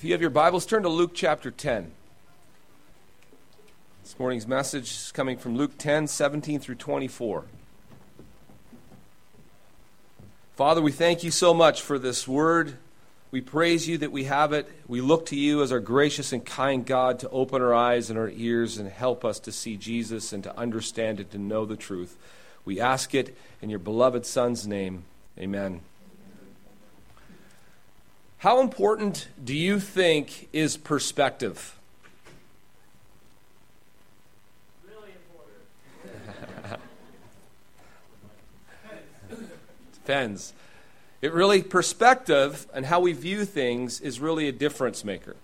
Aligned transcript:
If 0.00 0.04
you 0.04 0.12
have 0.12 0.22
your 0.22 0.30
Bibles, 0.30 0.64
turn 0.64 0.84
to 0.84 0.88
Luke 0.88 1.10
chapter 1.12 1.50
10. 1.50 1.92
This 4.02 4.18
morning's 4.18 4.46
message 4.46 4.90
is 4.92 5.12
coming 5.12 5.36
from 5.36 5.58
Luke 5.58 5.76
10, 5.76 6.06
17 6.06 6.58
through 6.58 6.76
24. 6.76 7.44
Father, 10.56 10.80
we 10.80 10.90
thank 10.90 11.22
you 11.22 11.30
so 11.30 11.52
much 11.52 11.82
for 11.82 11.98
this 11.98 12.26
word. 12.26 12.78
We 13.30 13.42
praise 13.42 13.86
you 13.86 13.98
that 13.98 14.10
we 14.10 14.24
have 14.24 14.54
it. 14.54 14.66
We 14.88 15.02
look 15.02 15.26
to 15.26 15.36
you 15.36 15.62
as 15.62 15.70
our 15.70 15.80
gracious 15.80 16.32
and 16.32 16.46
kind 16.46 16.86
God 16.86 17.18
to 17.18 17.28
open 17.28 17.60
our 17.60 17.74
eyes 17.74 18.08
and 18.08 18.18
our 18.18 18.30
ears 18.30 18.78
and 18.78 18.88
help 18.88 19.22
us 19.22 19.38
to 19.40 19.52
see 19.52 19.76
Jesus 19.76 20.32
and 20.32 20.42
to 20.44 20.58
understand 20.58 21.20
it, 21.20 21.30
to 21.32 21.38
know 21.38 21.66
the 21.66 21.76
truth. 21.76 22.16
We 22.64 22.80
ask 22.80 23.14
it 23.14 23.36
in 23.60 23.68
your 23.68 23.78
beloved 23.78 24.24
Son's 24.24 24.66
name. 24.66 25.04
Amen. 25.38 25.82
How 28.40 28.62
important 28.62 29.28
do 29.44 29.54
you 29.54 29.78
think 29.78 30.48
is 30.50 30.78
perspective? 30.78 31.76
Really 34.82 35.10
important. 36.62 36.80
Depends. 39.92 40.54
It 41.20 41.34
really, 41.34 41.62
perspective 41.62 42.66
and 42.72 42.86
how 42.86 43.00
we 43.00 43.12
view 43.12 43.44
things 43.44 44.00
is 44.00 44.20
really 44.20 44.48
a 44.48 44.52
difference 44.52 45.04
maker. 45.04 45.36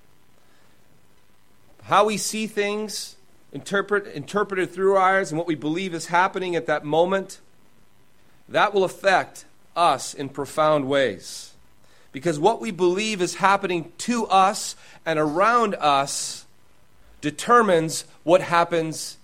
How 1.82 2.06
we 2.06 2.16
see 2.16 2.46
things, 2.46 3.16
interpret, 3.52 4.06
interpreted 4.06 4.70
through 4.70 4.94
our 4.94 5.18
eyes, 5.18 5.30
and 5.30 5.36
what 5.36 5.46
we 5.46 5.54
believe 5.54 5.92
is 5.92 6.06
happening 6.06 6.56
at 6.56 6.64
that 6.64 6.82
moment, 6.82 7.40
that 8.48 8.72
will 8.72 8.84
affect 8.84 9.44
us 9.76 10.14
in 10.14 10.30
profound 10.30 10.88
ways. 10.88 11.52
Because 12.16 12.38
what 12.38 12.62
we 12.62 12.70
believe 12.70 13.20
is 13.20 13.34
happening 13.34 13.92
to 13.98 14.26
us 14.28 14.74
and 15.04 15.18
around 15.18 15.74
us 15.74 16.46
determines 17.20 18.06
what 18.22 18.40
happens 18.40 19.18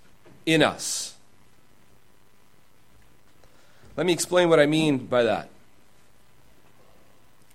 in 0.44 0.62
us. 0.62 1.14
Let 3.96 4.04
me 4.04 4.12
explain 4.12 4.50
what 4.50 4.60
I 4.60 4.66
mean 4.66 4.98
by 5.06 5.22
that. 5.22 5.48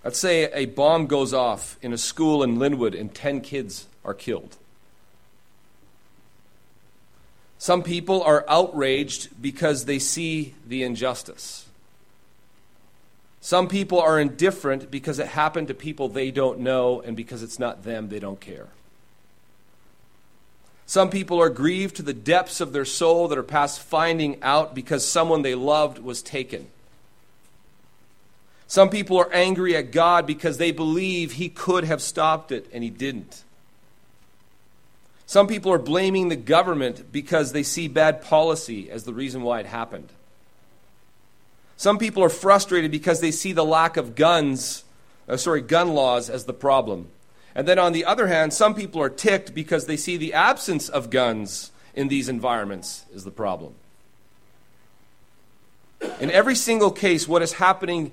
Let's 0.04 0.18
say 0.18 0.52
a 0.52 0.66
bomb 0.66 1.06
goes 1.06 1.36
off 1.36 1.78
in 1.84 1.94
a 1.94 2.00
school 2.00 2.42
in 2.42 2.58
Linwood 2.58 2.96
and 2.96 3.14
10 3.14 3.42
kids 3.42 3.86
are 4.04 4.16
killed. 4.16 4.58
Some 7.60 7.84
people 7.84 8.24
are 8.24 8.44
outraged 8.48 9.40
because 9.40 9.86
they 9.86 10.00
see 10.00 10.56
the 10.66 10.82
injustice. 10.82 11.67
Some 13.48 13.70
people 13.70 14.02
are 14.02 14.20
indifferent 14.20 14.92
because 14.92 15.20
it 15.20 15.28
happened 15.28 15.70
to 15.70 15.74
people 15.74 16.10
they 16.10 16.32
don't 16.32 16.60
know, 16.60 17.00
and 17.00 17.16
because 17.16 17.42
it's 17.42 17.58
not 17.58 17.86
them, 17.86 18.10
they 18.10 18.20
don't 18.20 18.42
care. 18.42 18.68
Some 20.86 21.10
people 21.10 21.42
are 21.42 21.48
grieved 21.48 21.96
to 21.96 22.02
the 22.02 22.14
depths 22.14 22.60
of 22.60 22.74
their 22.74 22.84
soul 22.84 23.30
that 23.30 23.38
are 23.38 23.44
past 23.44 23.80
finding 23.80 24.38
out 24.44 24.76
because 24.76 25.08
someone 25.08 25.44
they 25.44 25.56
loved 25.56 26.00
was 26.00 26.22
taken. 26.22 26.68
Some 28.68 28.90
people 28.90 29.16
are 29.18 29.32
angry 29.32 29.78
at 29.78 29.94
God 29.94 30.28
because 30.28 30.58
they 30.58 30.74
believe 30.74 31.32
He 31.32 31.48
could 31.48 31.86
have 31.86 32.02
stopped 32.02 32.52
it 32.52 32.70
and 32.74 32.84
He 32.84 32.90
didn't. 32.90 33.46
Some 35.26 35.48
people 35.48 35.72
are 35.72 35.80
blaming 35.80 36.28
the 36.28 36.36
government 36.36 37.14
because 37.14 37.54
they 37.54 37.64
see 37.64 37.88
bad 37.88 38.22
policy 38.22 38.92
as 38.92 39.06
the 39.06 39.14
reason 39.14 39.42
why 39.42 39.62
it 39.62 39.68
happened. 39.68 40.10
Some 41.78 42.00
people 42.00 42.24
are 42.24 42.30
frustrated 42.30 42.90
because 42.90 43.22
they 43.22 43.32
see 43.32 43.54
the 43.54 43.64
lack 43.64 43.98
of 43.98 44.16
guns, 44.16 44.84
uh, 45.30 45.38
sorry, 45.38 45.62
gun 45.62 45.94
laws 45.94 46.30
as 46.30 46.46
the 46.46 46.54
problem. 46.54 47.08
And 47.54 47.68
then 47.68 47.80
on 47.80 47.94
the 47.94 48.04
other 48.04 48.28
hand, 48.28 48.54
some 48.54 48.76
people 48.76 49.02
are 49.02 49.10
ticked 49.10 49.54
because 49.54 49.86
they 49.86 49.98
see 49.98 50.18
the 50.18 50.34
absence 50.34 50.90
of 50.90 51.12
guns 51.12 51.72
in 51.96 52.08
these 52.08 52.30
environments 52.30 53.06
is 53.14 53.24
the 53.24 53.32
problem. 53.32 53.76
In 56.20 56.30
every 56.32 56.56
single 56.56 56.92
case, 56.92 57.28
what 57.28 57.42
is 57.42 57.54
happening 57.54 58.12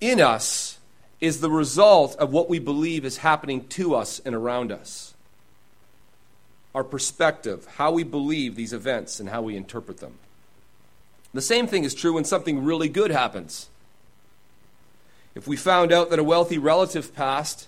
in 0.00 0.20
us 0.20 0.78
is 1.20 1.40
the 1.40 1.50
result 1.50 2.16
of 2.16 2.32
what 2.32 2.48
we 2.48 2.58
believe 2.58 3.04
is 3.04 3.18
happening 3.18 3.66
to 3.68 3.94
us 3.94 4.20
and 4.24 4.34
around 4.34 4.70
us. 4.70 5.14
Our 6.74 6.84
perspective, 6.84 7.66
how 7.76 7.92
we 7.92 8.02
believe 8.02 8.56
these 8.56 8.72
events, 8.72 9.20
and 9.20 9.28
how 9.28 9.42
we 9.42 9.56
interpret 9.56 9.98
them. 9.98 10.14
The 11.34 11.42
same 11.42 11.66
thing 11.66 11.82
is 11.82 11.94
true 11.94 12.12
when 12.14 12.24
something 12.24 12.64
really 12.64 12.88
good 12.88 13.10
happens. 13.10 13.68
If 15.34 15.48
we 15.48 15.56
found 15.56 15.92
out 15.92 16.10
that 16.10 16.20
a 16.20 16.24
wealthy 16.24 16.58
relative 16.58 17.12
passed 17.12 17.66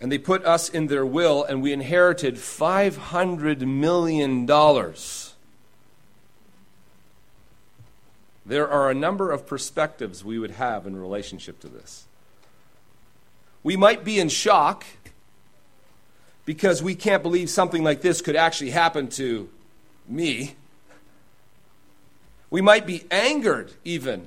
and 0.00 0.10
they 0.10 0.16
put 0.16 0.42
us 0.46 0.70
in 0.70 0.86
their 0.86 1.04
will 1.04 1.44
and 1.44 1.62
we 1.62 1.74
inherited 1.74 2.36
$500 2.36 3.60
million, 3.60 4.46
there 8.46 8.68
are 8.68 8.90
a 8.90 8.94
number 8.94 9.30
of 9.30 9.46
perspectives 9.46 10.24
we 10.24 10.38
would 10.38 10.52
have 10.52 10.86
in 10.86 10.96
relationship 10.96 11.60
to 11.60 11.68
this. 11.68 12.06
We 13.62 13.76
might 13.76 14.02
be 14.02 14.18
in 14.18 14.30
shock 14.30 14.86
because 16.46 16.82
we 16.82 16.94
can't 16.94 17.22
believe 17.22 17.50
something 17.50 17.84
like 17.84 18.00
this 18.00 18.22
could 18.22 18.34
actually 18.34 18.70
happen 18.70 19.08
to 19.08 19.50
me. 20.08 20.54
We 22.50 22.60
might 22.60 22.86
be 22.86 23.04
angered 23.10 23.72
even 23.84 24.26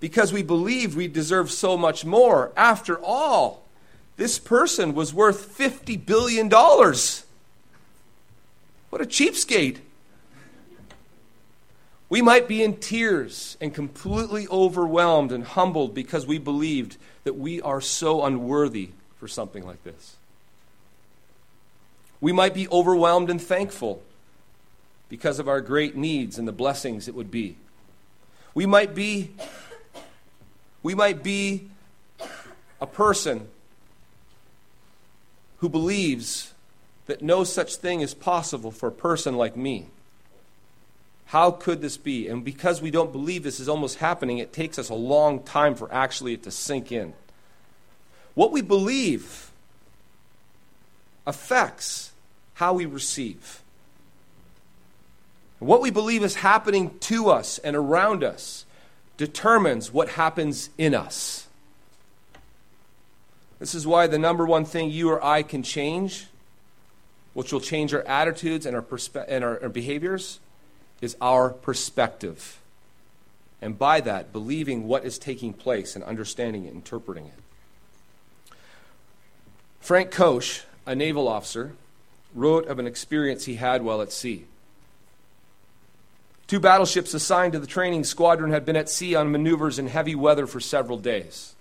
because 0.00 0.32
we 0.32 0.42
believe 0.42 0.96
we 0.96 1.08
deserve 1.08 1.50
so 1.50 1.76
much 1.76 2.04
more. 2.04 2.52
After 2.56 2.98
all, 2.98 3.64
this 4.16 4.38
person 4.38 4.94
was 4.94 5.12
worth 5.12 5.56
$50 5.56 6.04
billion. 6.04 6.48
What 8.90 9.02
a 9.02 9.06
cheapskate. 9.06 9.78
We 12.08 12.22
might 12.22 12.46
be 12.46 12.62
in 12.62 12.76
tears 12.76 13.56
and 13.60 13.74
completely 13.74 14.46
overwhelmed 14.48 15.32
and 15.32 15.44
humbled 15.44 15.94
because 15.94 16.26
we 16.26 16.38
believed 16.38 16.96
that 17.24 17.34
we 17.34 17.60
are 17.60 17.80
so 17.80 18.24
unworthy 18.24 18.90
for 19.18 19.26
something 19.26 19.66
like 19.66 19.82
this. 19.84 20.16
We 22.20 22.32
might 22.32 22.54
be 22.54 22.68
overwhelmed 22.68 23.30
and 23.30 23.42
thankful 23.42 24.02
because 25.08 25.38
of 25.38 25.48
our 25.48 25.60
great 25.60 25.96
needs 25.96 26.38
and 26.38 26.46
the 26.48 26.52
blessings 26.52 27.08
it 27.08 27.14
would 27.14 27.30
be. 27.30 27.56
We 28.54 28.66
might 28.66 28.94
be 28.94 29.32
we 30.82 30.94
might 30.94 31.22
be 31.22 31.68
a 32.80 32.86
person 32.86 33.48
who 35.58 35.68
believes 35.68 36.52
that 37.06 37.22
no 37.22 37.42
such 37.42 37.76
thing 37.76 38.00
is 38.00 38.14
possible 38.14 38.70
for 38.70 38.88
a 38.88 38.92
person 38.92 39.36
like 39.36 39.56
me. 39.56 39.86
How 41.26 41.50
could 41.50 41.80
this 41.80 41.96
be? 41.96 42.28
And 42.28 42.44
because 42.44 42.82
we 42.82 42.90
don't 42.90 43.12
believe 43.12 43.42
this 43.42 43.60
is 43.60 43.68
almost 43.68 43.98
happening, 43.98 44.38
it 44.38 44.52
takes 44.52 44.78
us 44.78 44.90
a 44.90 44.94
long 44.94 45.42
time 45.42 45.74
for 45.74 45.92
actually 45.92 46.34
it 46.34 46.42
to 46.42 46.50
sink 46.50 46.92
in. 46.92 47.14
What 48.34 48.52
we 48.52 48.60
believe 48.60 49.50
affects 51.26 52.12
how 52.54 52.74
we 52.74 52.84
receive. 52.84 53.62
What 55.64 55.80
we 55.80 55.90
believe 55.90 56.22
is 56.22 56.34
happening 56.34 56.98
to 57.00 57.30
us 57.30 57.56
and 57.56 57.74
around 57.74 58.22
us 58.22 58.66
determines 59.16 59.90
what 59.90 60.10
happens 60.10 60.68
in 60.76 60.94
us. 60.94 61.46
This 63.58 63.74
is 63.74 63.86
why 63.86 64.06
the 64.06 64.18
number 64.18 64.44
one 64.44 64.66
thing 64.66 64.90
you 64.90 65.08
or 65.08 65.24
I 65.24 65.42
can 65.42 65.62
change, 65.62 66.26
which 67.32 67.50
will 67.50 67.62
change 67.62 67.94
our 67.94 68.02
attitudes 68.02 68.66
and 68.66 68.76
our, 68.76 68.82
perspe- 68.82 69.24
and 69.26 69.42
our, 69.42 69.62
our 69.62 69.68
behaviors, 69.70 70.38
is 71.00 71.16
our 71.18 71.48
perspective. 71.48 72.60
And 73.62 73.78
by 73.78 74.02
that, 74.02 74.34
believing 74.34 74.86
what 74.86 75.06
is 75.06 75.18
taking 75.18 75.54
place 75.54 75.96
and 75.96 76.04
understanding 76.04 76.66
it, 76.66 76.74
interpreting 76.74 77.24
it. 77.24 78.54
Frank 79.80 80.10
Koch, 80.10 80.66
a 80.84 80.94
naval 80.94 81.26
officer, 81.26 81.72
wrote 82.34 82.66
of 82.66 82.78
an 82.78 82.86
experience 82.86 83.46
he 83.46 83.54
had 83.54 83.80
while 83.80 84.02
at 84.02 84.12
sea. 84.12 84.44
Two 86.54 86.60
battleships 86.60 87.12
assigned 87.14 87.52
to 87.54 87.58
the 87.58 87.66
training 87.66 88.04
squadron 88.04 88.52
had 88.52 88.64
been 88.64 88.76
at 88.76 88.88
sea 88.88 89.16
on 89.16 89.32
maneuvers 89.32 89.80
in 89.80 89.88
heavy 89.88 90.14
weather 90.14 90.46
for 90.46 90.60
several 90.60 90.98
days. 90.98 91.56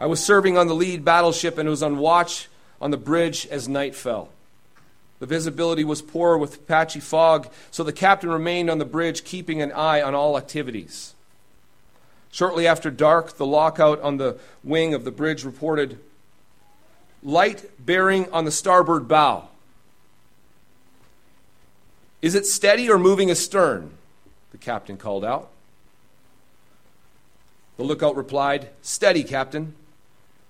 I 0.00 0.06
was 0.06 0.22
serving 0.22 0.56
on 0.56 0.68
the 0.68 0.76
lead 0.76 1.04
battleship 1.04 1.58
and 1.58 1.68
was 1.68 1.82
on 1.82 1.98
watch 1.98 2.48
on 2.80 2.92
the 2.92 2.96
bridge 2.96 3.48
as 3.48 3.68
night 3.68 3.96
fell. 3.96 4.28
The 5.18 5.26
visibility 5.26 5.82
was 5.82 6.02
poor 6.02 6.38
with 6.38 6.68
patchy 6.68 7.00
fog, 7.00 7.48
so 7.72 7.82
the 7.82 7.92
captain 7.92 8.30
remained 8.30 8.70
on 8.70 8.78
the 8.78 8.84
bridge, 8.84 9.24
keeping 9.24 9.60
an 9.60 9.72
eye 9.72 10.02
on 10.02 10.14
all 10.14 10.38
activities. 10.38 11.16
Shortly 12.30 12.64
after 12.64 12.92
dark, 12.92 13.38
the 13.38 13.44
lookout 13.44 14.00
on 14.02 14.18
the 14.18 14.38
wing 14.62 14.94
of 14.94 15.02
the 15.02 15.10
bridge 15.10 15.44
reported 15.44 15.98
light 17.24 17.68
bearing 17.84 18.30
on 18.30 18.44
the 18.44 18.52
starboard 18.52 19.08
bow. 19.08 19.48
Is 22.20 22.34
it 22.34 22.46
steady 22.46 22.90
or 22.90 22.98
moving 22.98 23.30
astern? 23.30 23.90
The 24.52 24.58
captain 24.58 24.96
called 24.96 25.24
out. 25.24 25.50
The 27.76 27.84
lookout 27.84 28.16
replied, 28.16 28.70
Steady, 28.82 29.22
Captain. 29.22 29.74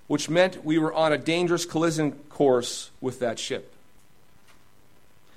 which 0.07 0.31
meant 0.31 0.65
we 0.65 0.79
were 0.79 0.93
on 0.95 1.13
a 1.13 1.19
dangerous 1.19 1.67
collision 1.67 2.13
course 2.31 2.91
with 3.01 3.21
that 3.21 3.39
ship. 3.39 3.75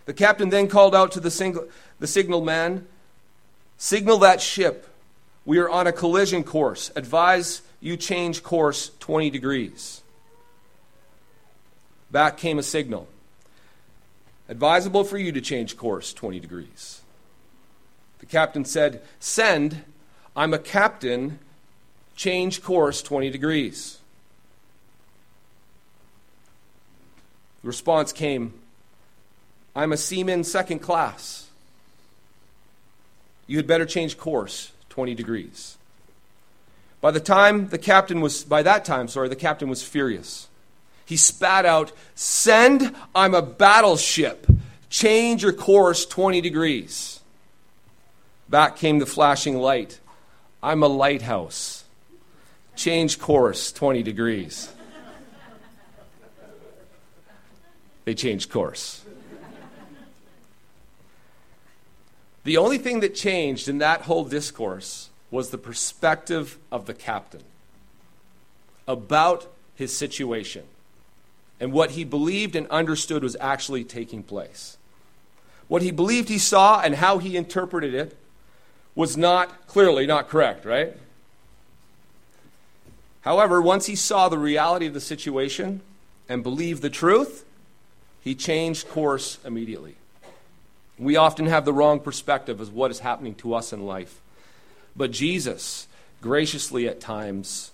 The 0.05 0.13
captain 0.13 0.49
then 0.49 0.69
called 0.69 0.95
out 0.95 1.11
to 1.13 1.19
the, 1.19 1.29
single, 1.29 1.67
the 1.99 2.07
signal 2.07 2.41
man 2.41 2.87
Signal 3.81 4.19
that 4.19 4.41
ship. 4.41 4.87
We 5.43 5.57
are 5.57 5.67
on 5.67 5.87
a 5.87 5.91
collision 5.91 6.43
course. 6.43 6.91
Advise 6.95 7.63
you 7.79 7.97
change 7.97 8.43
course 8.43 8.91
20 8.99 9.31
degrees. 9.31 10.01
Back 12.11 12.37
came 12.37 12.59
a 12.59 12.63
signal. 12.63 13.07
Advisable 14.51 15.05
for 15.05 15.17
you 15.17 15.31
to 15.31 15.39
change 15.39 15.77
course 15.77 16.11
20 16.11 16.41
degrees. 16.41 16.99
The 18.19 18.25
captain 18.25 18.65
said, 18.65 19.01
Send, 19.17 19.85
I'm 20.35 20.53
a 20.53 20.59
captain, 20.59 21.39
change 22.17 22.61
course 22.61 23.01
20 23.01 23.29
degrees. 23.29 23.99
The 27.61 27.67
response 27.69 28.11
came, 28.11 28.53
I'm 29.73 29.93
a 29.93 29.97
seaman 29.97 30.43
second 30.43 30.79
class. 30.79 31.47
You 33.47 33.55
had 33.55 33.67
better 33.67 33.85
change 33.85 34.17
course 34.17 34.73
20 34.89 35.15
degrees. 35.15 35.77
By 36.99 37.11
the 37.11 37.21
time 37.21 37.69
the 37.69 37.77
captain 37.77 38.19
was, 38.19 38.43
by 38.43 38.63
that 38.63 38.83
time, 38.83 39.07
sorry, 39.07 39.29
the 39.29 39.35
captain 39.37 39.69
was 39.69 39.81
furious. 39.81 40.49
He 41.05 41.17
spat 41.17 41.65
out, 41.65 41.91
Send, 42.15 42.95
I'm 43.13 43.33
a 43.33 43.41
battleship. 43.41 44.47
Change 44.89 45.43
your 45.43 45.53
course 45.53 46.05
20 46.05 46.41
degrees. 46.41 47.19
Back 48.49 48.75
came 48.75 48.99
the 48.99 49.05
flashing 49.05 49.57
light. 49.57 49.99
I'm 50.61 50.83
a 50.83 50.87
lighthouse. 50.87 51.85
Change 52.75 53.19
course 53.19 53.71
20 53.71 54.03
degrees. 54.03 54.69
They 58.05 58.15
changed 58.15 58.51
course. 58.51 59.05
The 62.43 62.57
only 62.57 62.77
thing 62.77 63.01
that 63.01 63.13
changed 63.13 63.69
in 63.69 63.77
that 63.77 64.01
whole 64.01 64.25
discourse 64.25 65.09
was 65.29 65.49
the 65.49 65.57
perspective 65.57 66.57
of 66.71 66.87
the 66.87 66.93
captain 66.93 67.43
about 68.87 69.47
his 69.75 69.95
situation 69.95 70.63
and 71.61 71.71
what 71.71 71.91
he 71.91 72.03
believed 72.03 72.55
and 72.55 72.67
understood 72.69 73.21
was 73.21 73.37
actually 73.39 73.83
taking 73.83 74.23
place. 74.23 74.77
What 75.67 75.83
he 75.83 75.91
believed 75.91 76.27
he 76.27 76.39
saw 76.39 76.81
and 76.81 76.95
how 76.95 77.19
he 77.19 77.37
interpreted 77.37 77.93
it 77.93 78.17
was 78.95 79.15
not 79.15 79.67
clearly 79.67 80.07
not 80.07 80.27
correct, 80.27 80.65
right? 80.65 80.97
However, 83.21 83.61
once 83.61 83.85
he 83.85 83.95
saw 83.95 84.27
the 84.27 84.39
reality 84.39 84.87
of 84.87 84.95
the 84.95 84.99
situation 84.99 85.81
and 86.27 86.41
believed 86.41 86.81
the 86.81 86.89
truth, 86.89 87.45
he 88.21 88.33
changed 88.33 88.89
course 88.89 89.37
immediately. 89.45 89.95
We 90.97 91.15
often 91.15 91.45
have 91.45 91.63
the 91.63 91.73
wrong 91.73 91.99
perspective 91.99 92.59
of 92.59 92.73
what 92.73 92.89
is 92.89 92.99
happening 92.99 93.35
to 93.35 93.53
us 93.53 93.71
in 93.71 93.85
life. 93.85 94.19
But 94.95 95.11
Jesus 95.11 95.87
graciously 96.21 96.87
at 96.87 96.99
times 96.99 97.71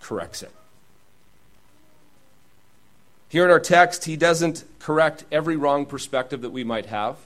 corrects 0.00 0.42
it. 0.44 0.52
Here 3.28 3.44
in 3.44 3.50
our 3.50 3.60
text, 3.60 4.04
he 4.04 4.16
doesn't 4.16 4.64
correct 4.78 5.24
every 5.30 5.56
wrong 5.56 5.86
perspective 5.86 6.42
that 6.42 6.50
we 6.50 6.64
might 6.64 6.86
have, 6.86 7.16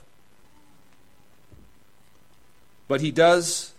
but 2.87 3.01
he 3.01 3.11
does 3.11 3.73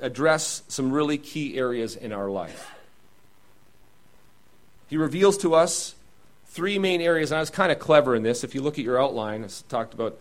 address 0.00 0.62
some 0.68 0.92
really 0.92 1.18
key 1.18 1.58
areas 1.58 1.96
in 1.96 2.12
our 2.12 2.30
life. 2.30 2.70
He 4.88 4.96
reveals 4.96 5.36
to 5.38 5.54
us 5.54 5.94
three 6.46 6.78
main 6.78 7.00
areas, 7.00 7.30
and 7.30 7.38
I 7.38 7.40
was 7.40 7.50
kind 7.50 7.72
of 7.72 7.78
clever 7.78 8.14
in 8.14 8.22
this. 8.22 8.44
If 8.44 8.54
you 8.54 8.62
look 8.62 8.78
at 8.78 8.84
your 8.84 9.00
outline, 9.00 9.44
I 9.44 9.48
talked 9.68 9.92
about 9.92 10.18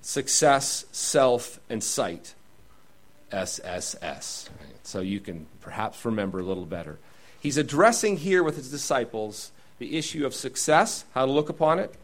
success, 0.00 0.86
self, 0.92 1.60
and 1.68 1.84
sight. 1.84 2.34
SSS. 3.30 4.48
So 4.82 5.00
you 5.00 5.20
can 5.20 5.46
perhaps 5.60 6.02
remember 6.04 6.40
a 6.40 6.42
little 6.42 6.64
better. 6.64 6.98
He's 7.40 7.58
addressing 7.58 8.16
here 8.16 8.42
with 8.42 8.56
his 8.56 8.70
disciples 8.70 9.52
the 9.78 9.96
issue 9.96 10.26
of 10.26 10.34
success, 10.34 11.04
how 11.14 11.26
to 11.26 11.32
look 11.32 11.48
upon 11.48 11.78
it, 11.78 11.94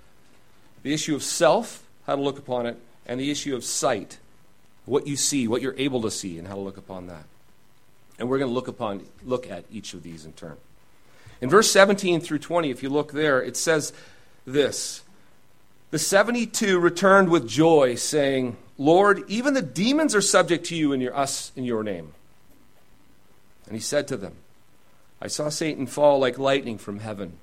the 0.82 0.94
issue 0.94 1.14
of 1.14 1.22
self, 1.22 1.82
how 2.06 2.16
to 2.16 2.22
look 2.22 2.38
upon 2.38 2.66
it, 2.66 2.78
and 3.06 3.18
the 3.18 3.30
issue 3.30 3.54
of 3.54 3.64
sight, 3.64 4.18
what 4.86 5.06
you 5.06 5.16
see, 5.16 5.48
what 5.48 5.62
you're 5.62 5.74
able 5.76 6.02
to 6.02 6.10
see, 6.10 6.38
and 6.38 6.46
how 6.46 6.54
to 6.54 6.60
look 6.60 6.76
upon 6.76 7.06
that. 7.06 7.24
And 8.18 8.28
we're 8.28 8.38
going 8.38 8.50
to 8.50 8.54
look 8.54 8.68
upon 8.68 9.04
look 9.24 9.50
at 9.50 9.64
each 9.70 9.94
of 9.94 10.02
these 10.02 10.24
in 10.24 10.32
turn. 10.32 10.56
In 11.40 11.50
verse 11.50 11.70
17 11.70 12.20
through 12.20 12.38
20, 12.38 12.70
if 12.70 12.82
you 12.82 12.88
look 12.88 13.12
there, 13.12 13.42
it 13.42 13.56
says 13.56 13.92
this 14.46 15.02
The 15.90 15.98
72 15.98 16.78
returned 16.78 17.28
with 17.28 17.48
joy, 17.48 17.96
saying, 17.96 18.56
Lord, 18.78 19.24
even 19.28 19.54
the 19.54 19.62
demons 19.62 20.14
are 20.14 20.20
subject 20.20 20.66
to 20.66 20.76
you 20.76 20.92
and 20.92 21.02
your, 21.02 21.16
us 21.16 21.52
in 21.56 21.64
your 21.64 21.82
name. 21.82 22.12
And 23.66 23.74
he 23.74 23.80
said 23.80 24.08
to 24.08 24.16
them, 24.16 24.36
I 25.20 25.28
saw 25.28 25.48
Satan 25.48 25.86
fall 25.86 26.18
like 26.18 26.38
lightning 26.38 26.78
from 26.78 27.00
heaven. 27.00 27.38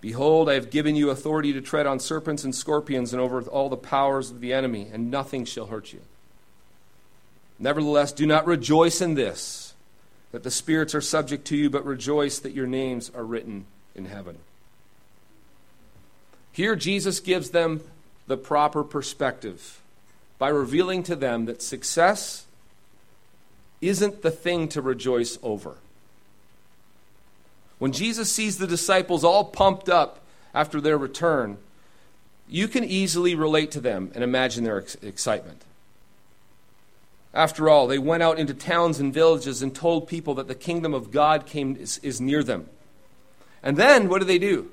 Behold, 0.00 0.48
I 0.48 0.54
have 0.54 0.70
given 0.70 0.94
you 0.94 1.10
authority 1.10 1.52
to 1.52 1.60
tread 1.60 1.86
on 1.86 1.98
serpents 1.98 2.44
and 2.44 2.54
scorpions 2.54 3.12
and 3.12 3.20
over 3.20 3.42
all 3.42 3.68
the 3.68 3.76
powers 3.76 4.30
of 4.30 4.40
the 4.40 4.52
enemy, 4.52 4.88
and 4.92 5.10
nothing 5.10 5.44
shall 5.44 5.66
hurt 5.66 5.92
you. 5.92 6.00
Nevertheless, 7.58 8.12
do 8.12 8.26
not 8.26 8.46
rejoice 8.46 9.00
in 9.00 9.14
this 9.14 9.74
that 10.30 10.42
the 10.42 10.50
spirits 10.50 10.94
are 10.94 11.00
subject 11.00 11.46
to 11.46 11.56
you, 11.56 11.70
but 11.70 11.84
rejoice 11.84 12.38
that 12.38 12.52
your 12.52 12.66
names 12.66 13.10
are 13.14 13.24
written 13.24 13.64
in 13.94 14.04
heaven. 14.04 14.38
Here, 16.52 16.76
Jesus 16.76 17.18
gives 17.18 17.50
them 17.50 17.80
the 18.26 18.36
proper 18.36 18.84
perspective 18.84 19.80
by 20.38 20.48
revealing 20.48 21.02
to 21.04 21.16
them 21.16 21.46
that 21.46 21.62
success 21.62 22.44
isn't 23.80 24.22
the 24.22 24.30
thing 24.30 24.68
to 24.68 24.82
rejoice 24.82 25.38
over. 25.42 25.76
When 27.78 27.92
Jesus 27.92 28.30
sees 28.30 28.58
the 28.58 28.66
disciples 28.66 29.24
all 29.24 29.44
pumped 29.44 29.88
up 29.88 30.20
after 30.54 30.80
their 30.80 30.98
return, 30.98 31.58
you 32.48 32.66
can 32.66 32.84
easily 32.84 33.34
relate 33.34 33.70
to 33.72 33.80
them 33.80 34.10
and 34.14 34.24
imagine 34.24 34.64
their 34.64 34.78
ex- 34.78 34.96
excitement. 34.96 35.62
After 37.34 37.68
all, 37.68 37.86
they 37.86 37.98
went 37.98 38.22
out 38.22 38.38
into 38.38 38.54
towns 38.54 38.98
and 38.98 39.12
villages 39.12 39.62
and 39.62 39.74
told 39.74 40.08
people 40.08 40.34
that 40.34 40.48
the 40.48 40.54
kingdom 40.54 40.94
of 40.94 41.10
God 41.10 41.46
came, 41.46 41.76
is, 41.76 41.98
is 41.98 42.20
near 42.20 42.42
them. 42.42 42.68
And 43.62 43.76
then, 43.76 44.08
what 44.08 44.20
do 44.20 44.24
they 44.24 44.38
do? 44.38 44.70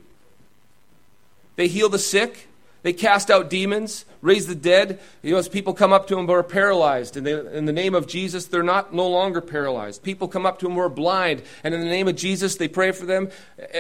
They 1.58 1.68
heal 1.68 1.90
the 1.90 2.00
sick, 2.00 2.48
they 2.86 2.94
cast 2.94 3.32
out 3.32 3.50
demons, 3.50 4.06
raise 4.22 4.46
the 4.46 4.54
dead. 4.54 5.00
You 5.24 5.32
know, 5.32 5.38
as 5.38 5.50
people 5.50 5.74
come 5.74 5.92
up 5.92 6.06
to 6.06 6.16
them 6.16 6.28
who 6.28 6.34
are 6.34 6.44
paralyzed, 6.44 7.18
and 7.18 7.26
they, 7.26 7.34
in 7.34 7.66
the 7.66 7.74
name 7.74 7.96
of 7.96 8.06
Jesus, 8.06 8.46
they're 8.46 8.62
not 8.62 8.94
no 8.94 9.08
longer 9.08 9.42
paralyzed. 9.42 10.04
People 10.04 10.28
come 10.28 10.46
up 10.46 10.60
to 10.60 10.68
them 10.68 10.76
who 10.76 10.82
are 10.82 10.88
blind, 10.88 11.42
and 11.64 11.74
in 11.74 11.80
the 11.80 11.88
name 11.88 12.08
of 12.08 12.16
Jesus, 12.16 12.58
they 12.58 12.68
pray 12.68 12.92
for 12.92 13.08
them, 13.08 13.30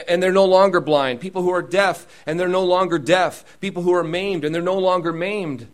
and 0.07 0.24
they're 0.24 0.31
no 0.31 0.45
longer 0.45 0.81
blind. 0.81 1.19
People 1.21 1.43
who 1.43 1.51
are 1.51 1.62
deaf, 1.62 2.07
and 2.25 2.39
they're 2.39 2.47
no 2.47 2.63
longer 2.63 2.97
deaf. 2.97 3.59
People 3.62 3.83
who 3.83 3.93
are 3.93 4.03
maimed, 4.03 4.43
and 4.43 4.55
they're 4.55 4.62
no 4.63 4.79
longer 4.79 5.13
maimed. 5.13 5.67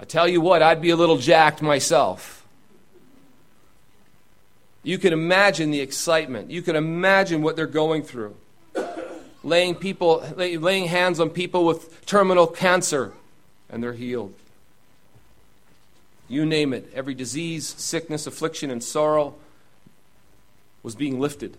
I 0.00 0.04
tell 0.04 0.26
you 0.26 0.40
what, 0.40 0.62
I'd 0.62 0.80
be 0.80 0.88
a 0.88 0.96
little 0.96 1.18
jacked 1.18 1.60
myself. 1.60 2.46
You 4.82 4.96
can 4.96 5.12
imagine 5.12 5.72
the 5.72 5.80
excitement. 5.80 6.50
You 6.50 6.62
can 6.62 6.74
imagine 6.74 7.42
what 7.42 7.54
they're 7.54 7.66
going 7.66 8.02
through. 8.02 8.34
Laying, 9.46 9.76
people, 9.76 10.24
laying 10.36 10.86
hands 10.86 11.20
on 11.20 11.30
people 11.30 11.64
with 11.64 12.04
terminal 12.04 12.48
cancer, 12.48 13.12
and 13.70 13.80
they're 13.80 13.92
healed. 13.92 14.34
You 16.28 16.44
name 16.44 16.72
it. 16.72 16.90
Every 16.92 17.14
disease, 17.14 17.64
sickness, 17.64 18.26
affliction, 18.26 18.72
and 18.72 18.82
sorrow 18.82 19.36
was 20.82 20.96
being 20.96 21.20
lifted. 21.20 21.56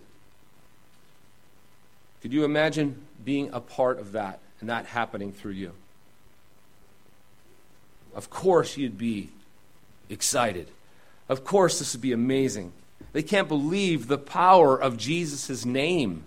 Could 2.20 2.34
you 2.34 2.44
imagine 2.44 3.00
being 3.24 3.48
a 3.54 3.60
part 3.60 3.98
of 3.98 4.12
that 4.12 4.40
and 4.60 4.68
that 4.68 4.84
happening 4.84 5.32
through 5.32 5.52
you? 5.52 5.72
Of 8.14 8.28
course, 8.28 8.76
you'd 8.76 8.98
be 8.98 9.30
excited. 10.10 10.68
Of 11.26 11.42
course, 11.42 11.78
this 11.78 11.94
would 11.94 12.02
be 12.02 12.12
amazing. 12.12 12.72
They 13.14 13.22
can't 13.22 13.48
believe 13.48 14.08
the 14.08 14.18
power 14.18 14.76
of 14.76 14.98
Jesus' 14.98 15.64
name. 15.64 16.24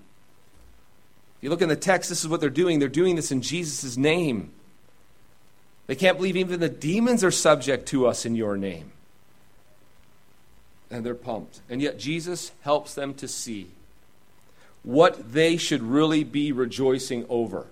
You 1.41 1.49
look 1.49 1.61
in 1.61 1.69
the 1.69 1.75
text, 1.75 2.09
this 2.09 2.21
is 2.21 2.27
what 2.27 2.39
they're 2.39 2.49
doing. 2.49 2.79
They're 2.79 2.87
doing 2.87 3.15
this 3.15 3.31
in 3.31 3.41
Jesus' 3.41 3.97
name. 3.97 4.51
They 5.87 5.95
can't 5.95 6.17
believe 6.17 6.37
even 6.37 6.59
the 6.59 6.69
demons 6.69 7.23
are 7.23 7.31
subject 7.31 7.87
to 7.89 8.07
us 8.07 8.25
in 8.25 8.35
your 8.35 8.55
name. 8.55 8.91
And 10.91 11.05
they're 11.05 11.15
pumped. 11.15 11.61
And 11.69 11.81
yet, 11.81 11.97
Jesus 11.97 12.51
helps 12.61 12.93
them 12.93 13.13
to 13.15 13.27
see 13.27 13.67
what 14.83 15.33
they 15.33 15.57
should 15.57 15.81
really 15.81 16.23
be 16.23 16.51
rejoicing 16.51 17.25
over. 17.29 17.65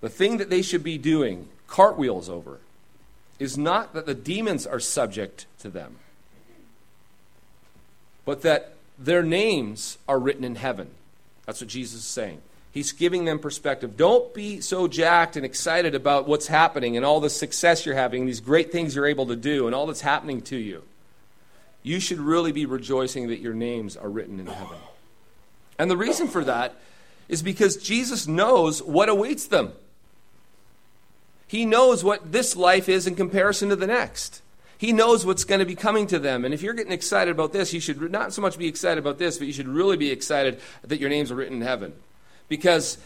The 0.00 0.08
thing 0.08 0.36
that 0.36 0.50
they 0.50 0.62
should 0.62 0.82
be 0.82 0.98
doing 0.98 1.48
cartwheels 1.66 2.28
over 2.28 2.58
is 3.38 3.56
not 3.56 3.94
that 3.94 4.06
the 4.06 4.14
demons 4.14 4.66
are 4.66 4.80
subject 4.80 5.46
to 5.60 5.68
them, 5.68 5.96
but 8.24 8.42
that 8.42 8.74
their 8.98 9.22
names 9.22 9.98
are 10.08 10.18
written 10.18 10.44
in 10.44 10.56
heaven. 10.56 10.90
That's 11.48 11.62
what 11.62 11.70
Jesus 11.70 12.00
is 12.00 12.04
saying. 12.04 12.42
He's 12.72 12.92
giving 12.92 13.24
them 13.24 13.38
perspective. 13.38 13.96
Don't 13.96 14.34
be 14.34 14.60
so 14.60 14.86
jacked 14.86 15.34
and 15.34 15.46
excited 15.46 15.94
about 15.94 16.28
what's 16.28 16.46
happening 16.46 16.94
and 16.94 17.06
all 17.06 17.20
the 17.20 17.30
success 17.30 17.86
you're 17.86 17.94
having, 17.94 18.26
these 18.26 18.40
great 18.40 18.70
things 18.70 18.94
you're 18.94 19.06
able 19.06 19.24
to 19.28 19.34
do, 19.34 19.64
and 19.64 19.74
all 19.74 19.86
that's 19.86 20.02
happening 20.02 20.42
to 20.42 20.56
you. 20.56 20.82
You 21.82 22.00
should 22.00 22.18
really 22.18 22.52
be 22.52 22.66
rejoicing 22.66 23.28
that 23.28 23.40
your 23.40 23.54
names 23.54 23.96
are 23.96 24.10
written 24.10 24.38
in 24.38 24.44
heaven. 24.44 24.76
And 25.78 25.90
the 25.90 25.96
reason 25.96 26.28
for 26.28 26.44
that 26.44 26.76
is 27.30 27.42
because 27.42 27.78
Jesus 27.78 28.28
knows 28.28 28.82
what 28.82 29.08
awaits 29.08 29.46
them. 29.46 29.72
He 31.46 31.64
knows 31.64 32.04
what 32.04 32.30
this 32.30 32.56
life 32.56 32.90
is 32.90 33.06
in 33.06 33.14
comparison 33.14 33.70
to 33.70 33.76
the 33.76 33.86
next. 33.86 34.42
He 34.78 34.92
knows 34.92 35.26
what's 35.26 35.42
going 35.42 35.58
to 35.58 35.66
be 35.66 35.74
coming 35.74 36.06
to 36.06 36.20
them. 36.20 36.44
And 36.44 36.54
if 36.54 36.62
you're 36.62 36.72
getting 36.72 36.92
excited 36.92 37.32
about 37.32 37.52
this, 37.52 37.72
you 37.72 37.80
should 37.80 38.10
not 38.12 38.32
so 38.32 38.40
much 38.40 38.56
be 38.56 38.68
excited 38.68 38.98
about 38.98 39.18
this, 39.18 39.36
but 39.36 39.48
you 39.48 39.52
should 39.52 39.68
really 39.68 39.96
be 39.96 40.10
excited 40.10 40.60
that 40.82 41.00
your 41.00 41.10
names 41.10 41.32
are 41.32 41.34
written 41.34 41.56
in 41.56 41.62
heaven. 41.62 41.92
Because, 42.48 42.96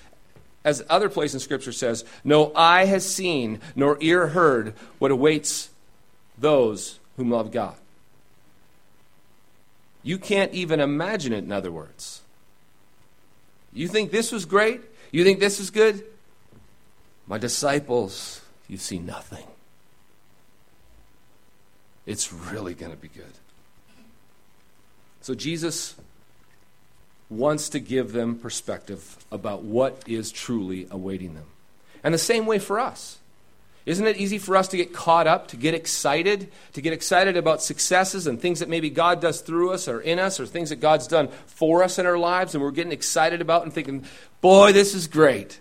as 0.65 0.85
other 0.91 1.09
place 1.09 1.33
in 1.33 1.41
Scripture 1.41 1.73
says, 1.73 2.05
no 2.25 2.53
eye 2.55 2.85
has 2.85 3.07
seen, 3.07 3.59
nor 3.75 3.97
ear 4.01 4.29
heard 4.29 4.75
what 4.99 5.11
awaits 5.11 5.71
those 6.39 6.99
whom 7.17 7.31
love 7.31 7.51
God. 7.51 7.75
You 10.03 10.19
can't 10.19 10.53
even 10.53 10.79
imagine 10.79 11.33
it, 11.33 11.45
in 11.45 11.53
other 11.53 11.73
words. 11.73 12.21
You 13.73 13.89
think 13.89 14.11
this 14.11 14.31
was 14.31 14.45
great? 14.45 14.83
You 15.11 15.25
think 15.25 15.41
this 15.41 15.59
is 15.59 15.71
good? 15.71 16.05
My 17.27 17.39
disciples, 17.39 18.43
you 18.69 18.77
see 18.77 18.99
nothing. 18.99 19.47
It's 22.07 22.33
really 22.33 22.75
going 22.75 22.93
to 22.93 22.99
be 22.99 23.09
good. 23.09 23.25
So 25.21 25.35
Jesus 25.35 25.95
wants 27.31 27.69
to 27.71 27.81
give 27.81 28.13
them 28.13 28.37
perspective 28.37 29.25
about 29.31 29.63
what 29.63 30.03
is 30.07 30.31
truly 30.31 30.87
awaiting 30.91 31.35
them. 31.35 31.47
And 32.05 32.13
the 32.13 32.19
same 32.19 32.47
way 32.47 32.59
for 32.59 32.79
us. 32.79 33.19
Isn't 33.85 34.07
it 34.07 34.17
easy 34.17 34.39
for 34.39 34.57
us 34.57 34.69
to 34.69 34.77
get 34.77 34.93
caught 34.93 35.27
up, 35.27 35.49
to 35.49 35.57
get 35.57 35.75
excited, 35.75 36.53
to 36.75 36.81
get 36.81 36.93
excited 36.93 37.37
about 37.37 37.63
successes 37.63 38.29
and 38.29 38.41
things 38.41 38.61
that 38.61 38.69
maybe 38.69 38.91
God 38.91 39.21
does 39.21 39.41
through 39.41 39.73
us 39.73 39.89
or 39.89 40.01
in 40.01 40.21
us 40.21 40.39
or 40.39 40.47
things 40.47 40.69
that 40.71 40.77
God's 40.77 41.09
done 41.09 41.29
for 41.47 41.83
us 41.83 41.99
in 41.99 42.07
our 42.07 42.19
lives 42.19 42.55
and 42.55 42.63
we're 42.63 42.71
getting 42.71 42.93
excited 42.93 43.41
about 43.41 43.65
and 43.65 43.73
thinking, 43.73 44.05
boy, 44.41 44.73
this 44.73 44.95
is 44.95 45.09
great. 45.09 45.59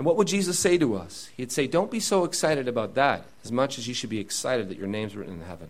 And 0.00 0.06
what 0.06 0.16
would 0.16 0.28
Jesus 0.28 0.58
say 0.58 0.78
to 0.78 0.94
us? 0.94 1.28
He'd 1.36 1.52
say, 1.52 1.66
Don't 1.66 1.90
be 1.90 2.00
so 2.00 2.24
excited 2.24 2.68
about 2.68 2.94
that 2.94 3.26
as 3.44 3.52
much 3.52 3.76
as 3.76 3.86
you 3.86 3.92
should 3.92 4.08
be 4.08 4.18
excited 4.18 4.70
that 4.70 4.78
your 4.78 4.86
name's 4.86 5.14
written 5.14 5.34
in 5.34 5.42
heaven. 5.42 5.68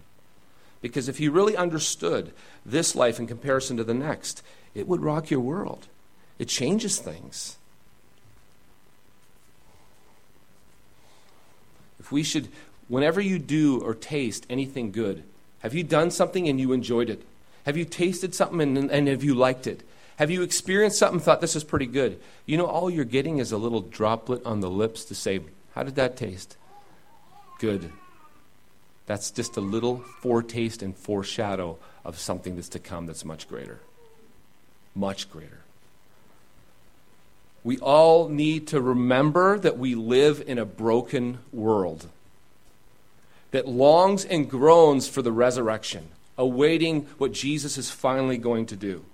Because 0.80 1.08
if 1.08 1.18
you 1.18 1.32
really 1.32 1.56
understood 1.56 2.30
this 2.64 2.94
life 2.94 3.18
in 3.18 3.26
comparison 3.26 3.76
to 3.78 3.82
the 3.82 3.92
next, 3.92 4.44
it 4.72 4.86
would 4.86 5.02
rock 5.02 5.32
your 5.32 5.40
world. 5.40 5.88
It 6.38 6.46
changes 6.46 7.00
things. 7.00 7.56
If 11.98 12.12
we 12.12 12.22
should, 12.22 12.50
whenever 12.86 13.20
you 13.20 13.40
do 13.40 13.80
or 13.80 13.96
taste 13.96 14.46
anything 14.48 14.92
good, 14.92 15.24
have 15.58 15.74
you 15.74 15.82
done 15.82 16.12
something 16.12 16.48
and 16.48 16.60
you 16.60 16.70
enjoyed 16.70 17.10
it? 17.10 17.26
Have 17.66 17.76
you 17.76 17.84
tasted 17.84 18.36
something 18.36 18.60
and, 18.60 18.92
and 18.92 19.08
have 19.08 19.24
you 19.24 19.34
liked 19.34 19.66
it? 19.66 19.82
Have 20.20 20.30
you 20.30 20.42
experienced 20.42 20.98
something 20.98 21.18
thought 21.18 21.40
this 21.40 21.56
is 21.56 21.64
pretty 21.64 21.86
good? 21.86 22.20
You 22.44 22.58
know, 22.58 22.66
all 22.66 22.90
you're 22.90 23.04
getting 23.06 23.38
is 23.38 23.52
a 23.52 23.56
little 23.56 23.80
droplet 23.80 24.44
on 24.44 24.60
the 24.60 24.68
lips 24.68 25.04
to 25.06 25.14
say, 25.14 25.40
How 25.74 25.82
did 25.82 25.94
that 25.96 26.16
taste? 26.16 26.56
Good. 27.58 27.90
That's 29.06 29.30
just 29.30 29.56
a 29.56 29.62
little 29.62 30.04
foretaste 30.20 30.82
and 30.82 30.94
foreshadow 30.94 31.78
of 32.04 32.18
something 32.18 32.54
that's 32.54 32.68
to 32.68 32.78
come 32.78 33.06
that's 33.06 33.24
much 33.24 33.48
greater 33.48 33.80
much 34.94 35.30
greater. 35.30 35.60
We 37.62 37.78
all 37.78 38.28
need 38.28 38.66
to 38.68 38.80
remember 38.80 39.58
that 39.58 39.78
we 39.78 39.94
live 39.94 40.42
in 40.46 40.58
a 40.58 40.64
broken 40.64 41.38
world 41.52 42.08
that 43.50 43.66
longs 43.66 44.24
and 44.24 44.48
groans 44.48 45.08
for 45.08 45.22
the 45.22 45.32
resurrection, 45.32 46.08
awaiting 46.38 47.06
what 47.18 47.32
Jesus 47.32 47.76
is 47.76 47.90
finally 47.90 48.38
going 48.38 48.66
to 48.66 48.76
do. 48.76 49.04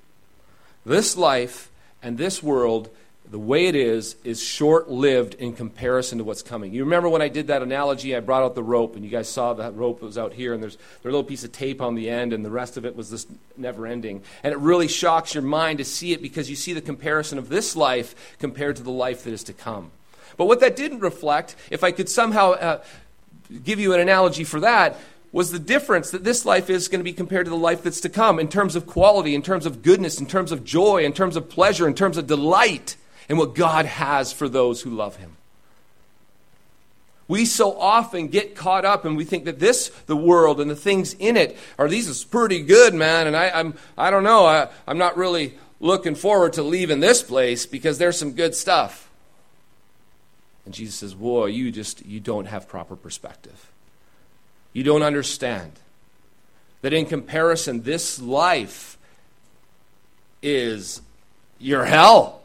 This 0.87 1.17
life 1.17 1.71
and 2.03 2.17
this 2.17 2.43
world 2.43 2.89
the 3.31 3.39
way 3.39 3.67
it 3.67 3.75
is 3.75 4.15
is 4.23 4.41
short 4.41 4.89
lived 4.89 5.35
in 5.35 5.53
comparison 5.53 6.19
to 6.19 6.25
what's 6.25 6.43
coming. 6.43 6.73
You 6.73 6.85
remember 6.85 7.09
when 7.09 7.23
I 7.23 7.29
did 7.29 7.49
that 7.49 7.61
analogy, 7.61 8.15
I 8.15 8.21
brought 8.21 8.45
out 8.45 8.55
the 8.55 8.63
rope, 8.63 8.95
and 8.95 9.05
you 9.05 9.11
guys 9.11 9.29
saw 9.29 9.53
that 9.55 9.75
rope 9.75 10.01
was 10.01 10.17
out 10.17 10.33
here, 10.33 10.55
and 10.55 10.63
there's, 10.63 10.77
there's 10.77 11.13
a 11.13 11.17
little 11.17 11.25
piece 11.25 11.43
of 11.43 11.53
tape 11.53 11.83
on 11.83 11.97
the 11.97 12.09
end, 12.09 12.33
and 12.33 12.45
the 12.45 12.51
rest 12.51 12.77
of 12.77 12.87
it 12.87 12.95
was 12.95 13.11
this 13.11 13.27
never 13.57 13.87
ending. 13.87 14.23
And 14.45 14.53
it 14.53 14.59
really 14.59 14.87
shocks 14.87 15.35
your 15.35 15.43
mind 15.43 15.79
to 15.79 15.85
see 15.85 16.13
it 16.13 16.23
because 16.23 16.49
you 16.49 16.57
see 16.57 16.73
the 16.73 16.81
comparison 16.81 17.37
of 17.37 17.49
this 17.49 17.75
life 17.75 18.37
compared 18.39 18.77
to 18.77 18.83
the 18.83 18.93
life 18.93 19.25
that 19.25 19.33
is 19.33 19.43
to 19.45 19.53
come. 19.53 19.91
But 20.37 20.47
what 20.47 20.61
that 20.61 20.77
didn't 20.77 21.01
reflect, 21.01 21.57
if 21.71 21.83
I 21.83 21.91
could 21.91 22.09
somehow 22.09 22.53
uh, 22.53 22.83
give 23.65 23.81
you 23.81 23.93
an 23.93 24.01
analogy 24.01 24.45
for 24.45 24.61
that, 24.61 24.97
was 25.37 25.51
the 25.51 25.59
difference 25.59 26.13
that 26.13 26.25
this 26.25 26.47
life 26.47 26.71
is 26.71 26.89
going 26.89 26.99
to 26.99 27.05
be 27.05 27.13
compared 27.13 27.45
to 27.45 27.51
the 27.51 27.57
life 27.57 27.83
that's 27.83 28.01
to 28.01 28.09
come 28.09 28.39
in 28.39 28.49
terms 28.49 28.75
of 28.75 28.87
quality, 28.87 29.35
in 29.35 29.43
terms 29.43 29.67
of 29.67 29.83
goodness, 29.83 30.19
in 30.19 30.25
terms 30.25 30.51
of 30.51 30.65
joy, 30.65 31.05
in 31.05 31.13
terms 31.13 31.37
of 31.37 31.51
pleasure, 31.51 31.87
in 31.87 31.93
terms 31.93 32.17
of 32.17 32.27
delight 32.27 32.97
and 33.29 33.37
what 33.37 33.55
God 33.55 33.85
has 33.85 34.33
for 34.33 34.49
those 34.49 34.81
who 34.81 34.89
love 34.89 35.17
Him. 35.17 35.37
We 37.29 37.45
so 37.45 37.79
often 37.79 38.29
get 38.29 38.57
caught 38.57 38.87
up 38.87 39.05
and 39.05 39.15
we 39.15 39.27
think 39.27 39.45
that 39.45 39.59
this, 39.59 39.91
the 40.07 40.17
world 40.17 40.59
and 40.59 40.71
the 40.71 40.75
things 40.75 41.13
in 41.13 41.37
it, 41.37 41.59
are 41.79 41.87
these 41.87 42.09
is 42.09 42.25
pretty 42.25 42.63
good, 42.63 42.95
man. 42.95 43.27
And 43.27 43.37
I, 43.37 43.51
I'm, 43.51 43.75
I 43.99 44.11
don't 44.11 44.25
know, 44.25 44.47
I, 44.47 44.69
I'm 44.87 44.97
not 44.97 45.19
really 45.19 45.59
looking 45.81 46.15
forward 46.15 46.55
to 46.55 46.63
leaving 46.63 47.01
this 47.01 47.23
place 47.23 47.67
because 47.67 47.99
there's 47.99 48.19
some 48.19 48.33
good 48.33 48.55
stuff. 48.55 49.11
And 50.65 50.73
Jesus 50.73 50.95
says, 50.95 51.15
Whoa, 51.15 51.45
you 51.45 51.71
just 51.71 52.07
you 52.07 52.21
don't 52.21 52.47
have 52.47 52.67
proper 52.69 52.97
perspective. 52.97 53.71
You 54.77 54.83
don't 54.83 55.03
understand 55.03 55.73
that 56.83 56.93
in 56.93 57.07
comparison, 57.07 57.81
this 57.81 58.21
life 58.21 58.99
is 60.43 61.01
your 61.59 61.87
hell. 61.87 62.43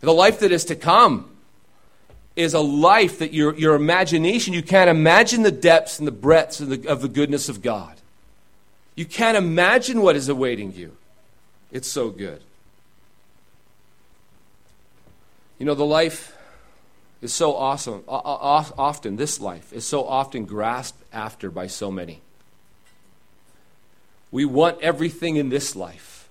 The 0.00 0.12
life 0.12 0.40
that 0.40 0.50
is 0.50 0.64
to 0.64 0.74
come 0.74 1.30
is 2.34 2.54
a 2.54 2.60
life 2.60 3.20
that 3.20 3.32
your, 3.32 3.54
your 3.54 3.76
imagination, 3.76 4.52
you 4.52 4.64
can't 4.64 4.90
imagine 4.90 5.44
the 5.44 5.52
depths 5.52 6.00
and 6.00 6.08
the 6.08 6.12
breadths 6.12 6.58
of 6.58 6.70
the, 6.70 6.88
of 6.88 7.02
the 7.02 7.08
goodness 7.08 7.48
of 7.48 7.62
God. 7.62 7.94
You 8.96 9.04
can't 9.04 9.36
imagine 9.36 10.02
what 10.02 10.16
is 10.16 10.28
awaiting 10.28 10.72
you. 10.72 10.96
It's 11.70 11.86
so 11.86 12.10
good. 12.10 12.42
You 15.60 15.66
know, 15.66 15.74
the 15.74 15.86
life 15.86 16.36
is 17.20 17.32
so 17.32 17.54
awesome. 17.54 18.04
Often, 18.06 19.16
this 19.16 19.40
life 19.40 19.72
is 19.72 19.84
so 19.84 20.06
often 20.06 20.44
grasped 20.44 21.02
after 21.12 21.50
by 21.50 21.66
so 21.66 21.90
many. 21.90 22.20
We 24.30 24.44
want 24.44 24.80
everything 24.82 25.36
in 25.36 25.48
this 25.48 25.74
life. 25.74 26.28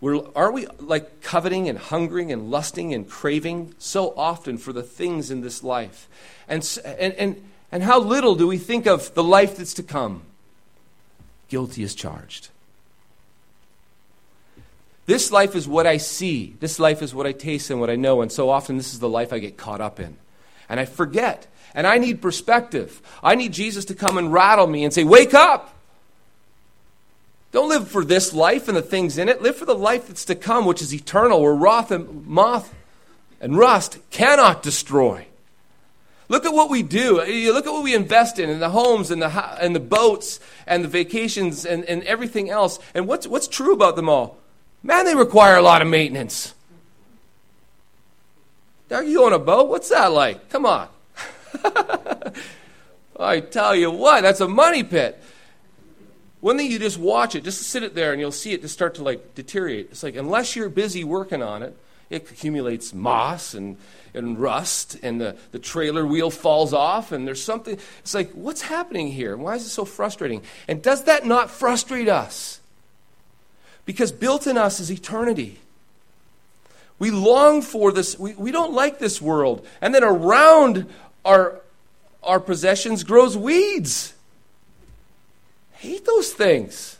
We're, 0.00 0.20
aren't 0.34 0.54
we 0.54 0.66
like 0.78 1.20
coveting 1.20 1.68
and 1.68 1.78
hungering 1.78 2.32
and 2.32 2.50
lusting 2.50 2.92
and 2.92 3.08
craving 3.08 3.74
so 3.78 4.12
often 4.16 4.58
for 4.58 4.72
the 4.72 4.82
things 4.82 5.30
in 5.30 5.42
this 5.42 5.62
life? 5.62 6.08
And, 6.48 6.78
and, 6.84 7.12
and, 7.14 7.48
and 7.70 7.82
how 7.82 8.00
little 8.00 8.34
do 8.34 8.48
we 8.48 8.58
think 8.58 8.86
of 8.86 9.14
the 9.14 9.22
life 9.22 9.56
that's 9.56 9.74
to 9.74 9.82
come? 9.82 10.22
Guilty 11.48 11.84
as 11.84 11.94
charged. 11.94 12.48
This 15.06 15.32
life 15.32 15.56
is 15.56 15.66
what 15.66 15.86
I 15.86 15.96
see. 15.96 16.54
This 16.60 16.78
life 16.78 17.02
is 17.02 17.14
what 17.14 17.26
I 17.26 17.32
taste 17.32 17.70
and 17.70 17.80
what 17.80 17.90
I 17.90 17.96
know. 17.96 18.22
And 18.22 18.30
so 18.30 18.50
often, 18.50 18.76
this 18.76 18.92
is 18.92 19.00
the 19.00 19.08
life 19.08 19.32
I 19.32 19.38
get 19.38 19.56
caught 19.56 19.80
up 19.80 19.98
in. 19.98 20.16
And 20.68 20.78
I 20.78 20.84
forget. 20.84 21.46
And 21.74 21.86
I 21.86 21.98
need 21.98 22.22
perspective. 22.22 23.00
I 23.22 23.34
need 23.34 23.52
Jesus 23.52 23.84
to 23.86 23.94
come 23.94 24.16
and 24.16 24.32
rattle 24.32 24.66
me 24.66 24.84
and 24.84 24.92
say, 24.92 25.04
Wake 25.04 25.34
up! 25.34 25.74
Don't 27.50 27.68
live 27.68 27.88
for 27.88 28.04
this 28.04 28.32
life 28.32 28.68
and 28.68 28.76
the 28.76 28.82
things 28.82 29.18
in 29.18 29.28
it. 29.28 29.42
Live 29.42 29.56
for 29.56 29.66
the 29.66 29.74
life 29.74 30.08
that's 30.08 30.24
to 30.26 30.34
come, 30.34 30.64
which 30.64 30.80
is 30.80 30.94
eternal, 30.94 31.42
where 31.42 31.54
wrath 31.54 31.90
and 31.90 32.26
moth 32.26 32.72
and 33.40 33.58
rust 33.58 33.98
cannot 34.10 34.62
destroy. 34.62 35.26
Look 36.28 36.46
at 36.46 36.54
what 36.54 36.70
we 36.70 36.82
do. 36.82 37.16
Look 37.52 37.66
at 37.66 37.72
what 37.72 37.82
we 37.82 37.94
invest 37.94 38.38
in, 38.38 38.48
in 38.48 38.58
the 38.58 38.70
homes 38.70 39.10
and 39.10 39.20
the, 39.20 39.28
and 39.62 39.76
the 39.76 39.80
boats 39.80 40.40
and 40.66 40.82
the 40.82 40.88
vacations 40.88 41.66
and, 41.66 41.84
and 41.84 42.02
everything 42.04 42.48
else. 42.48 42.78
And 42.94 43.06
what's, 43.06 43.26
what's 43.26 43.48
true 43.48 43.74
about 43.74 43.96
them 43.96 44.08
all? 44.08 44.38
Man, 44.82 45.04
they 45.04 45.14
require 45.14 45.56
a 45.56 45.62
lot 45.62 45.82
of 45.82 45.88
maintenance. 45.88 46.54
Are 48.90 49.04
you 49.04 49.24
on 49.24 49.32
a 49.32 49.38
boat? 49.38 49.68
What's 49.68 49.88
that 49.88 50.12
like? 50.12 50.48
Come 50.50 50.66
on. 50.66 50.88
I 53.18 53.40
tell 53.40 53.74
you 53.74 53.90
what, 53.90 54.22
that's 54.22 54.40
a 54.40 54.48
money 54.48 54.82
pit. 54.82 55.22
One 56.40 56.56
thing 56.56 56.70
you 56.70 56.78
just 56.78 56.98
watch 56.98 57.36
it, 57.36 57.44
just 57.44 57.62
sit 57.62 57.84
it 57.84 57.94
there 57.94 58.12
and 58.12 58.20
you'll 58.20 58.32
see 58.32 58.52
it 58.52 58.62
just 58.62 58.74
start 58.74 58.96
to 58.96 59.04
like 59.04 59.34
deteriorate. 59.34 59.88
It's 59.92 60.02
like 60.02 60.16
unless 60.16 60.56
you're 60.56 60.68
busy 60.68 61.04
working 61.04 61.42
on 61.42 61.62
it, 61.62 61.76
it 62.10 62.30
accumulates 62.30 62.92
moss 62.92 63.54
and, 63.54 63.76
and 64.12 64.38
rust 64.38 64.98
and 65.02 65.20
the, 65.20 65.36
the 65.52 65.58
trailer 65.58 66.06
wheel 66.06 66.30
falls 66.30 66.74
off 66.74 67.12
and 67.12 67.26
there's 67.26 67.42
something 67.42 67.78
it's 68.00 68.14
like 68.14 68.30
what's 68.32 68.60
happening 68.62 69.08
here 69.08 69.36
why 69.36 69.54
is 69.54 69.64
it 69.64 69.70
so 69.70 69.86
frustrating 69.86 70.42
and 70.68 70.82
does 70.82 71.04
that 71.04 71.24
not 71.24 71.50
frustrate 71.50 72.08
us 72.08 72.60
Because 73.84 74.12
built 74.12 74.46
in 74.46 74.56
us 74.56 74.80
is 74.80 74.90
eternity. 74.90 75.58
We 76.98 77.10
long 77.10 77.62
for 77.62 77.90
this, 77.92 78.18
we, 78.18 78.34
we 78.34 78.52
don't 78.52 78.72
like 78.72 78.98
this 78.98 79.20
world. 79.20 79.66
And 79.80 79.94
then 79.94 80.04
around 80.04 80.86
our, 81.24 81.60
our 82.22 82.38
possessions 82.38 83.02
grows 83.02 83.36
weeds. 83.36 84.14
Hate 85.72 86.04
those 86.04 86.32
things. 86.32 86.98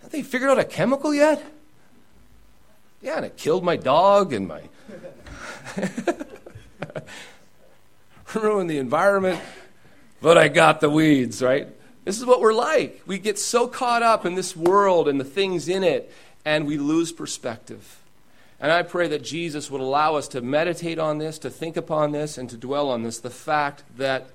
Have 0.00 0.10
they 0.10 0.22
figured 0.22 0.48
out 0.48 0.58
a 0.58 0.64
chemical 0.64 1.12
yet? 1.12 1.44
Yeah, 3.02 3.16
and 3.16 3.26
it 3.26 3.36
killed 3.36 3.62
my 3.62 3.76
dog 3.76 4.32
and 4.32 4.48
my. 4.48 4.62
ruined 8.34 8.70
the 8.70 8.78
environment, 8.78 9.40
but 10.20 10.38
I 10.38 10.48
got 10.48 10.80
the 10.80 10.90
weeds, 10.90 11.42
right? 11.42 11.68
This 12.08 12.18
is 12.18 12.24
what 12.24 12.40
we're 12.40 12.54
like. 12.54 13.02
We 13.04 13.18
get 13.18 13.38
so 13.38 13.68
caught 13.68 14.02
up 14.02 14.24
in 14.24 14.34
this 14.34 14.56
world 14.56 15.08
and 15.08 15.20
the 15.20 15.24
things 15.24 15.68
in 15.68 15.84
it, 15.84 16.10
and 16.42 16.66
we 16.66 16.78
lose 16.78 17.12
perspective. 17.12 18.00
And 18.58 18.72
I 18.72 18.82
pray 18.82 19.08
that 19.08 19.22
Jesus 19.22 19.70
would 19.70 19.82
allow 19.82 20.14
us 20.14 20.26
to 20.28 20.40
meditate 20.40 20.98
on 20.98 21.18
this, 21.18 21.38
to 21.40 21.50
think 21.50 21.76
upon 21.76 22.12
this, 22.12 22.38
and 22.38 22.48
to 22.48 22.56
dwell 22.56 22.88
on 22.88 23.02
this 23.02 23.18
the 23.18 23.28
fact 23.28 23.82
that 23.98 24.28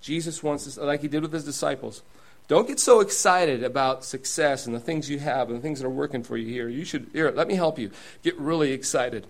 Jesus 0.00 0.42
wants 0.42 0.66
us, 0.66 0.78
like 0.78 1.02
he 1.02 1.08
did 1.08 1.20
with 1.20 1.34
his 1.34 1.44
disciples. 1.44 2.00
Don't 2.48 2.66
get 2.66 2.80
so 2.80 3.00
excited 3.00 3.62
about 3.62 4.06
success 4.06 4.64
and 4.64 4.74
the 4.74 4.80
things 4.80 5.10
you 5.10 5.18
have 5.18 5.50
and 5.50 5.58
the 5.58 5.62
things 5.62 5.80
that 5.80 5.86
are 5.86 5.90
working 5.90 6.22
for 6.22 6.38
you 6.38 6.48
here. 6.48 6.70
You 6.70 6.86
should, 6.86 7.10
here, 7.12 7.30
let 7.30 7.46
me 7.46 7.56
help 7.56 7.78
you. 7.78 7.90
Get 8.22 8.38
really 8.38 8.72
excited 8.72 9.26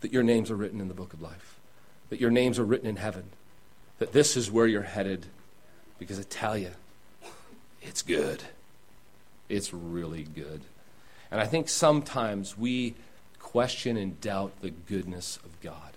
that 0.00 0.14
your 0.14 0.22
names 0.22 0.50
are 0.50 0.56
written 0.56 0.80
in 0.80 0.88
the 0.88 0.94
book 0.94 1.12
of 1.12 1.20
life, 1.20 1.58
that 2.08 2.22
your 2.22 2.30
names 2.30 2.58
are 2.58 2.64
written 2.64 2.88
in 2.88 2.96
heaven, 2.96 3.24
that 3.98 4.12
this 4.12 4.34
is 4.34 4.50
where 4.50 4.66
you're 4.66 4.80
headed. 4.80 5.26
Because 6.00 6.18
I 6.18 6.24
tell 6.24 6.58
you, 6.58 6.72
it's 7.80 8.02
good. 8.02 8.42
It's 9.48 9.72
really 9.72 10.24
good. 10.24 10.62
And 11.30 11.40
I 11.40 11.46
think 11.46 11.68
sometimes 11.68 12.58
we 12.58 12.96
question 13.38 13.96
and 13.96 14.20
doubt 14.20 14.52
the 14.60 14.70
goodness 14.70 15.38
of 15.44 15.60
God. 15.60 15.92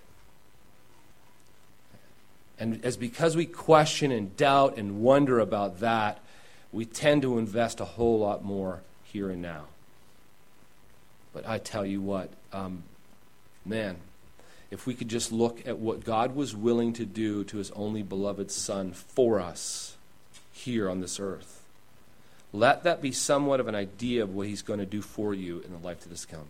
And 2.58 2.84
as 2.84 2.96
because 2.96 3.36
we 3.36 3.46
question 3.46 4.12
and 4.12 4.36
doubt 4.36 4.76
and 4.76 5.00
wonder 5.00 5.40
about 5.40 5.80
that, 5.80 6.20
we 6.72 6.84
tend 6.84 7.22
to 7.22 7.38
invest 7.38 7.80
a 7.80 7.84
whole 7.84 8.20
lot 8.20 8.44
more 8.44 8.80
here 9.04 9.30
and 9.30 9.42
now. 9.42 9.64
But 11.32 11.48
I 11.48 11.58
tell 11.58 11.84
you 11.84 12.00
what, 12.00 12.30
um, 12.52 12.84
man, 13.64 13.96
if 14.74 14.86
we 14.86 14.92
could 14.92 15.08
just 15.08 15.32
look 15.32 15.66
at 15.66 15.78
what 15.78 16.04
God 16.04 16.36
was 16.36 16.54
willing 16.54 16.92
to 16.94 17.06
do 17.06 17.44
to 17.44 17.56
his 17.56 17.70
only 17.70 18.02
beloved 18.02 18.50
Son 18.50 18.92
for 18.92 19.40
us 19.40 19.96
here 20.52 20.90
on 20.90 21.00
this 21.00 21.18
earth, 21.18 21.62
let 22.52 22.82
that 22.82 23.00
be 23.00 23.12
somewhat 23.12 23.60
of 23.60 23.68
an 23.68 23.74
idea 23.74 24.22
of 24.22 24.34
what 24.34 24.46
he's 24.46 24.62
going 24.62 24.80
to 24.80 24.86
do 24.86 25.00
for 25.00 25.32
you 25.32 25.60
in 25.60 25.72
the 25.72 25.78
life 25.78 26.06
is 26.10 26.26
come. 26.26 26.48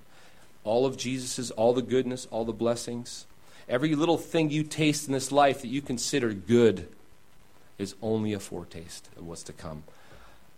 All 0.64 0.84
of 0.84 0.96
Jesus's, 0.96 1.52
all 1.52 1.72
the 1.72 1.82
goodness, 1.82 2.26
all 2.32 2.44
the 2.44 2.52
blessings, 2.52 3.26
Every 3.68 3.94
little 3.94 4.18
thing 4.18 4.50
you 4.50 4.62
taste 4.62 5.06
in 5.06 5.12
this 5.12 5.32
life 5.32 5.62
that 5.62 5.68
you 5.68 5.80
consider 5.80 6.32
good 6.32 6.88
is 7.78 7.94
only 8.02 8.32
a 8.32 8.40
foretaste 8.40 9.08
of 9.16 9.26
what's 9.26 9.42
to 9.44 9.52
come. 9.52 9.84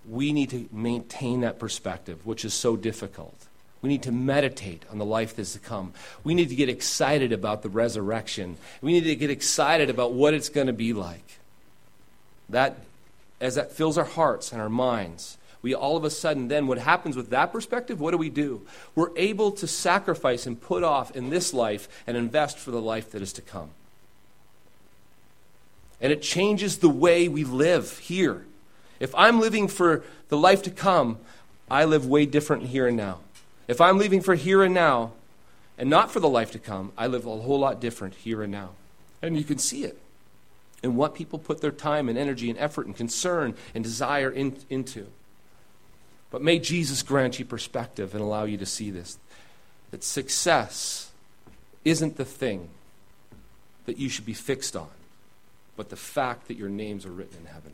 We 0.09 0.33
need 0.33 0.51
to 0.51 0.69
maintain 0.73 1.41
that 1.41 1.59
perspective, 1.59 2.27
which 2.27 2.45
is 2.45 2.53
so 2.53 2.77
difficult. 2.77 3.35
We 3.87 3.93
need 3.93 4.03
to 4.03 4.11
meditate 4.11 4.85
on 4.91 4.99
the 4.99 5.05
life 5.05 5.37
that's 5.37 5.53
to 5.53 5.61
come. 5.61 5.93
We 6.25 6.35
need 6.35 6.49
to 6.49 6.57
get 6.57 6.69
excited 6.69 7.31
about 7.31 7.63
the 7.63 7.69
resurrection. 7.69 8.57
We 8.83 8.93
need 8.93 9.05
to 9.05 9.15
get 9.15 9.31
excited 9.31 9.91
about 9.91 10.13
what 10.13 10.35
it's 10.35 10.49
going 10.49 10.67
to 10.67 10.73
be 10.73 10.93
like. 10.93 11.39
That, 12.49 12.79
as 13.41 13.55
that 13.55 13.71
fills 13.71 13.97
our 13.97 14.05
hearts 14.05 14.51
and 14.51 14.61
our 14.61 14.69
minds, 14.69 15.39
we 15.63 15.73
all 15.73 15.97
of 15.97 16.03
a 16.03 16.11
sudden 16.11 16.49
then 16.49 16.67
what 16.67 16.79
happens 16.79 17.17
with 17.17 17.31
that 17.31 17.53
perspective 17.53 18.01
what 18.01 18.11
do 18.11 18.17
we 18.17 18.29
do 18.29 18.67
we're 18.95 19.17
able 19.17 19.51
to 19.53 19.67
sacrifice 19.67 20.47
and 20.47 20.61
put 20.61 20.85
off 20.85 21.15
in 21.17 21.31
this 21.31 21.53
life 21.53 21.89
and 22.07 22.17
invest 22.17 22.59
for 22.59 22.71
the 22.71 22.81
life 22.81 23.11
that 23.11 23.21
is 23.21 23.33
to 23.33 23.43
come 23.43 23.71
and 26.01 26.13
it 26.13 26.23
changes 26.23 26.79
the 26.79 26.89
way 26.89 27.27
we 27.27 27.43
live 27.43 27.99
here 27.99 28.45
if 29.01 29.13
i'm 29.17 29.41
living 29.41 29.67
for 29.67 30.05
the 30.29 30.37
life 30.37 30.63
to 30.63 30.71
come 30.71 31.19
i 31.69 31.85
live 31.85 32.07
way 32.07 32.27
different 32.27 32.65
here 32.65 32.87
and 32.87 32.97
now 32.97 33.19
if 33.69 33.81
i'm 33.81 33.99
leaving 33.99 34.21
for 34.21 34.35
here 34.35 34.63
and 34.63 34.75
now 34.75 35.13
and 35.79 35.91
not 35.91 36.11
for 36.11 36.21
the 36.21 36.29
life 36.29 36.51
to 36.51 36.59
come 36.59 36.93
i 36.97 37.07
live 37.07 37.27
a 37.27 37.37
whole 37.37 37.59
lot 37.59 37.81
different 37.81 38.15
here 38.15 38.43
and 38.43 38.53
now 38.53 38.71
and 39.23 39.37
you 39.37 39.45
can 39.45 39.59
see 39.59 39.85
it 39.85 39.99
in 40.83 40.95
what 40.95 41.15
people 41.15 41.39
put 41.39 41.61
their 41.61 41.71
time 41.71 42.09
and 42.09 42.19
energy 42.19 42.51
and 42.51 42.59
effort 42.59 42.87
and 42.87 42.97
concern 42.97 43.55
and 43.75 43.83
desire 43.83 44.31
in, 44.31 44.57
into 44.69 45.07
but 46.31 46.43
may 46.43 46.59
Jesus 46.59 47.03
grant 47.03 47.39
you 47.39 47.45
perspective 47.45 48.15
and 48.15 48.23
allow 48.23 48.45
you 48.45 48.59
to 48.59 48.67
see 48.67 48.91
this 48.91 49.19
that 49.91 50.03
success 50.03 51.11
isn't 51.85 52.17
the 52.17 52.25
thing 52.25 52.69
that 53.87 53.99
you 53.99 54.09
should 54.09 54.27
be 54.27 54.35
fixed 54.35 54.75
on, 54.75 54.91
but 55.77 55.91
the 55.91 55.97
fact 55.97 56.49
that 56.49 56.57
your 56.57 56.69
names 56.69 57.07
are 57.07 57.13
written 57.13 57.39
in 57.39 57.47
heaven. 57.47 57.73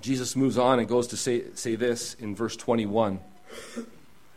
Jesus 0.00 0.34
moves 0.34 0.58
on 0.58 0.80
and 0.80 0.88
goes 0.88 1.06
to 1.06 1.16
say, 1.16 1.44
say 1.54 1.76
this 1.76 2.14
in 2.14 2.34
verse 2.34 2.56
21. 2.56 3.20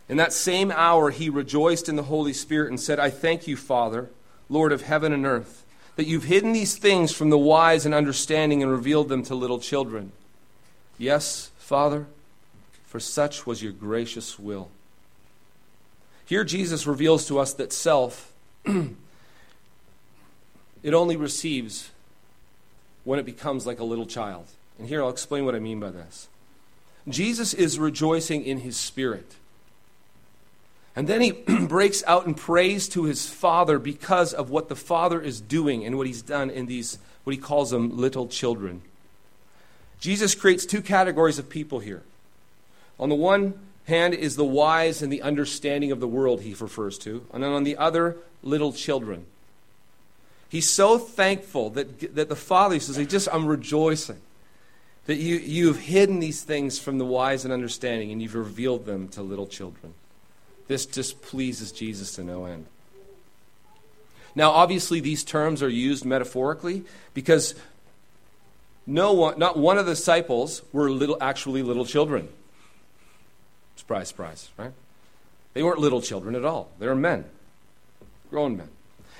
In 0.08 0.16
that 0.18 0.32
same 0.32 0.70
hour, 0.70 1.10
he 1.10 1.28
rejoiced 1.28 1.88
in 1.88 1.96
the 1.96 2.04
Holy 2.04 2.32
Spirit 2.32 2.70
and 2.70 2.80
said, 2.80 3.00
I 3.00 3.10
thank 3.10 3.46
you, 3.46 3.56
Father, 3.56 4.08
Lord 4.48 4.72
of 4.72 4.82
heaven 4.82 5.12
and 5.12 5.26
earth, 5.26 5.64
that 5.96 6.06
you've 6.06 6.24
hidden 6.24 6.52
these 6.52 6.76
things 6.76 7.12
from 7.12 7.30
the 7.30 7.38
wise 7.38 7.84
and 7.84 7.94
understanding 7.94 8.62
and 8.62 8.70
revealed 8.70 9.08
them 9.08 9.22
to 9.24 9.34
little 9.34 9.58
children. 9.58 10.12
Yes, 10.98 11.50
Father, 11.58 12.06
for 12.84 13.00
such 13.00 13.46
was 13.46 13.62
your 13.62 13.72
gracious 13.72 14.38
will. 14.38 14.70
Here, 16.24 16.44
Jesus 16.44 16.86
reveals 16.86 17.26
to 17.28 17.38
us 17.38 17.52
that 17.54 17.72
self, 17.72 18.32
it 18.64 18.94
only 20.94 21.16
receives 21.16 21.90
when 23.04 23.18
it 23.18 23.26
becomes 23.26 23.66
like 23.66 23.80
a 23.80 23.84
little 23.84 24.06
child. 24.06 24.46
And 24.78 24.88
here 24.88 25.02
I'll 25.02 25.10
explain 25.10 25.44
what 25.44 25.54
I 25.54 25.58
mean 25.58 25.80
by 25.80 25.90
this. 25.90 26.28
Jesus 27.08 27.54
is 27.54 27.78
rejoicing 27.78 28.44
in 28.44 28.60
his 28.60 28.76
spirit. 28.76 29.36
And 30.96 31.06
then 31.06 31.20
he 31.20 31.30
breaks 31.66 32.02
out 32.06 32.26
in 32.26 32.34
praise 32.34 32.88
to 32.90 33.04
his 33.04 33.28
Father 33.28 33.78
because 33.78 34.32
of 34.32 34.50
what 34.50 34.68
the 34.68 34.76
Father 34.76 35.20
is 35.20 35.40
doing 35.40 35.84
and 35.84 35.96
what 35.96 36.06
he's 36.06 36.22
done 36.22 36.50
in 36.50 36.66
these, 36.66 36.98
what 37.24 37.34
he 37.34 37.40
calls 37.40 37.70
them, 37.70 37.96
little 37.96 38.26
children. 38.26 38.82
Jesus 40.00 40.34
creates 40.34 40.66
two 40.66 40.82
categories 40.82 41.38
of 41.38 41.48
people 41.48 41.78
here. 41.78 42.02
On 42.98 43.08
the 43.08 43.14
one 43.14 43.54
hand 43.84 44.14
is 44.14 44.36
the 44.36 44.44
wise 44.44 45.02
and 45.02 45.12
the 45.12 45.22
understanding 45.22 45.92
of 45.92 46.00
the 46.00 46.08
world, 46.08 46.40
he 46.40 46.54
refers 46.54 46.98
to, 46.98 47.24
and 47.32 47.42
then 47.42 47.52
on 47.52 47.64
the 47.64 47.76
other, 47.76 48.16
little 48.42 48.72
children. 48.72 49.26
He's 50.48 50.68
so 50.68 50.98
thankful 50.98 51.70
that, 51.70 52.14
that 52.14 52.28
the 52.28 52.36
Father 52.36 52.80
says, 52.80 52.96
he 52.96 53.06
just, 53.06 53.28
I'm 53.32 53.46
rejoicing 53.46 54.20
that 55.06 55.16
you, 55.16 55.36
you've 55.36 55.78
hidden 55.78 56.20
these 56.20 56.42
things 56.42 56.78
from 56.78 56.98
the 56.98 57.04
wise 57.04 57.44
and 57.44 57.52
understanding 57.52 58.10
and 58.10 58.20
you've 58.20 58.34
revealed 58.34 58.86
them 58.86 59.08
to 59.08 59.22
little 59.22 59.46
children. 59.46 59.94
This 60.68 60.84
displeases 60.84 61.72
Jesus 61.72 62.14
to 62.16 62.24
no 62.24 62.44
end. 62.44 62.66
Now, 64.34 64.50
obviously, 64.50 65.00
these 65.00 65.24
terms 65.24 65.62
are 65.62 65.68
used 65.68 66.04
metaphorically 66.04 66.84
because 67.14 67.54
no 68.86 69.12
one, 69.12 69.38
not 69.38 69.56
one 69.56 69.78
of 69.78 69.86
the 69.86 69.92
disciples 69.92 70.62
were 70.72 70.90
little, 70.90 71.16
actually 71.20 71.62
little 71.62 71.86
children. 71.86 72.28
Surprise, 73.76 74.08
surprise, 74.08 74.50
right? 74.58 74.72
They 75.54 75.62
weren't 75.62 75.78
little 75.78 76.02
children 76.02 76.34
at 76.34 76.44
all. 76.44 76.68
They 76.78 76.86
were 76.86 76.94
men, 76.94 77.24
grown 78.30 78.56
men. 78.56 78.68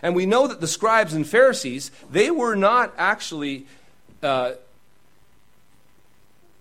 And 0.02 0.14
we 0.14 0.26
know 0.26 0.46
that 0.46 0.60
the 0.60 0.66
scribes 0.66 1.14
and 1.14 1.26
Pharisees, 1.26 1.90
they 2.10 2.30
were 2.30 2.54
not 2.54 2.92
actually 2.98 3.66
uh, 4.22 4.52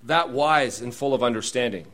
that 0.06 0.30
wise 0.30 0.82
and 0.82 0.94
full 0.94 1.14
of 1.14 1.24
understanding. 1.24 1.86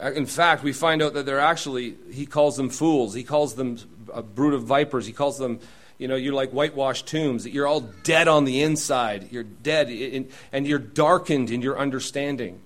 Uh, 0.00 0.12
in 0.12 0.26
fact, 0.26 0.62
we 0.62 0.72
find 0.72 1.02
out 1.02 1.14
that 1.14 1.24
they're 1.24 1.40
actually, 1.40 1.96
he 2.10 2.26
calls 2.26 2.56
them 2.56 2.68
fools. 2.68 3.14
He 3.14 3.22
calls 3.22 3.54
them 3.54 3.78
a 4.12 4.22
brood 4.22 4.54
of 4.54 4.64
vipers. 4.64 5.06
He 5.06 5.12
calls 5.12 5.38
them 5.38 5.60
you 5.98 6.08
know, 6.08 6.16
you're 6.16 6.34
like 6.34 6.50
whitewashed 6.50 7.06
tombs, 7.06 7.44
that 7.44 7.50
you're 7.50 7.66
all 7.66 7.80
dead 7.80 8.28
on 8.28 8.44
the 8.44 8.62
inside. 8.62 9.28
You're 9.30 9.44
dead, 9.44 9.88
in, 9.90 10.28
and 10.52 10.66
you're 10.66 10.78
darkened 10.78 11.50
in 11.50 11.62
your 11.62 11.78
understanding. 11.78 12.60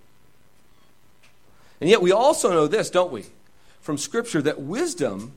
And 1.80 1.90
yet, 1.90 2.02
we 2.02 2.10
also 2.10 2.50
know 2.50 2.66
this, 2.66 2.90
don't 2.90 3.12
we, 3.12 3.26
from 3.80 3.98
Scripture, 3.98 4.42
that 4.42 4.60
wisdom 4.60 5.32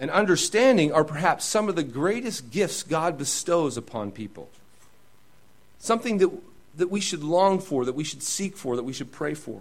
and 0.00 0.10
understanding 0.10 0.92
are 0.92 1.04
perhaps 1.04 1.44
some 1.44 1.68
of 1.68 1.76
the 1.76 1.84
greatest 1.84 2.50
gifts 2.50 2.82
God 2.82 3.16
bestows 3.16 3.76
upon 3.76 4.10
people. 4.10 4.50
Something 5.78 6.18
that, 6.18 6.30
that 6.76 6.90
we 6.90 7.00
should 7.00 7.22
long 7.22 7.58
for, 7.58 7.84
that 7.84 7.94
we 7.94 8.04
should 8.04 8.22
seek 8.22 8.56
for, 8.56 8.76
that 8.76 8.82
we 8.82 8.92
should 8.92 9.12
pray 9.12 9.34
for. 9.34 9.60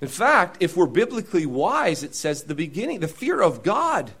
In 0.00 0.08
fact, 0.08 0.58
if 0.60 0.76
we're 0.76 0.86
biblically 0.86 1.46
wise, 1.46 2.02
it 2.02 2.14
says 2.14 2.44
the 2.44 2.54
beginning, 2.54 3.00
the 3.00 3.08
fear 3.08 3.40
of 3.40 3.62
God 3.62 4.12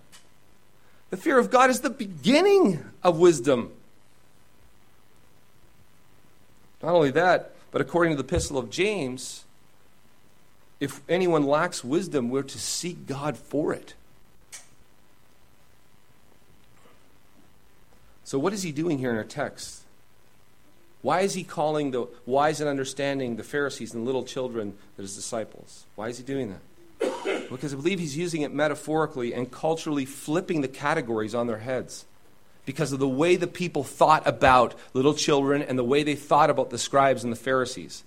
the 1.10 1.16
fear 1.16 1.38
of 1.38 1.50
God 1.50 1.70
is 1.70 1.80
the 1.80 1.90
beginning 1.90 2.84
of 3.02 3.18
wisdom. 3.18 3.72
Not 6.82 6.94
only 6.94 7.10
that, 7.12 7.52
But 7.72 7.80
according 7.82 8.16
to 8.16 8.22
the 8.22 8.26
Epistle 8.26 8.56
of 8.56 8.70
James, 8.70 9.44
if 10.80 11.02
anyone 11.10 11.44
lacks 11.44 11.84
wisdom, 11.84 12.30
we're 12.30 12.42
to 12.44 12.58
seek 12.58 13.06
God 13.06 13.36
for 13.36 13.74
it. 13.74 13.94
So, 18.24 18.38
what 18.38 18.54
is 18.54 18.62
he 18.62 18.72
doing 18.72 18.98
here 18.98 19.10
in 19.10 19.16
our 19.16 19.24
text? 19.24 19.82
Why 21.06 21.20
is 21.20 21.34
he 21.34 21.44
calling 21.44 21.92
the 21.92 22.08
wise 22.26 22.60
and 22.60 22.68
understanding 22.68 23.36
the 23.36 23.44
Pharisees 23.44 23.94
and 23.94 24.04
little 24.04 24.24
children 24.24 24.74
his 24.96 25.14
disciples? 25.14 25.86
Why 25.94 26.08
is 26.08 26.18
he 26.18 26.24
doing 26.24 26.50
that? 26.50 27.48
Because 27.48 27.72
I 27.72 27.76
believe 27.76 28.00
he's 28.00 28.16
using 28.16 28.42
it 28.42 28.52
metaphorically 28.52 29.32
and 29.32 29.48
culturally 29.48 30.04
flipping 30.04 30.62
the 30.62 30.68
categories 30.68 31.32
on 31.32 31.46
their 31.46 31.58
heads 31.58 32.06
because 32.64 32.90
of 32.90 32.98
the 32.98 33.08
way 33.08 33.36
the 33.36 33.46
people 33.46 33.84
thought 33.84 34.26
about 34.26 34.74
little 34.94 35.14
children 35.14 35.62
and 35.62 35.78
the 35.78 35.84
way 35.84 36.02
they 36.02 36.16
thought 36.16 36.50
about 36.50 36.70
the 36.70 36.76
scribes 36.76 37.22
and 37.22 37.32
the 37.32 37.36
Pharisees. 37.36 38.02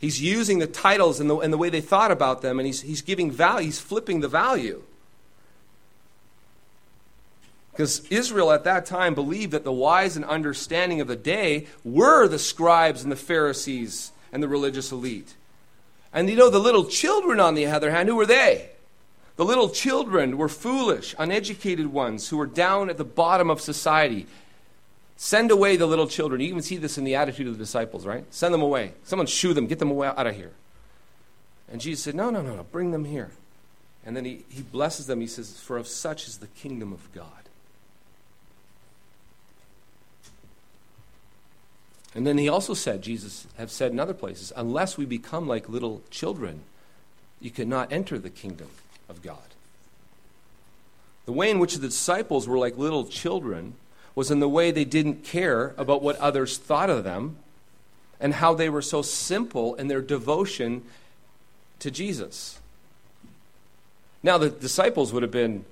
He's 0.00 0.22
using 0.22 0.60
the 0.60 0.68
titles 0.68 1.18
and 1.18 1.28
the, 1.28 1.38
and 1.38 1.52
the 1.52 1.58
way 1.58 1.70
they 1.70 1.80
thought 1.80 2.12
about 2.12 2.40
them, 2.40 2.60
and 2.60 2.66
he's, 2.66 2.82
he's 2.82 3.02
giving 3.02 3.32
value, 3.32 3.64
he's 3.64 3.80
flipping 3.80 4.20
the 4.20 4.28
value. 4.28 4.84
Because 7.78 8.04
Israel 8.10 8.50
at 8.50 8.64
that 8.64 8.86
time 8.86 9.14
believed 9.14 9.52
that 9.52 9.62
the 9.62 9.70
wise 9.70 10.16
and 10.16 10.24
understanding 10.24 11.00
of 11.00 11.06
the 11.06 11.14
day 11.14 11.68
were 11.84 12.26
the 12.26 12.36
scribes 12.36 13.04
and 13.04 13.12
the 13.12 13.14
Pharisees 13.14 14.10
and 14.32 14.42
the 14.42 14.48
religious 14.48 14.90
elite. 14.90 15.36
And 16.12 16.28
you 16.28 16.34
know, 16.34 16.50
the 16.50 16.58
little 16.58 16.86
children, 16.86 17.38
on 17.38 17.54
the 17.54 17.66
other 17.66 17.92
hand, 17.92 18.08
who 18.08 18.16
were 18.16 18.26
they? 18.26 18.70
The 19.36 19.44
little 19.44 19.68
children 19.68 20.36
were 20.36 20.48
foolish, 20.48 21.14
uneducated 21.20 21.86
ones 21.86 22.28
who 22.28 22.36
were 22.36 22.48
down 22.48 22.90
at 22.90 22.96
the 22.96 23.04
bottom 23.04 23.48
of 23.48 23.60
society. 23.60 24.26
Send 25.16 25.52
away 25.52 25.76
the 25.76 25.86
little 25.86 26.08
children. 26.08 26.40
You 26.40 26.48
even 26.48 26.62
see 26.62 26.78
this 26.78 26.98
in 26.98 27.04
the 27.04 27.14
attitude 27.14 27.46
of 27.46 27.52
the 27.52 27.62
disciples, 27.62 28.04
right? 28.04 28.24
Send 28.34 28.52
them 28.52 28.62
away. 28.62 28.94
Someone 29.04 29.28
shoo 29.28 29.54
them, 29.54 29.68
get 29.68 29.78
them 29.78 29.92
away 29.92 30.08
out 30.08 30.26
of 30.26 30.34
here. 30.34 30.50
And 31.70 31.80
Jesus 31.80 32.02
said, 32.02 32.16
No, 32.16 32.30
no, 32.30 32.42
no, 32.42 32.56
no, 32.56 32.64
bring 32.64 32.90
them 32.90 33.04
here. 33.04 33.30
And 34.04 34.16
then 34.16 34.24
he, 34.24 34.44
he 34.48 34.62
blesses 34.62 35.06
them. 35.06 35.20
He 35.20 35.28
says, 35.28 35.60
For 35.60 35.76
of 35.76 35.86
such 35.86 36.26
is 36.26 36.38
the 36.38 36.48
kingdom 36.48 36.92
of 36.92 37.12
God. 37.12 37.47
And 42.18 42.26
then 42.26 42.36
he 42.36 42.48
also 42.48 42.74
said, 42.74 43.00
Jesus 43.00 43.46
have 43.58 43.70
said 43.70 43.92
in 43.92 44.00
other 44.00 44.12
places, 44.12 44.52
unless 44.56 44.98
we 44.98 45.04
become 45.04 45.46
like 45.46 45.68
little 45.68 46.02
children, 46.10 46.62
you 47.40 47.52
cannot 47.52 47.92
enter 47.92 48.18
the 48.18 48.28
kingdom 48.28 48.66
of 49.08 49.22
God. 49.22 49.38
The 51.26 51.32
way 51.32 51.48
in 51.48 51.60
which 51.60 51.76
the 51.76 51.86
disciples 51.86 52.48
were 52.48 52.58
like 52.58 52.76
little 52.76 53.04
children 53.04 53.74
was 54.16 54.32
in 54.32 54.40
the 54.40 54.48
way 54.48 54.72
they 54.72 54.84
didn't 54.84 55.22
care 55.22 55.76
about 55.78 56.02
what 56.02 56.16
others 56.16 56.58
thought 56.58 56.90
of 56.90 57.04
them 57.04 57.36
and 58.18 58.34
how 58.34 58.52
they 58.52 58.68
were 58.68 58.82
so 58.82 59.00
simple 59.00 59.76
in 59.76 59.86
their 59.86 60.02
devotion 60.02 60.82
to 61.78 61.88
Jesus. 61.88 62.58
Now, 64.24 64.38
the 64.38 64.50
disciples 64.50 65.12
would 65.12 65.22
have 65.22 65.30
been 65.30 65.64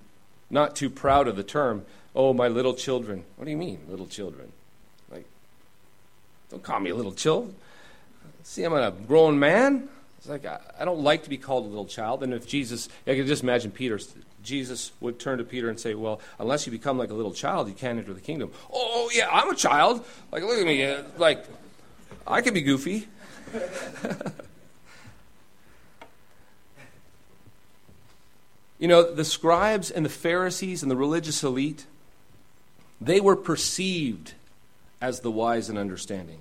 not 0.48 0.76
too 0.76 0.90
proud 0.90 1.26
of 1.26 1.34
the 1.34 1.42
term, 1.42 1.84
oh, 2.14 2.32
my 2.32 2.46
little 2.46 2.74
children. 2.74 3.24
What 3.34 3.46
do 3.46 3.50
you 3.50 3.56
mean, 3.56 3.80
little 3.88 4.06
children? 4.06 4.52
Don't 6.50 6.62
call 6.62 6.80
me 6.80 6.90
a 6.90 6.94
little 6.94 7.12
child. 7.12 7.54
See, 8.42 8.62
I'm 8.62 8.72
a 8.72 8.92
grown 8.92 9.38
man. 9.38 9.88
It's 10.18 10.28
like, 10.28 10.44
I, 10.44 10.60
I 10.78 10.84
don't 10.84 11.02
like 11.02 11.24
to 11.24 11.30
be 11.30 11.38
called 11.38 11.64
a 11.64 11.68
little 11.68 11.86
child. 11.86 12.22
And 12.22 12.32
if 12.32 12.46
Jesus, 12.46 12.88
I 13.06 13.14
can 13.14 13.26
just 13.26 13.42
imagine 13.42 13.70
Peter, 13.70 13.98
Jesus 14.42 14.92
would 15.00 15.18
turn 15.18 15.38
to 15.38 15.44
Peter 15.44 15.68
and 15.68 15.78
say, 15.78 15.94
Well, 15.94 16.20
unless 16.38 16.66
you 16.66 16.72
become 16.72 16.96
like 16.98 17.10
a 17.10 17.14
little 17.14 17.32
child, 17.32 17.68
you 17.68 17.74
can't 17.74 17.98
enter 17.98 18.14
the 18.14 18.20
kingdom. 18.20 18.52
Oh, 18.72 19.10
yeah, 19.12 19.28
I'm 19.30 19.50
a 19.50 19.56
child. 19.56 20.04
Like, 20.30 20.44
look 20.44 20.58
at 20.58 20.66
me. 20.66 20.84
Uh, 20.84 21.02
like, 21.18 21.44
I 22.26 22.40
can 22.40 22.54
be 22.54 22.62
goofy. 22.62 23.08
you 28.78 28.86
know, 28.88 29.12
the 29.12 29.24
scribes 29.24 29.90
and 29.90 30.04
the 30.04 30.10
Pharisees 30.10 30.82
and 30.82 30.90
the 30.90 30.96
religious 30.96 31.42
elite, 31.42 31.86
they 33.00 33.20
were 33.20 33.36
perceived 33.36 34.34
as 35.06 35.20
the 35.20 35.30
wise 35.30 35.68
and 35.68 35.78
understanding. 35.78 36.38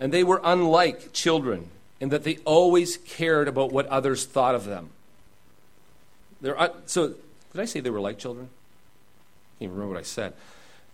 And 0.00 0.10
they 0.10 0.24
were 0.24 0.40
unlike 0.42 1.12
children 1.12 1.68
in 2.00 2.08
that 2.08 2.24
they 2.24 2.38
always 2.46 2.96
cared 2.96 3.46
about 3.46 3.72
what 3.72 3.86
others 3.88 4.24
thought 4.24 4.54
of 4.54 4.64
them. 4.64 4.88
They're 6.40 6.70
so, 6.86 7.08
did 7.52 7.60
I 7.60 7.66
say 7.66 7.80
they 7.80 7.90
were 7.90 8.00
like 8.00 8.18
children? 8.18 8.46
I 8.46 9.52
can't 9.58 9.68
even 9.68 9.76
remember 9.76 9.94
what 9.96 10.00
I 10.00 10.04
said. 10.04 10.32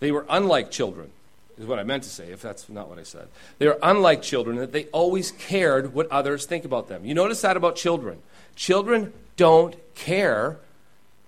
They 0.00 0.10
were 0.10 0.26
unlike 0.28 0.72
children, 0.72 1.12
is 1.56 1.66
what 1.66 1.78
I 1.78 1.84
meant 1.84 2.02
to 2.02 2.10
say, 2.10 2.32
if 2.32 2.42
that's 2.42 2.68
not 2.68 2.88
what 2.88 2.98
I 2.98 3.04
said. 3.04 3.28
They 3.58 3.68
are 3.68 3.78
unlike 3.84 4.22
children, 4.22 4.56
that 4.56 4.72
they 4.72 4.86
always 4.86 5.30
cared 5.30 5.94
what 5.94 6.10
others 6.10 6.44
think 6.44 6.64
about 6.64 6.88
them. 6.88 7.04
You 7.04 7.14
notice 7.14 7.40
that 7.42 7.56
about 7.56 7.76
children. 7.76 8.18
Children 8.56 9.12
don't 9.36 9.76
care 9.94 10.56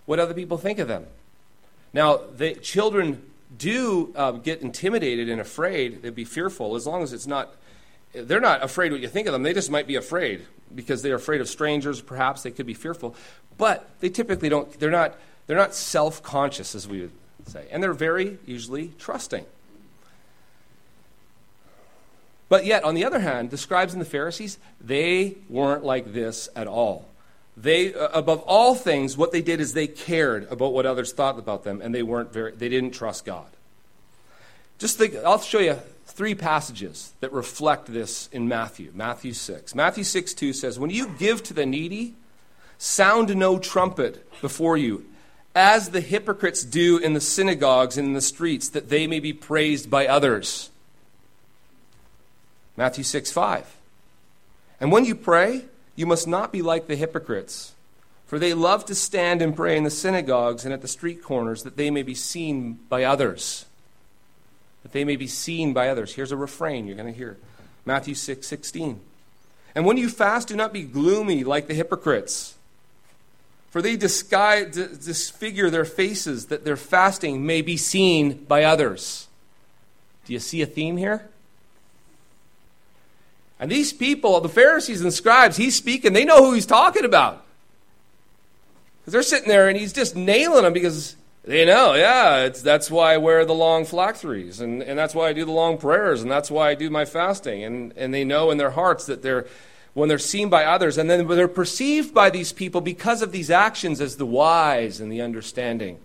what 0.07 0.19
other 0.19 0.35
people 0.35 0.59
think 0.59 0.81
of 0.81 0.89
them. 0.89 1.07
Now, 1.93 2.21
they, 2.37 2.55
children 2.55 3.23
do 3.57 4.13
uh, 4.15 4.33
get 4.33 4.61
intimidated 4.61 5.29
and 5.29 5.41
afraid, 5.41 6.03
they'd 6.03 6.15
be 6.15 6.25
fearful, 6.25 6.77
as 6.77 6.87
long 6.87 7.03
as 7.03 7.13
it's 7.13 7.27
not, 7.27 7.55
they're 8.13 8.41
not 8.41 8.63
afraid 8.63 8.93
what 8.93 9.01
you 9.01 9.09
think 9.09 9.27
of 9.27 9.33
them. 9.33 9.43
They 9.43 9.55
just 9.55 9.71
might 9.71 9.87
be 9.87 9.97
afraid 9.97 10.47
because 10.75 11.03
they're 11.03 11.15
afraid 11.15 11.41
of 11.41 11.49
strangers, 11.49 12.01
perhaps 12.01 12.43
they 12.43 12.51
could 12.51 12.67
be 12.67 12.75
fearful. 12.75 13.15
But 13.57 13.89
they 14.01 14.11
typically 14.11 14.49
don't, 14.49 14.71
they're 14.79 14.91
not, 14.91 15.19
they're 15.47 15.57
not 15.57 15.75
self 15.75 16.23
conscious, 16.23 16.75
as 16.75 16.87
we 16.87 17.01
would 17.01 17.13
say. 17.47 17.67
And 17.71 17.83
they're 17.83 17.93
very 17.93 18.39
usually 18.47 18.93
trusting. 18.99 19.47
But 22.49 22.65
yet, 22.65 22.85
on 22.85 22.95
the 22.95 23.05
other 23.05 23.21
hand, 23.21 23.51
the 23.51 23.59
scribes 23.59 23.93
and 23.93 24.01
the 24.01 24.07
Pharisees, 24.07 24.59
they 24.81 25.37
weren't 25.49 25.85
like 25.85 26.13
this 26.13 26.49
at 26.57 26.67
all. 26.67 27.08
They, 27.61 27.93
uh, 27.93 28.09
above 28.13 28.43
all 28.43 28.77
things, 28.77 29.17
what 29.17 29.33
they 29.33 29.43
did 29.43 29.61
is 29.61 29.73
they 29.73 29.89
cared 29.89 30.47
about 30.51 30.73
what 30.73 30.87
others 30.87 31.13
thought 31.13 31.39
about 31.39 31.65
them, 31.65 31.81
and 31.83 31.93
they 31.93 32.05
weren't 32.05 32.33
very, 32.33 32.53
they 32.53 32.69
didn't 32.69 32.93
trust 32.93 33.25
God. 33.25 33.49
Just 34.79 34.97
think, 34.97 35.17
I'll 35.17 35.41
show 35.41 35.59
you 35.59 35.77
three 36.07 36.37
passages 36.37 37.13
that 37.19 37.33
reflect 37.33 37.87
this 37.87 38.29
in 38.31 38.47
Matthew. 38.47 38.93
Matthew 38.95 39.33
6. 39.33 39.75
Matthew 39.75 40.05
6 40.05 40.35
2 40.35 40.53
says, 40.53 40.79
When 40.79 40.91
you 40.91 41.09
give 41.19 41.43
to 41.45 41.55
the 41.55 41.67
needy, 41.67 42.15
sound 42.79 43.35
no 43.35 43.59
trumpet 43.59 44.25
before 44.41 44.77
you, 44.77 45.05
as 45.53 45.91
the 45.91 46.01
hypocrites 46.01 46.63
do 46.63 46.99
in 46.99 47.13
the 47.15 47.21
synagogues 47.21 47.99
and 47.99 48.07
in 48.07 48.15
the 48.15 48.21
streets, 48.21 48.69
that 48.69 48.89
they 48.89 49.09
may 49.09 49.19
be 49.19 49.33
praised 49.33 49.91
by 49.91 50.07
others. 50.07 50.71
Matthew 52.77 53.03
6 53.03 53.33
5. 53.33 53.77
And 54.81 54.93
when 54.93 55.05
you 55.05 55.17
pray, 55.17 55.65
you 55.99 56.07
must 56.07 56.29
not 56.29 56.53
be 56.53 56.63
like 56.63 56.87
the 56.87 56.95
hypocrites, 56.95 57.73
for 58.25 58.39
they 58.39 58.55
love 58.55 58.85
to 58.85 58.95
stand 58.95 59.43
and 59.43 59.57
pray 59.57 59.77
in 59.77 59.83
the 59.83 59.91
synagogues 59.91 60.65
and 60.65 60.73
at 60.73 60.81
the 60.81 60.87
street 60.87 61.25
corners 61.25 61.65
that 61.65 61.77
they 61.77 61.91
may 61.91 62.05
be 62.05 62.15
seen 62.15 62.75
by 62.89 63.03
others. 63.03 63.67
That 64.85 64.93
they 64.93 65.03
may 65.03 65.17
be 65.17 65.27
seen 65.27 65.73
by 65.73 65.89
others. 65.89 66.15
Here's 66.15 66.31
a 66.31 66.37
refrain 66.37 66.87
you're 66.87 66.95
going 66.95 67.13
to 67.13 67.19
hear 67.19 67.37
Matthew 67.85 68.15
6 68.15 68.47
16. 68.47 69.01
And 69.75 69.85
when 69.85 69.97
you 69.97 70.09
fast, 70.09 70.47
do 70.47 70.55
not 70.55 70.73
be 70.73 70.85
gloomy 70.85 71.43
like 71.43 71.67
the 71.67 71.75
hypocrites. 71.75 72.55
For 73.71 73.83
they 73.83 73.97
disguise, 73.97 74.77
disfigure 74.77 75.69
their 75.69 75.85
faces 75.85 76.47
that 76.47 76.65
their 76.65 76.77
fasting 76.77 77.45
may 77.45 77.61
be 77.61 77.77
seen 77.77 78.45
by 78.45 78.63
others. 78.63 79.27
Do 80.27 80.33
you 80.33 80.39
see 80.39 80.63
a 80.63 80.67
theme 80.67 80.97
here? 80.97 81.29
And 83.61 83.71
these 83.71 83.93
people, 83.93 84.41
the 84.41 84.49
Pharisees 84.49 85.01
and 85.01 85.13
scribes, 85.13 85.57
he's 85.57 85.75
speaking, 85.75 86.13
they 86.13 86.25
know 86.25 86.45
who 86.45 86.53
he's 86.53 86.67
talking 86.67 87.05
about. 87.05 87.45
Because 89.01 89.13
they're 89.13 89.23
sitting 89.23 89.49
there 89.49 89.69
and 89.69 89.77
he's 89.77 89.93
just 89.93 90.15
nailing 90.15 90.63
them 90.63 90.73
because 90.73 91.17
they 91.45 91.65
know, 91.65 91.95
yeah, 91.95 92.49
that's 92.49 92.91
why 92.91 93.15
I 93.15 93.17
wear 93.17 93.45
the 93.45 93.55
long 93.55 93.85
phylacteries 93.85 94.61
and, 94.61 94.83
and 94.83 94.99
that's 94.99 95.15
why 95.15 95.29
I 95.29 95.33
do 95.33 95.45
the 95.45 95.51
long 95.51 95.79
prayers 95.79 96.23
and 96.23 96.31
that's 96.31 96.51
why 96.51 96.71
I 96.71 96.75
do 96.75 96.91
my 96.91 97.05
fasting. 97.05 97.65
And, 97.65 97.93
and 97.97 98.13
they 98.13 98.23
know 98.23 98.51
in 98.51 98.59
their 98.59 98.71
hearts 98.71 99.07
that 99.07 99.23
they're, 99.23 99.47
when 99.95 100.09
they're 100.09 100.19
seen 100.19 100.51
by 100.51 100.65
others 100.65 100.99
and 100.99 101.11
then 101.11 101.27
they're 101.27 101.49
perceived 101.49 102.15
by 102.15 102.31
these 102.31 102.53
people 102.53 102.81
because 102.81 103.23
of 103.23 103.33
these 103.33 103.51
actions 103.51 104.01
as 104.01 104.19
the 104.19 104.27
wise 104.27 105.01
and 105.01 105.11
the 105.11 105.23
understanding. 105.23 105.99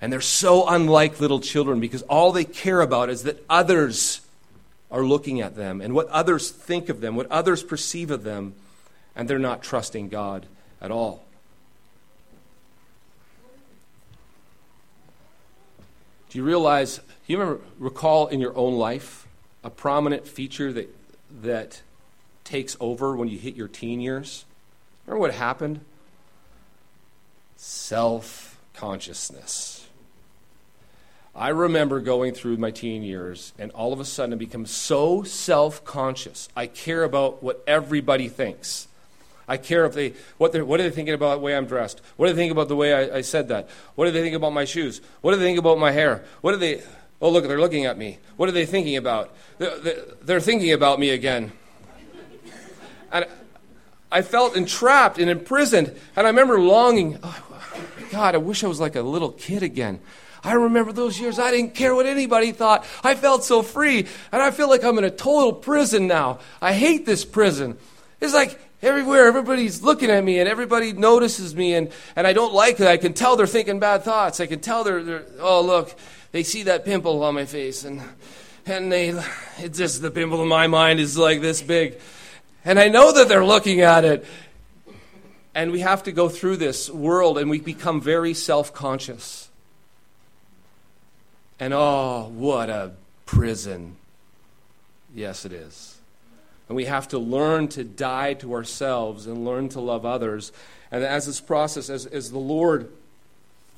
And 0.00 0.12
they're 0.12 0.20
so 0.20 0.68
unlike 0.68 1.20
little 1.20 1.40
children 1.40 1.80
because 1.80 2.02
all 2.02 2.32
they 2.32 2.44
care 2.44 2.82
about 2.82 3.08
is 3.08 3.22
that 3.22 3.42
others 3.48 4.20
are 4.96 5.04
looking 5.04 5.42
at 5.42 5.54
them 5.56 5.82
and 5.82 5.94
what 5.94 6.08
others 6.08 6.50
think 6.50 6.88
of 6.88 7.02
them, 7.02 7.16
what 7.16 7.30
others 7.30 7.62
perceive 7.62 8.10
of 8.10 8.24
them, 8.24 8.54
and 9.14 9.28
they're 9.28 9.38
not 9.38 9.62
trusting 9.62 10.08
God 10.08 10.46
at 10.80 10.90
all. 10.90 11.26
Do 16.30 16.38
you 16.38 16.44
realize, 16.44 16.96
do 16.96 17.02
you 17.26 17.38
remember, 17.38 17.62
recall 17.78 18.28
in 18.28 18.40
your 18.40 18.56
own 18.56 18.78
life 18.78 19.28
a 19.62 19.68
prominent 19.68 20.26
feature 20.26 20.72
that, 20.72 20.88
that 21.42 21.82
takes 22.44 22.74
over 22.80 23.14
when 23.14 23.28
you 23.28 23.36
hit 23.36 23.54
your 23.54 23.68
teen 23.68 24.00
years? 24.00 24.46
Remember 25.04 25.20
what 25.20 25.34
happened? 25.34 25.80
Self 27.56 28.58
consciousness. 28.72 29.75
I 31.36 31.50
remember 31.50 32.00
going 32.00 32.32
through 32.32 32.56
my 32.56 32.70
teen 32.70 33.02
years 33.02 33.52
and 33.58 33.70
all 33.72 33.92
of 33.92 34.00
a 34.00 34.06
sudden 34.06 34.32
I 34.32 34.36
become 34.36 34.64
so 34.64 35.22
self 35.22 35.84
conscious. 35.84 36.48
I 36.56 36.66
care 36.66 37.04
about 37.04 37.42
what 37.42 37.62
everybody 37.66 38.28
thinks. 38.28 38.88
I 39.46 39.58
care 39.58 39.84
if 39.84 39.92
they 39.92 40.14
what 40.38 40.52
they 40.52 40.62
what 40.62 40.80
are 40.80 40.84
they 40.84 40.90
thinking 40.90 41.14
about 41.14 41.36
the 41.36 41.40
way 41.40 41.54
I'm 41.54 41.66
dressed? 41.66 42.00
What 42.16 42.28
do 42.28 42.32
they 42.32 42.40
think 42.40 42.52
about 42.52 42.68
the 42.68 42.76
way 42.76 42.94
I, 42.94 43.18
I 43.18 43.20
said 43.20 43.48
that? 43.48 43.68
What 43.96 44.06
do 44.06 44.12
they 44.12 44.22
think 44.22 44.34
about 44.34 44.54
my 44.54 44.64
shoes? 44.64 45.02
What 45.20 45.32
do 45.32 45.38
they 45.38 45.44
think 45.44 45.58
about 45.58 45.78
my 45.78 45.92
hair? 45.92 46.24
What 46.40 46.52
do 46.52 46.58
they? 46.58 46.82
Oh, 47.20 47.30
look, 47.30 47.46
they're 47.46 47.60
looking 47.60 47.84
at 47.84 47.98
me. 47.98 48.18
What 48.38 48.48
are 48.48 48.52
they 48.52 48.66
thinking 48.66 48.96
about? 48.96 49.34
They're, 49.58 49.78
they're 50.22 50.40
thinking 50.40 50.72
about 50.72 50.98
me 50.98 51.10
again. 51.10 51.52
And 53.12 53.26
I 54.10 54.22
felt 54.22 54.56
entrapped 54.56 55.18
and 55.18 55.30
imprisoned. 55.30 55.88
And 56.14 56.26
I 56.26 56.30
remember 56.30 56.60
longing. 56.60 57.18
Oh, 57.22 57.42
God, 58.10 58.34
I 58.34 58.38
wish 58.38 58.64
I 58.64 58.66
was 58.66 58.80
like 58.80 58.96
a 58.96 59.02
little 59.02 59.32
kid 59.32 59.62
again. 59.62 60.00
I 60.44 60.52
remember 60.52 60.92
those 60.92 61.18
years. 61.18 61.38
I 61.38 61.50
didn't 61.50 61.74
care 61.74 61.94
what 61.94 62.06
anybody 62.06 62.52
thought. 62.52 62.86
I 63.02 63.14
felt 63.14 63.44
so 63.44 63.62
free. 63.62 64.06
And 64.32 64.42
I 64.42 64.50
feel 64.50 64.68
like 64.68 64.84
I'm 64.84 64.98
in 64.98 65.04
a 65.04 65.10
total 65.10 65.52
prison 65.52 66.06
now. 66.06 66.38
I 66.60 66.72
hate 66.72 67.06
this 67.06 67.24
prison. 67.24 67.76
It's 68.20 68.34
like 68.34 68.58
everywhere, 68.82 69.26
everybody's 69.26 69.82
looking 69.82 70.10
at 70.10 70.22
me 70.22 70.38
and 70.38 70.48
everybody 70.48 70.92
notices 70.92 71.54
me, 71.54 71.74
and, 71.74 71.90
and 72.14 72.26
I 72.26 72.32
don't 72.32 72.54
like 72.54 72.80
it. 72.80 72.86
I 72.86 72.96
can 72.96 73.12
tell 73.12 73.36
they're 73.36 73.46
thinking 73.46 73.80
bad 73.80 74.02
thoughts. 74.02 74.40
I 74.40 74.46
can 74.46 74.60
tell 74.60 74.84
they're, 74.84 75.02
they're 75.02 75.26
oh, 75.40 75.62
look, 75.62 75.94
they 76.32 76.42
see 76.42 76.64
that 76.64 76.84
pimple 76.84 77.22
on 77.22 77.34
my 77.34 77.44
face, 77.44 77.84
and, 77.84 78.02
and 78.64 78.90
they, 78.90 79.10
it's 79.58 79.78
just 79.78 80.02
the 80.02 80.10
pimple 80.10 80.42
in 80.42 80.48
my 80.48 80.66
mind 80.66 81.00
is 81.00 81.16
like 81.16 81.40
this 81.40 81.62
big. 81.62 81.98
And 82.64 82.80
I 82.80 82.88
know 82.88 83.12
that 83.12 83.28
they're 83.28 83.44
looking 83.44 83.80
at 83.80 84.04
it. 84.04 84.26
And 85.54 85.70
we 85.70 85.80
have 85.80 86.02
to 86.02 86.12
go 86.12 86.28
through 86.28 86.58
this 86.58 86.90
world 86.90 87.38
and 87.38 87.48
we 87.48 87.60
become 87.60 88.00
very 88.00 88.34
self 88.34 88.74
conscious. 88.74 89.45
And 91.58 91.72
oh, 91.72 92.30
what 92.34 92.68
a 92.68 92.92
prison. 93.24 93.96
Yes, 95.14 95.44
it 95.44 95.52
is. 95.52 95.96
And 96.68 96.76
we 96.76 96.84
have 96.86 97.08
to 97.08 97.18
learn 97.18 97.68
to 97.68 97.84
die 97.84 98.34
to 98.34 98.52
ourselves 98.54 99.26
and 99.26 99.44
learn 99.44 99.68
to 99.70 99.80
love 99.80 100.04
others. 100.04 100.52
And 100.90 101.04
as 101.04 101.26
this 101.26 101.40
process, 101.40 101.88
as, 101.88 102.06
as 102.06 102.30
the 102.30 102.38
Lord 102.38 102.90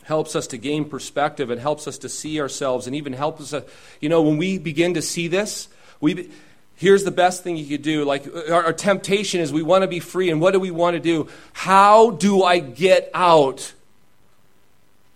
helps 0.04 0.34
us 0.34 0.46
to 0.48 0.58
gain 0.58 0.86
perspective 0.86 1.50
and 1.50 1.60
helps 1.60 1.86
us 1.86 1.98
to 1.98 2.08
see 2.08 2.40
ourselves 2.40 2.86
and 2.86 2.96
even 2.96 3.12
helps 3.12 3.40
us, 3.40 3.52
uh, 3.52 3.60
you 4.00 4.08
know, 4.08 4.22
when 4.22 4.38
we 4.38 4.58
begin 4.58 4.94
to 4.94 5.02
see 5.02 5.28
this, 5.28 5.68
we, 6.00 6.14
Be, 6.14 6.30
here's 6.76 7.04
the 7.04 7.10
best 7.10 7.42
thing 7.44 7.56
you 7.56 7.66
could 7.66 7.82
do. 7.82 8.04
Like 8.04 8.26
uh, 8.26 8.52
our, 8.52 8.64
our 8.66 8.72
temptation 8.72 9.40
is 9.40 9.52
we 9.52 9.62
want 9.62 9.82
to 9.82 9.88
be 9.88 10.00
free. 10.00 10.30
And 10.30 10.40
what 10.40 10.52
do 10.52 10.60
we 10.60 10.70
want 10.70 10.94
to 10.94 11.00
do? 11.00 11.28
How 11.52 12.10
do 12.10 12.42
I 12.42 12.58
get 12.58 13.10
out? 13.12 13.74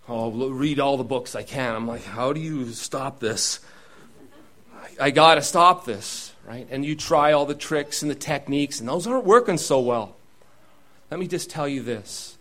Oh, 0.07 0.31
read 0.31 0.79
all 0.79 0.97
the 0.97 1.03
books 1.03 1.35
I 1.35 1.43
can. 1.43 1.75
I'm 1.75 1.87
like, 1.87 2.03
how 2.03 2.33
do 2.33 2.41
you 2.41 2.71
stop 2.71 3.19
this? 3.19 3.59
I, 4.75 5.05
I 5.05 5.11
got 5.11 5.35
to 5.35 5.41
stop 5.41 5.85
this 5.85 6.33
right? 6.45 6.67
And 6.69 6.85
you 6.85 6.95
try 6.95 7.31
all 7.31 7.45
the 7.45 7.55
tricks 7.55 8.01
and 8.01 8.11
the 8.11 8.15
techniques, 8.15 8.79
and 8.79 8.89
those 8.89 9.07
aren't 9.07 9.25
working 9.25 9.57
so 9.57 9.79
well. 9.79 10.15
Let 11.09 11.19
me 11.19 11.27
just 11.27 11.49
tell 11.49 11.67
you 11.67 11.83
this 11.83 12.37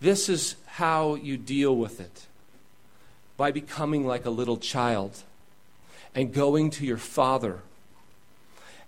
this 0.00 0.28
is 0.28 0.56
how 0.66 1.14
you 1.14 1.36
deal 1.36 1.74
with 1.74 2.00
it 2.00 2.26
by 3.36 3.50
becoming 3.50 4.06
like 4.06 4.26
a 4.26 4.30
little 4.30 4.58
child 4.58 5.22
and 6.14 6.32
going 6.32 6.70
to 6.70 6.84
your 6.84 6.98
father 6.98 7.60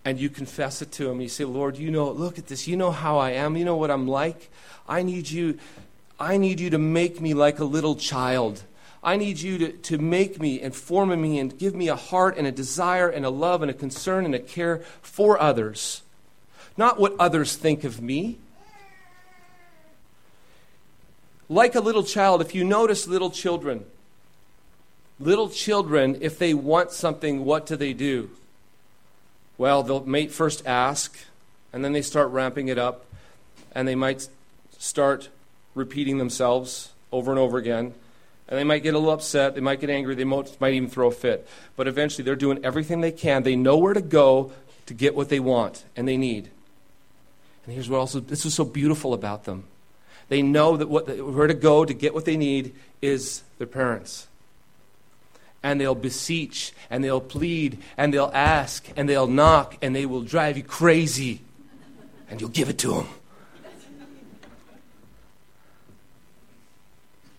and 0.05 0.21
you 0.21 0.29
confess 0.29 0.83
it 0.83 0.93
to 0.93 1.11
him. 1.11 1.21
You 1.21 1.29
say, 1.29 1.45
Lord, 1.45 1.79
you 1.79 1.91
know, 1.91 2.11
look 2.11 2.39
at 2.39 2.49
this. 2.49 2.69
You 2.69 2.77
know 2.77 2.91
how 2.91 3.19
I 3.19 3.31
am. 3.31 3.57
You 3.57 3.65
know 3.65 3.77
what 3.77 3.91
I'm 3.91 4.07
like. 4.07 4.51
I 4.87 5.03
need 5.03 5.31
you. 5.31 5.59
I 6.19 6.37
need 6.37 6.61
you 6.61 6.71
to 6.71 6.79
make 6.79 7.21
me 7.21 7.35
like 7.35 7.59
a 7.59 7.65
little 7.65 7.97
child. 7.97 8.63
I 9.03 9.17
need 9.17 9.39
you 9.39 9.59
to, 9.59 9.73
to 9.73 9.99
make 9.99 10.41
me 10.41 10.61
and 10.61 10.75
form 10.75 11.21
me 11.21 11.39
and 11.39 11.57
give 11.57 11.75
me 11.75 11.89
a 11.89 11.97
heart 11.97 12.37
and 12.37 12.47
a 12.47 12.53
desire 12.53 13.09
and 13.09 13.25
a 13.25 13.31
love 13.31 13.63
and 13.63 13.71
a 13.71 13.75
concern 13.75 14.25
and 14.25 14.35
a 14.35 14.39
care 14.39 14.79
for 15.03 15.41
others. 15.41 16.03
Not 16.77 16.99
what 16.99 17.15
others 17.19 17.55
think 17.57 17.85
of 17.85 18.01
me. 18.01 18.39
Like 21.49 21.75
a 21.75 21.81
little 21.81 22.03
child, 22.03 22.41
if 22.41 22.55
you 22.55 22.65
notice 22.65 23.07
little 23.07 23.31
children, 23.31 23.85
little 25.21 25.49
children, 25.49 26.19
if 26.21 26.39
they 26.39 26.55
want 26.55 26.91
something, 26.91 27.45
what 27.45 27.67
do 27.67 27.77
they 27.77 27.93
do? 27.93 28.31
Well, 29.57 29.83
they'll 29.83 30.29
first 30.29 30.67
ask, 30.67 31.17
and 31.73 31.85
then 31.85 31.93
they 31.93 32.03
start 32.03 32.31
ramping 32.31 32.69
it 32.69 32.79
up, 32.79 33.07
and 33.73 33.87
they 33.87 33.95
might 33.95 34.29
start 34.79 35.29
repeating 35.77 36.19
themselves 36.19 36.91
over 37.13 37.31
and 37.31 37.39
over 37.39 37.59
again. 37.59 37.95
And 38.49 38.59
they 38.59 38.65
might 38.65 38.83
get 38.83 38.95
a 38.95 38.99
little 38.99 39.13
upset. 39.13 39.55
They 39.55 39.61
might 39.61 39.81
get 39.81 39.91
angry. 39.91 40.15
They 40.15 40.25
might, 40.25 40.59
even 40.63 40.89
throw 40.89 41.09
a 41.09 41.13
fit. 41.13 41.49
But 41.77 41.87
eventually, 41.87 42.25
they're 42.25 42.37
doing 42.37 42.65
everything 42.65 43.01
they 43.01 43.13
can. 43.13 43.43
They 43.43 43.57
know 43.57 43.77
where 43.77 43.95
to 43.95 44.01
go 44.01 44.53
to 44.87 44.95
get 44.95 45.15
what 45.15 45.29
they 45.29 45.41
want 45.41 45.85
and 45.97 46.07
they 46.07 46.17
need. 46.17 46.49
And 47.65 47.75
here's 47.75 47.89
what 47.89 47.99
also 47.99 48.21
this 48.21 48.47
is 48.47 48.55
so 48.55 48.65
beautiful 48.65 49.13
about 49.15 49.45
them. 49.45 49.65
They 50.29 50.43
know 50.43 50.77
that 50.77 50.89
what 50.89 51.09
where 51.09 51.47
to 51.49 51.55
go 51.55 51.85
to 51.85 51.93
get 51.93 52.15
what 52.15 52.25
they 52.25 52.37
need 52.37 52.75
is 53.03 53.43
their 53.59 53.67
parents. 53.67 54.29
And 55.63 55.81
they'll 55.81 55.97
beseech 55.97 56.73
and 56.91 57.03
they'll 57.03 57.21
plead 57.21 57.79
and 57.97 58.15
they'll 58.15 58.31
ask 58.33 58.87
and 58.97 59.09
they'll 59.09 59.27
knock 59.27 59.77
and 59.83 59.97
they 59.97 60.07
will 60.07 60.23
drive 60.23 60.57
you 60.57 60.63
crazy. 60.63 61.41
And 62.31 62.41
you'll 62.41 62.51
give 62.51 62.69
it 62.69 62.79
to 62.79 62.93
them. 62.93 63.09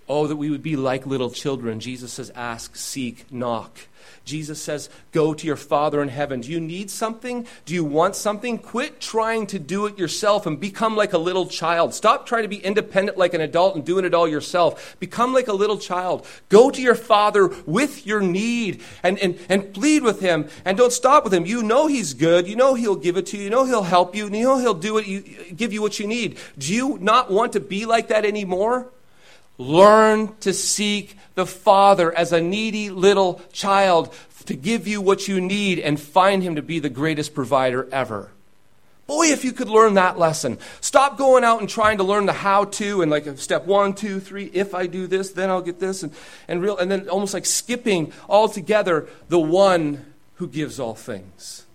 Oh, 0.09 0.27
that 0.27 0.37
we 0.37 0.49
would 0.49 0.63
be 0.63 0.75
like 0.75 1.05
little 1.05 1.29
children. 1.29 1.79
Jesus 1.79 2.13
says, 2.13 2.31
ask, 2.33 2.75
seek, 2.75 3.31
knock. 3.31 3.77
Jesus 4.23 4.61
says, 4.61 4.89
go 5.11 5.33
to 5.33 5.47
your 5.47 5.55
Father 5.55 6.01
in 6.01 6.09
heaven. 6.09 6.41
Do 6.41 6.51
you 6.51 6.59
need 6.59 6.89
something? 6.89 7.47
Do 7.65 7.73
you 7.73 7.83
want 7.83 8.15
something? 8.15 8.57
Quit 8.57 8.99
trying 8.99 9.47
to 9.47 9.59
do 9.59 9.85
it 9.85 9.97
yourself 9.97 10.45
and 10.45 10.59
become 10.59 10.95
like 10.95 11.13
a 11.13 11.17
little 11.17 11.47
child. 11.47 11.93
Stop 11.93 12.25
trying 12.25 12.43
to 12.43 12.49
be 12.49 12.57
independent 12.57 13.17
like 13.17 13.33
an 13.33 13.41
adult 13.41 13.75
and 13.75 13.85
doing 13.85 14.05
it 14.05 14.13
all 14.13 14.27
yourself. 14.27 14.97
Become 14.99 15.33
like 15.33 15.47
a 15.47 15.53
little 15.53 15.77
child. 15.77 16.25
Go 16.49 16.69
to 16.69 16.81
your 16.81 16.95
Father 16.95 17.47
with 17.65 18.05
your 18.05 18.21
need 18.21 18.81
and, 19.03 19.17
and, 19.19 19.37
and 19.49 19.73
plead 19.73 20.03
with 20.03 20.19
Him. 20.19 20.47
And 20.65 20.77
don't 20.77 20.93
stop 20.93 21.23
with 21.23 21.33
Him. 21.33 21.45
You 21.45 21.63
know 21.63 21.87
He's 21.87 22.13
good. 22.13 22.47
You 22.47 22.55
know 22.55 22.75
He'll 22.75 22.95
give 22.95 23.17
it 23.17 23.27
to 23.27 23.37
you. 23.37 23.45
You 23.45 23.49
know 23.49 23.65
He'll 23.65 23.83
help 23.83 24.15
you. 24.15 24.25
You 24.25 24.43
know 24.43 24.57
He'll 24.57 24.73
do 24.73 24.97
it, 24.97 25.07
you, 25.07 25.21
give 25.55 25.73
you 25.73 25.81
what 25.81 25.99
you 25.99 26.07
need. 26.07 26.37
Do 26.57 26.73
you 26.73 26.97
not 26.99 27.31
want 27.31 27.53
to 27.53 27.59
be 27.59 27.85
like 27.85 28.09
that 28.09 28.25
anymore? 28.25 28.89
Learn 29.57 30.35
to 30.41 30.53
seek 30.53 31.17
the 31.35 31.45
Father 31.45 32.15
as 32.15 32.31
a 32.31 32.41
needy 32.41 32.89
little 32.89 33.41
child 33.51 34.13
to 34.45 34.55
give 34.55 34.87
you 34.87 35.01
what 35.01 35.27
you 35.27 35.41
need 35.41 35.79
and 35.79 35.99
find 35.99 36.41
Him 36.43 36.55
to 36.55 36.61
be 36.61 36.79
the 36.79 36.89
greatest 36.89 37.33
provider 37.33 37.87
ever. 37.91 38.31
Boy, 39.07 39.27
if 39.27 39.45
you 39.45 39.53
could 39.53 39.69
learn 39.69 39.93
that 39.93 40.19
lesson. 40.19 40.57
Stop 40.81 41.17
going 41.17 41.45
out 41.45 41.61
and 41.61 41.69
trying 41.69 41.97
to 41.97 42.03
learn 42.03 42.25
the 42.25 42.33
how 42.33 42.65
to 42.65 43.01
and 43.01 43.09
like 43.09 43.37
step 43.37 43.65
one, 43.65 43.93
two, 43.93 44.19
three, 44.19 44.51
if 44.53 44.75
I 44.75 44.85
do 44.85 45.07
this, 45.07 45.31
then 45.31 45.49
I'll 45.49 45.61
get 45.61 45.79
this, 45.79 46.03
and, 46.03 46.13
and, 46.47 46.61
real, 46.61 46.77
and 46.77 46.91
then 46.91 47.07
almost 47.07 47.33
like 47.33 47.45
skipping 47.45 48.11
altogether 48.27 49.07
the 49.29 49.39
one 49.39 50.05
who 50.35 50.47
gives 50.47 50.77
all 50.79 50.93
things. 50.93 51.65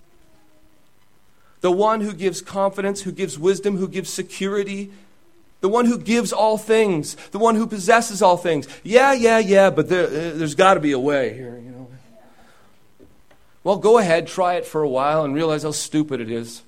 The 1.62 1.72
one 1.72 2.02
who 2.02 2.12
gives 2.12 2.42
confidence, 2.42 3.02
who 3.02 3.12
gives 3.12 3.38
wisdom, 3.38 3.78
who 3.78 3.88
gives 3.88 4.10
security, 4.10 4.92
the 5.62 5.68
one 5.68 5.87
who 5.87 5.96
gives 5.96 6.33
all 6.33 6.59
things, 6.59 7.14
the 7.31 7.38
one 7.38 7.55
who 7.55 7.66
possesses 7.68 8.20
all 8.20 8.37
things. 8.37 8.66
Yeah, 8.83 9.12
yeah, 9.12 9.38
yeah, 9.38 9.70
but 9.70 9.88
there, 9.88 10.07
uh, 10.07 10.37
there's 10.37 10.57
got 10.57 10.75
to 10.75 10.81
be 10.81 10.90
a 10.90 10.98
way 10.98 11.33
here, 11.35 11.57
you 11.57 11.70
know. 11.70 11.88
Well, 13.64 13.77
go 13.77 13.98
ahead, 13.98 14.27
try 14.27 14.55
it 14.55 14.66
for 14.66 14.83
a 14.83 14.88
while, 14.88 15.25
and 15.25 15.35
realize 15.35 15.62
how 15.62 15.70
stupid 15.70 16.20
it 16.20 16.31
is. 16.31 16.62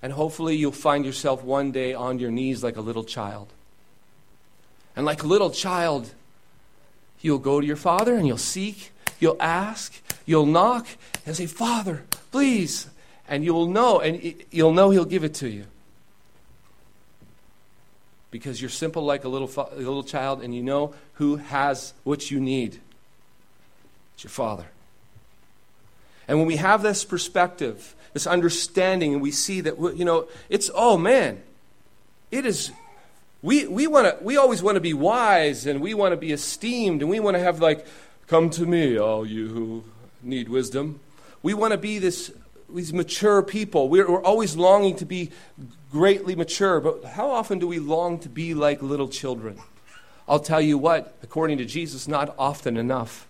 And 0.00 0.12
hopefully, 0.12 0.54
you'll 0.56 0.70
find 0.70 1.04
yourself 1.04 1.42
one 1.42 1.72
day 1.72 1.92
on 1.92 2.20
your 2.20 2.30
knees 2.30 2.62
like 2.62 2.76
a 2.76 2.80
little 2.80 3.02
child. 3.02 3.48
And 4.94 5.04
like 5.04 5.24
a 5.24 5.26
little 5.26 5.50
child, 5.50 6.14
you'll 7.20 7.38
go 7.38 7.60
to 7.60 7.66
your 7.66 7.76
father 7.76 8.14
and 8.14 8.28
you'll 8.28 8.38
seek, 8.38 8.92
you'll 9.18 9.36
ask, 9.40 9.92
you'll 10.24 10.46
knock, 10.46 10.86
and 11.26 11.34
say, 11.34 11.46
Father, 11.46 12.04
please. 12.30 12.88
And 13.28 13.44
you'll 13.44 13.66
know, 13.66 13.98
and 13.98 14.36
you'll 14.52 14.72
know 14.72 14.90
he'll 14.90 15.04
give 15.04 15.24
it 15.24 15.34
to 15.34 15.48
you 15.48 15.66
because 18.30 18.60
you're 18.60 18.70
simple 18.70 19.04
like 19.04 19.24
a 19.24 19.28
little, 19.28 19.50
a 19.72 19.76
little 19.76 20.04
child 20.04 20.42
and 20.42 20.54
you 20.54 20.62
know 20.62 20.94
who 21.14 21.36
has 21.36 21.92
what 22.04 22.30
you 22.30 22.40
need. 22.40 22.80
It's 24.14 24.24
your 24.24 24.30
Father. 24.30 24.66
And 26.28 26.38
when 26.38 26.46
we 26.46 26.56
have 26.56 26.82
this 26.82 27.04
perspective, 27.04 27.96
this 28.12 28.26
understanding, 28.26 29.14
and 29.14 29.22
we 29.22 29.32
see 29.32 29.60
that, 29.62 29.78
you 29.96 30.04
know, 30.04 30.28
it's, 30.48 30.70
oh 30.74 30.96
man, 30.96 31.42
it 32.30 32.46
is, 32.46 32.70
we, 33.42 33.66
we, 33.66 33.86
wanna, 33.86 34.16
we 34.20 34.36
always 34.36 34.62
want 34.62 34.76
to 34.76 34.80
be 34.80 34.94
wise 34.94 35.66
and 35.66 35.80
we 35.80 35.94
want 35.94 36.12
to 36.12 36.16
be 36.16 36.30
esteemed 36.30 37.02
and 37.02 37.10
we 37.10 37.18
want 37.18 37.36
to 37.36 37.42
have, 37.42 37.60
like, 37.60 37.84
come 38.28 38.48
to 38.50 38.64
me, 38.64 38.96
all 38.96 39.26
you 39.26 39.48
who 39.48 39.84
need 40.22 40.48
wisdom. 40.48 41.00
We 41.42 41.54
want 41.54 41.72
to 41.72 41.78
be 41.78 41.98
this, 41.98 42.32
these 42.72 42.92
mature 42.92 43.42
people. 43.42 43.88
We're, 43.88 44.08
we're 44.08 44.22
always 44.22 44.54
longing 44.54 44.96
to 44.96 45.06
be 45.06 45.30
greatly 45.90 46.34
mature, 46.34 46.80
but 46.80 47.04
how 47.04 47.30
often 47.30 47.58
do 47.58 47.66
we 47.66 47.78
long 47.78 48.18
to 48.20 48.28
be 48.28 48.54
like 48.54 48.82
little 48.82 49.08
children? 49.08 49.58
I'll 50.28 50.40
tell 50.40 50.60
you 50.60 50.78
what, 50.78 51.14
according 51.22 51.58
to 51.58 51.64
Jesus, 51.64 52.06
not 52.06 52.34
often 52.38 52.76
enough. 52.76 53.26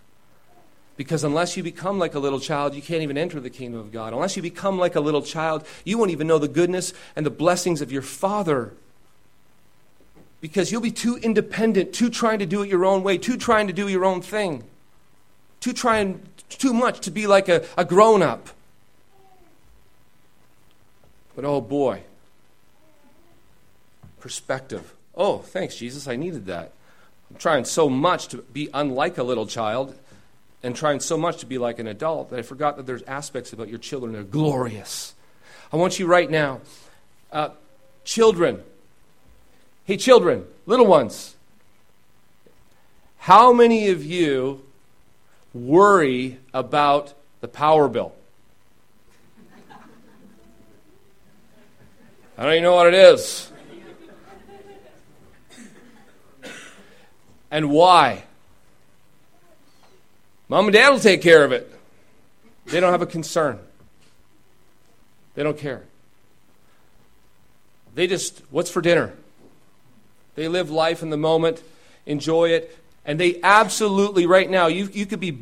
Because 0.97 1.23
unless 1.23 1.57
you 1.57 1.63
become 1.63 1.97
like 1.97 2.13
a 2.13 2.19
little 2.19 2.39
child, 2.39 2.75
you 2.75 2.81
can't 2.81 3.01
even 3.01 3.17
enter 3.17 3.39
the 3.39 3.49
kingdom 3.49 3.79
of 3.79 3.91
God. 3.91 4.13
Unless 4.13 4.35
you 4.35 4.43
become 4.43 4.77
like 4.77 4.95
a 4.95 4.99
little 4.99 5.23
child, 5.23 5.65
you 5.83 5.97
won't 5.97 6.11
even 6.11 6.27
know 6.27 6.37
the 6.37 6.47
goodness 6.47 6.93
and 7.15 7.25
the 7.25 7.31
blessings 7.31 7.81
of 7.81 7.91
your 7.91 8.03
Father. 8.03 8.73
Because 10.41 10.71
you'll 10.71 10.81
be 10.81 10.91
too 10.91 11.17
independent, 11.17 11.93
too 11.93 12.09
trying 12.09 12.39
to 12.39 12.45
do 12.45 12.61
it 12.61 12.69
your 12.69 12.85
own 12.85 13.01
way, 13.01 13.17
too 13.17 13.37
trying 13.37 13.65
to 13.67 13.73
do 13.73 13.87
your 13.87 14.05
own 14.05 14.21
thing, 14.21 14.63
too 15.59 15.73
trying 15.73 16.21
too 16.49 16.73
much 16.73 16.99
to 16.99 17.11
be 17.11 17.25
like 17.25 17.49
a, 17.49 17.65
a 17.77 17.85
grown 17.85 18.21
up. 18.21 18.49
But 21.35 21.45
oh 21.45 21.61
boy, 21.61 22.03
perspective. 24.21 24.93
Oh, 25.15 25.39
thanks, 25.39 25.75
Jesus. 25.75 26.07
I 26.07 26.15
needed 26.15 26.45
that. 26.45 26.71
I'm 27.29 27.37
trying 27.37 27.65
so 27.65 27.89
much 27.89 28.29
to 28.29 28.37
be 28.37 28.69
unlike 28.73 29.17
a 29.17 29.23
little 29.23 29.45
child 29.45 29.95
and 30.63 30.75
trying 30.75 30.99
so 30.99 31.17
much 31.17 31.37
to 31.39 31.45
be 31.45 31.57
like 31.57 31.79
an 31.79 31.87
adult 31.87 32.29
that 32.29 32.39
I 32.39 32.41
forgot 32.43 32.77
that 32.77 32.85
there's 32.85 33.03
aspects 33.03 33.51
about 33.51 33.67
your 33.67 33.79
children 33.79 34.13
that 34.13 34.19
are 34.19 34.23
glorious. 34.23 35.13
I 35.73 35.77
want 35.77 35.99
you 35.99 36.05
right 36.05 36.29
now, 36.29 36.61
uh, 37.31 37.49
children. 38.03 38.61
Hey, 39.85 39.97
children, 39.97 40.45
little 40.65 40.85
ones. 40.85 41.35
How 43.17 43.53
many 43.53 43.89
of 43.89 44.03
you 44.03 44.63
worry 45.53 46.39
about 46.53 47.13
the 47.39 47.47
power 47.47 47.87
bill? 47.87 48.13
I 52.37 52.43
don't 52.43 52.53
even 52.53 52.63
know 52.63 52.75
what 52.75 52.87
it 52.87 52.95
is. 52.95 53.50
And 57.51 57.69
why? 57.69 58.23
Mom 60.47 60.65
and 60.65 60.73
dad 60.73 60.89
will 60.89 60.99
take 60.99 61.21
care 61.21 61.43
of 61.43 61.51
it. 61.51 61.71
They 62.65 62.79
don't 62.79 62.91
have 62.91 63.01
a 63.01 63.05
concern. 63.05 63.59
They 65.35 65.43
don't 65.43 65.57
care. 65.57 65.83
They 67.93 68.07
just, 68.07 68.41
what's 68.49 68.69
for 68.69 68.81
dinner? 68.81 69.13
They 70.35 70.47
live 70.47 70.71
life 70.71 71.03
in 71.03 71.09
the 71.09 71.17
moment, 71.17 71.61
enjoy 72.05 72.49
it, 72.49 72.77
and 73.05 73.19
they 73.19 73.39
absolutely, 73.43 74.25
right 74.25 74.49
now, 74.49 74.67
you, 74.67 74.89
you 74.93 75.05
could 75.05 75.19
be 75.19 75.39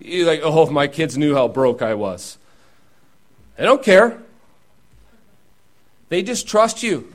like, 0.00 0.40
oh, 0.42 0.62
if 0.62 0.70
my 0.70 0.86
kids 0.86 1.16
knew 1.16 1.34
how 1.34 1.48
broke 1.48 1.80
I 1.80 1.94
was. 1.94 2.36
They 3.56 3.64
don't 3.64 3.82
care. 3.82 4.18
They 6.08 6.22
just 6.22 6.46
trust 6.46 6.82
you. 6.82 7.10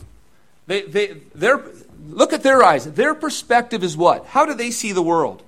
They, 0.66 0.84
they, 0.84 1.18
they're, 1.36 1.64
look 2.10 2.34
at 2.34 2.44
their 2.44 2.64
eyes. 2.64 2.92
Their 2.92 3.16
perspective 3.16 3.84
is 3.84 3.98
what? 3.98 4.26
How 4.28 4.46
do 4.46 4.54
they 4.54 4.72
see 4.72 4.92
the 4.92 5.02
world? 5.02 5.44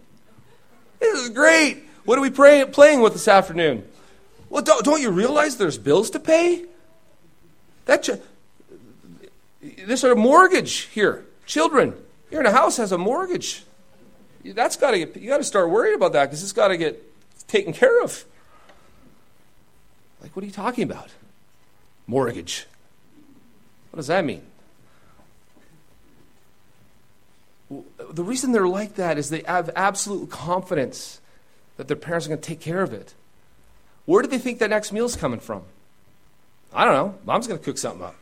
This 1.00 1.20
is 1.20 1.30
great. 1.30 1.84
What 2.06 2.18
are 2.18 2.22
we 2.22 2.30
pray, 2.30 2.66
playing 2.66 3.02
with 3.02 3.14
this 3.14 3.28
afternoon? 3.28 3.88
Well, 4.50 4.64
don't, 4.64 4.84
don't 4.84 5.02
you 5.02 5.12
realize 5.12 5.58
there's 5.58 5.78
bills 5.78 6.10
to 6.12 6.20
pay? 6.20 6.66
That 7.86 8.04
ch- 8.04 8.20
there's 9.62 10.04
a 10.04 10.16
mortgage 10.16 10.90
here. 10.92 11.26
Children, 11.46 11.94
you're 12.32 12.42
in 12.42 12.46
a 12.46 12.52
house 12.52 12.78
has 12.78 12.92
a 12.92 12.98
mortgage. 12.98 13.64
That's 14.44 14.76
got 14.76 14.92
to. 14.92 15.00
You 15.00 15.30
got 15.30 15.38
to 15.38 15.44
start 15.44 15.70
worrying 15.70 15.96
about 15.96 16.14
that 16.14 16.26
because 16.26 16.44
it's 16.44 16.54
got 16.54 16.70
to 16.70 16.78
get 16.78 17.04
taken 17.48 17.74
care 17.74 18.02
of. 18.04 18.24
Like, 20.22 20.36
what 20.36 20.44
are 20.44 20.46
you 20.46 20.52
talking 20.54 20.84
about? 20.84 21.10
Mortgage. 22.08 22.68
What 23.92 23.98
does 23.98 24.08
that 24.08 24.24
mean? 24.24 24.44
The 27.70 28.24
reason 28.24 28.52
they're 28.52 28.68
like 28.68 28.96
that 28.96 29.18
is 29.18 29.30
they 29.30 29.44
have 29.46 29.70
absolute 29.76 30.30
confidence 30.30 31.22
that 31.78 31.88
their 31.88 31.98
parents 31.98 32.26
are 32.26 32.30
going 32.30 32.42
to 32.42 32.48
take 32.48 32.60
care 32.60 32.82
of 32.82 32.94
it. 32.94 33.14
Where 34.06 34.24
do 34.24 34.28
they 34.28 34.40
think 34.40 34.60
that 34.60 34.72
next 34.72 34.92
meal's 34.92 35.16
coming 35.16 35.40
from? 35.40 35.64
I 36.74 36.86
don't 36.86 36.94
know. 36.94 37.16
Mom's 37.26 37.48
going 37.48 37.60
to 37.60 37.64
cook 37.64 37.78
something 37.78 38.04
up. 38.04 38.16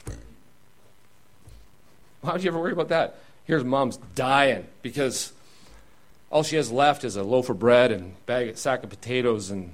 Why 2.22 2.34
would 2.34 2.44
you 2.44 2.50
ever 2.50 2.60
worry 2.60 2.74
about 2.74 2.90
that? 2.90 3.16
Here's 3.46 3.64
mom's 3.64 3.98
dying 4.16 4.68
because 4.82 5.32
all 6.30 6.44
she 6.44 6.58
has 6.58 6.72
left 6.72 7.06
is 7.06 7.16
a 7.16 7.24
loaf 7.24 7.50
of 7.50 7.60
bread 7.60 7.92
and 7.92 8.14
bag, 8.26 8.58
sack 8.58 8.84
of 8.84 8.90
potatoes, 8.90 9.50
and 9.50 9.72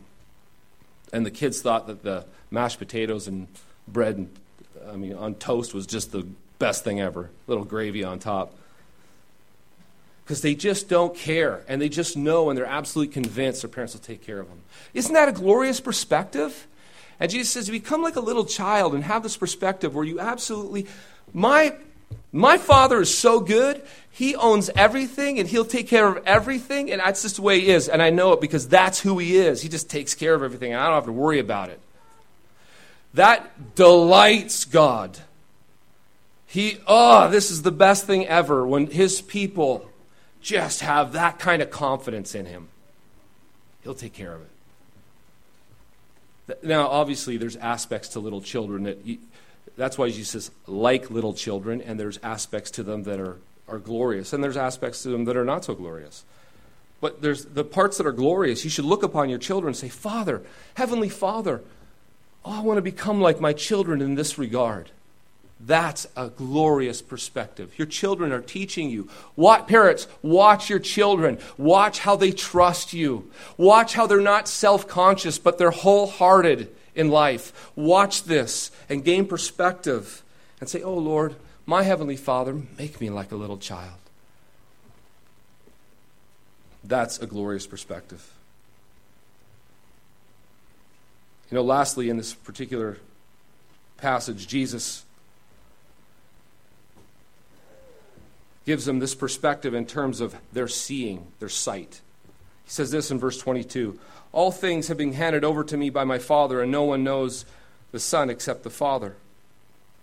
and 1.12 1.26
the 1.26 1.32
kids 1.32 1.62
thought 1.62 1.88
that 1.88 2.04
the 2.04 2.26
mashed 2.52 2.78
potatoes 2.78 3.28
and 3.28 3.48
bread 3.88 4.18
and 4.18 4.30
I 4.88 4.96
mean, 4.96 5.14
on 5.14 5.36
toast 5.36 5.74
was 5.74 5.88
just 5.88 6.12
the 6.12 6.28
best 6.60 6.84
thing 6.84 7.00
ever. 7.00 7.30
Little 7.48 7.66
gravy 7.66 8.04
on 8.04 8.20
top. 8.20 8.56
Because 10.24 10.42
they 10.42 10.56
just 10.56 10.88
don't 10.88 11.16
care, 11.16 11.64
and 11.68 11.82
they 11.82 11.90
just 11.90 12.16
know, 12.16 12.50
and 12.50 12.58
they're 12.58 12.66
absolutely 12.66 13.14
convinced 13.14 13.62
their 13.62 13.70
parents 13.70 13.94
will 13.94 14.00
take 14.00 14.26
care 14.26 14.40
of 14.40 14.48
them. 14.48 14.60
Isn't 14.94 15.14
that 15.14 15.28
a 15.28 15.34
glorious 15.34 15.82
perspective? 15.82 16.66
And 17.20 17.30
Jesus 17.30 17.52
says, 17.52 17.70
become 17.70 18.02
like 18.02 18.16
a 18.16 18.22
little 18.22 18.46
child 18.46 18.96
and 18.96 19.04
have 19.04 19.24
this 19.24 19.36
perspective 19.36 19.94
where 19.94 20.06
you 20.06 20.20
absolutely, 20.20 20.88
my, 21.34 21.76
my 22.32 22.58
father 22.58 23.02
is 23.02 23.16
so 23.16 23.40
good, 23.40 23.82
he 24.12 24.36
owns 24.36 24.70
everything 24.76 25.40
and 25.40 25.50
he'll 25.50 25.66
take 25.66 25.88
care 25.88 26.08
of 26.08 26.24
everything, 26.26 26.92
and 26.92 27.02
that's 27.02 27.22
just 27.22 27.38
the 27.38 27.42
way 27.42 27.60
he 27.60 27.70
is. 27.70 27.90
And 27.90 28.02
I 28.02 28.10
know 28.10 28.34
it 28.34 28.42
because 28.42 28.68
that's 28.68 29.00
who 29.00 29.18
he 29.20 29.38
is. 29.38 29.62
He 29.62 29.70
just 29.70 29.90
takes 29.90 30.16
care 30.16 30.34
of 30.34 30.44
everything, 30.44 30.72
and 30.72 30.82
I 30.82 30.86
don't 30.86 30.96
have 30.96 31.06
to 31.06 31.12
worry 31.12 31.40
about 31.40 31.70
it. 31.70 31.80
That 33.14 33.76
delights 33.76 34.66
God. 34.66 35.20
He, 36.46 36.78
oh, 36.88 37.30
this 37.30 37.52
is 37.52 37.64
the 37.64 37.72
best 37.72 38.06
thing 38.06 38.28
ever 38.28 38.66
when 38.66 38.88
his 38.88 39.22
people 39.22 39.90
just 40.44 40.82
have 40.82 41.14
that 41.14 41.40
kind 41.40 41.62
of 41.62 41.72
confidence 41.72 42.36
in 42.36 42.46
him. 42.46 42.68
He'll 43.84 43.96
take 43.96 44.14
care 44.14 44.36
of 44.36 44.42
it. 44.42 44.50
Now, 46.64 46.88
obviously, 46.88 47.38
there's 47.38 47.56
aspects 47.56 48.10
to 48.10 48.20
little 48.20 48.42
children 48.42 48.84
that 48.84 49.04
you, 49.06 49.18
that's 49.78 49.98
why 49.98 50.10
Jesus 50.10 50.30
says, 50.30 50.52
like 50.68 51.10
little 51.10 51.34
children, 51.34 51.82
and 51.82 52.00
there's 52.00 52.20
aspects 52.22 52.70
to 52.72 52.84
them 52.84 53.04
that 53.04 53.20
are, 53.20 53.38
are 53.68 53.80
glorious, 53.80 54.34
and 54.34 54.44
there's 54.44 54.58
aspects 54.58 55.02
to 55.04 55.10
them 55.10 55.26
that 55.26 55.36
are 55.36 55.46
not 55.46 55.66
so 55.66 55.74
glorious. 55.74 56.26
But 57.02 57.22
there's 57.22 57.46
the 57.46 57.64
parts 57.64 57.98
that 57.98 58.06
are 58.06 58.12
glorious. 58.12 58.64
You 58.64 58.70
should 58.70 58.86
look 58.86 59.04
upon 59.04 59.30
your 59.30 59.40
children 59.40 59.70
and 59.70 59.78
say, 59.78 59.90
Father, 59.90 60.44
Heavenly 60.76 61.10
Father, 61.10 61.64
Oh, 62.46 62.52
I 62.52 62.62
want 62.62 62.78
to 62.78 62.82
become 62.82 63.22
like 63.22 63.40
my 63.40 63.54
children 63.54 64.02
in 64.02 64.16
this 64.16 64.38
regard. 64.38 64.92
That's 65.66 66.08
a 66.18 66.28
glorious 66.28 67.02
perspective. 67.02 67.74
Your 67.78 67.88
children 67.88 68.34
are 68.34 68.42
teaching 68.42 68.90
you. 68.90 69.08
What, 69.36 69.68
parents, 69.68 70.08
watch 70.22 70.70
your 70.70 70.80
children. 70.80 71.40
Watch 71.58 72.00
how 72.00 72.18
they 72.18 72.32
trust 72.32 72.92
you. 72.92 73.32
Watch 73.56 73.94
how 73.94 74.06
they're 74.06 74.20
not 74.20 74.50
self 74.50 74.88
conscious, 74.88 75.40
but 75.40 75.58
they're 75.58 75.72
wholehearted 75.72 76.74
in 76.96 77.10
life. 77.10 77.72
Watch 77.76 78.24
this 78.24 78.72
and 78.90 79.06
gain 79.06 79.26
perspective 79.26 80.22
and 80.60 80.68
say, 80.68 80.82
Oh 80.82 80.98
Lord, 80.98 81.36
my 81.66 81.84
Heavenly 81.84 82.18
Father, 82.18 82.54
make 82.78 83.00
me 83.00 83.10
like 83.10 83.32
a 83.32 83.38
little 83.38 83.58
child. 83.58 84.00
That's 86.84 87.20
a 87.20 87.26
glorious 87.26 87.66
perspective. 87.66 88.34
You 91.50 91.56
know, 91.56 91.64
lastly, 91.64 92.10
in 92.10 92.18
this 92.18 92.34
particular 92.34 92.98
passage, 93.96 94.46
Jesus 94.48 95.06
gives 98.66 98.86
them 98.86 99.00
this 99.00 99.16
perspective 99.16 99.74
in 99.74 99.86
terms 99.86 100.22
of 100.22 100.36
their 100.52 100.68
seeing, 100.68 101.28
their 101.40 101.50
sight. 101.50 102.02
He 102.66 102.72
says 102.72 102.92
this 102.92 103.12
in 103.12 103.20
verse 103.20 103.38
22 103.38 104.00
All 104.32 104.52
things 104.52 104.88
have 104.88 104.98
been 104.98 105.14
handed 105.14 105.44
over 105.44 105.64
to 105.64 105.78
me 105.78 105.90
by 105.90 106.04
my 106.04 106.20
Father, 106.20 106.62
and 106.62 106.72
no 106.72 106.84
one 106.84 107.04
knows 107.04 107.46
the 107.92 108.00
Son 108.00 108.30
except 108.30 108.64
the 108.64 108.70
Father, 108.70 109.16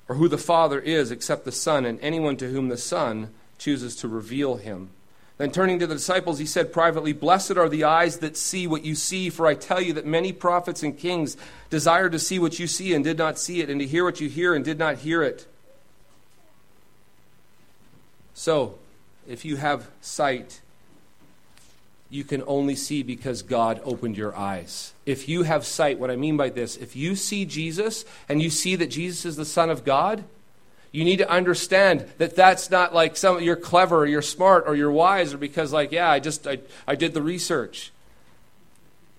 or 0.09 0.16
who 0.16 0.29
the 0.29 0.38
Father 0.38 0.79
is 0.79 1.11
except 1.11 1.44
the 1.44 1.53
Son, 1.53 1.85
and 1.85 1.99
anyone 2.01 2.37
to 2.37 2.51
whom 2.51 2.68
the 2.68 2.77
Son 2.77 3.31
chooses 3.59 3.96
to 3.96 4.09
reveal 4.09 4.57
him. 4.57 4.91
Then 5.41 5.53
turning 5.53 5.78
to 5.78 5.87
the 5.87 5.95
disciples, 5.95 6.39
he 6.39 6.45
said 6.45 6.70
privately, 6.70 7.14
Blessed 7.14 7.57
are 7.57 7.70
the 7.70 7.85
eyes 7.85 8.18
that 8.18 8.37
see 8.37 8.66
what 8.66 8.85
you 8.85 8.95
see, 8.95 9.30
for 9.30 9.47
I 9.47 9.55
tell 9.55 9.80
you 9.80 9.95
that 9.95 10.05
many 10.05 10.32
prophets 10.35 10.82
and 10.82 10.99
kings 10.99 11.35
desired 11.70 12.12
to 12.12 12.18
see 12.18 12.39
what 12.39 12.59
you 12.59 12.66
see 12.66 12.93
and 12.93 13.03
did 13.03 13.16
not 13.16 13.39
see 13.39 13.62
it, 13.62 13.70
and 13.70 13.80
to 13.80 13.87
hear 13.87 14.05
what 14.05 14.20
you 14.20 14.28
hear 14.28 14.55
and 14.55 14.62
did 14.62 14.78
not 14.78 14.99
hear 14.99 15.22
it. 15.22 15.47
So, 18.41 18.78
if 19.28 19.45
you 19.45 19.57
have 19.57 19.86
sight, 20.01 20.62
you 22.09 22.24
can 22.24 22.43
only 22.47 22.74
see 22.74 23.03
because 23.03 23.43
God 23.43 23.82
opened 23.84 24.16
your 24.16 24.34
eyes. 24.34 24.95
If 25.05 25.28
you 25.28 25.43
have 25.43 25.66
sight, 25.66 25.99
what 25.99 26.11
I 26.11 26.16
mean 26.16 26.38
by 26.38 26.49
this, 26.49 26.78
if 26.78 26.97
you 26.97 27.16
see 27.16 27.45
Jesus 27.45 28.07
and 28.30 28.41
you 28.41 28.49
see 28.49 28.76
that 28.76 28.86
Jesus 28.86 29.26
is 29.26 29.36
the 29.36 29.45
Son 29.45 29.68
of 29.68 29.84
God, 29.84 30.24
you 30.91 31.05
need 31.05 31.18
to 31.18 31.28
understand 31.28 32.07
that 32.16 32.34
that's 32.34 32.70
not 32.70 32.95
like 32.95 33.14
some 33.18 33.43
you're 33.43 33.57
clever 33.57 33.99
or 33.99 34.07
you're 34.07 34.22
smart 34.22 34.64
or 34.66 34.74
you're 34.74 34.91
wise 34.91 35.34
or 35.34 35.36
because 35.36 35.70
like 35.70 35.93
yeah 35.93 36.11
i 36.11 36.18
just 36.18 36.47
i, 36.47 36.61
I 36.88 36.95
did 36.95 37.12
the 37.12 37.20
research. 37.20 37.93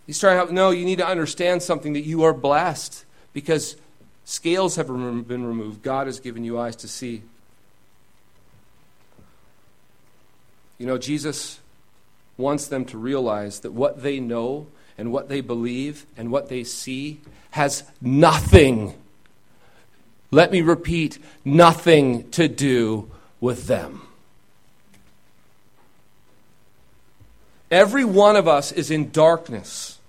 He's 0.07 0.19
trying 0.19 0.34
to 0.34 0.38
help 0.38 0.49
no 0.49 0.72
you 0.72 0.84
need 0.84 0.97
to 0.97 1.05
understand 1.05 1.61
something 1.61 1.93
that 1.93 2.05
you 2.05 2.24
are 2.24 2.34
blessed 2.34 3.05
because 3.34 3.78
scales 4.26 4.78
have 4.78 4.88
been 4.88 5.45
removed. 5.45 5.84
God 5.84 6.07
has 6.07 6.19
given 6.19 6.43
you 6.43 6.57
eyes 6.57 6.76
to 6.78 6.88
see 6.88 7.22
You 10.82 10.88
know, 10.88 10.97
Jesus 10.97 11.59
wants 12.38 12.65
them 12.65 12.86
to 12.86 12.97
realize 12.97 13.59
that 13.59 13.71
what 13.71 14.01
they 14.01 14.19
know 14.19 14.65
and 14.97 15.11
what 15.11 15.29
they 15.29 15.39
believe 15.39 16.07
and 16.17 16.32
what 16.32 16.49
they 16.49 16.63
see 16.63 17.21
has 17.51 17.84
nothing, 18.01 18.95
let 20.32 20.51
me 20.51 20.63
repeat, 20.63 21.19
nothing 21.45 22.27
to 22.32 22.47
do 22.47 23.11
with 23.39 23.67
them. 23.67 24.01
Every 27.69 28.03
one 28.03 28.36
of 28.36 28.47
us 28.47 28.71
is 28.71 28.89
in 28.89 29.11
darkness, 29.11 29.99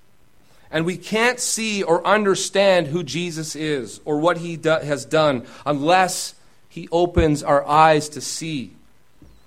and 0.71 0.87
we 0.87 0.97
can't 0.97 1.39
see 1.39 1.83
or 1.83 2.03
understand 2.07 2.87
who 2.87 3.03
Jesus 3.03 3.55
is 3.55 4.01
or 4.07 4.17
what 4.17 4.39
he 4.39 4.57
do- 4.57 4.71
has 4.71 5.05
done 5.05 5.45
unless 5.67 6.35
he 6.71 6.89
opens 6.91 7.43
our 7.43 7.63
eyes 7.69 8.09
to 8.09 8.23
see. 8.23 8.73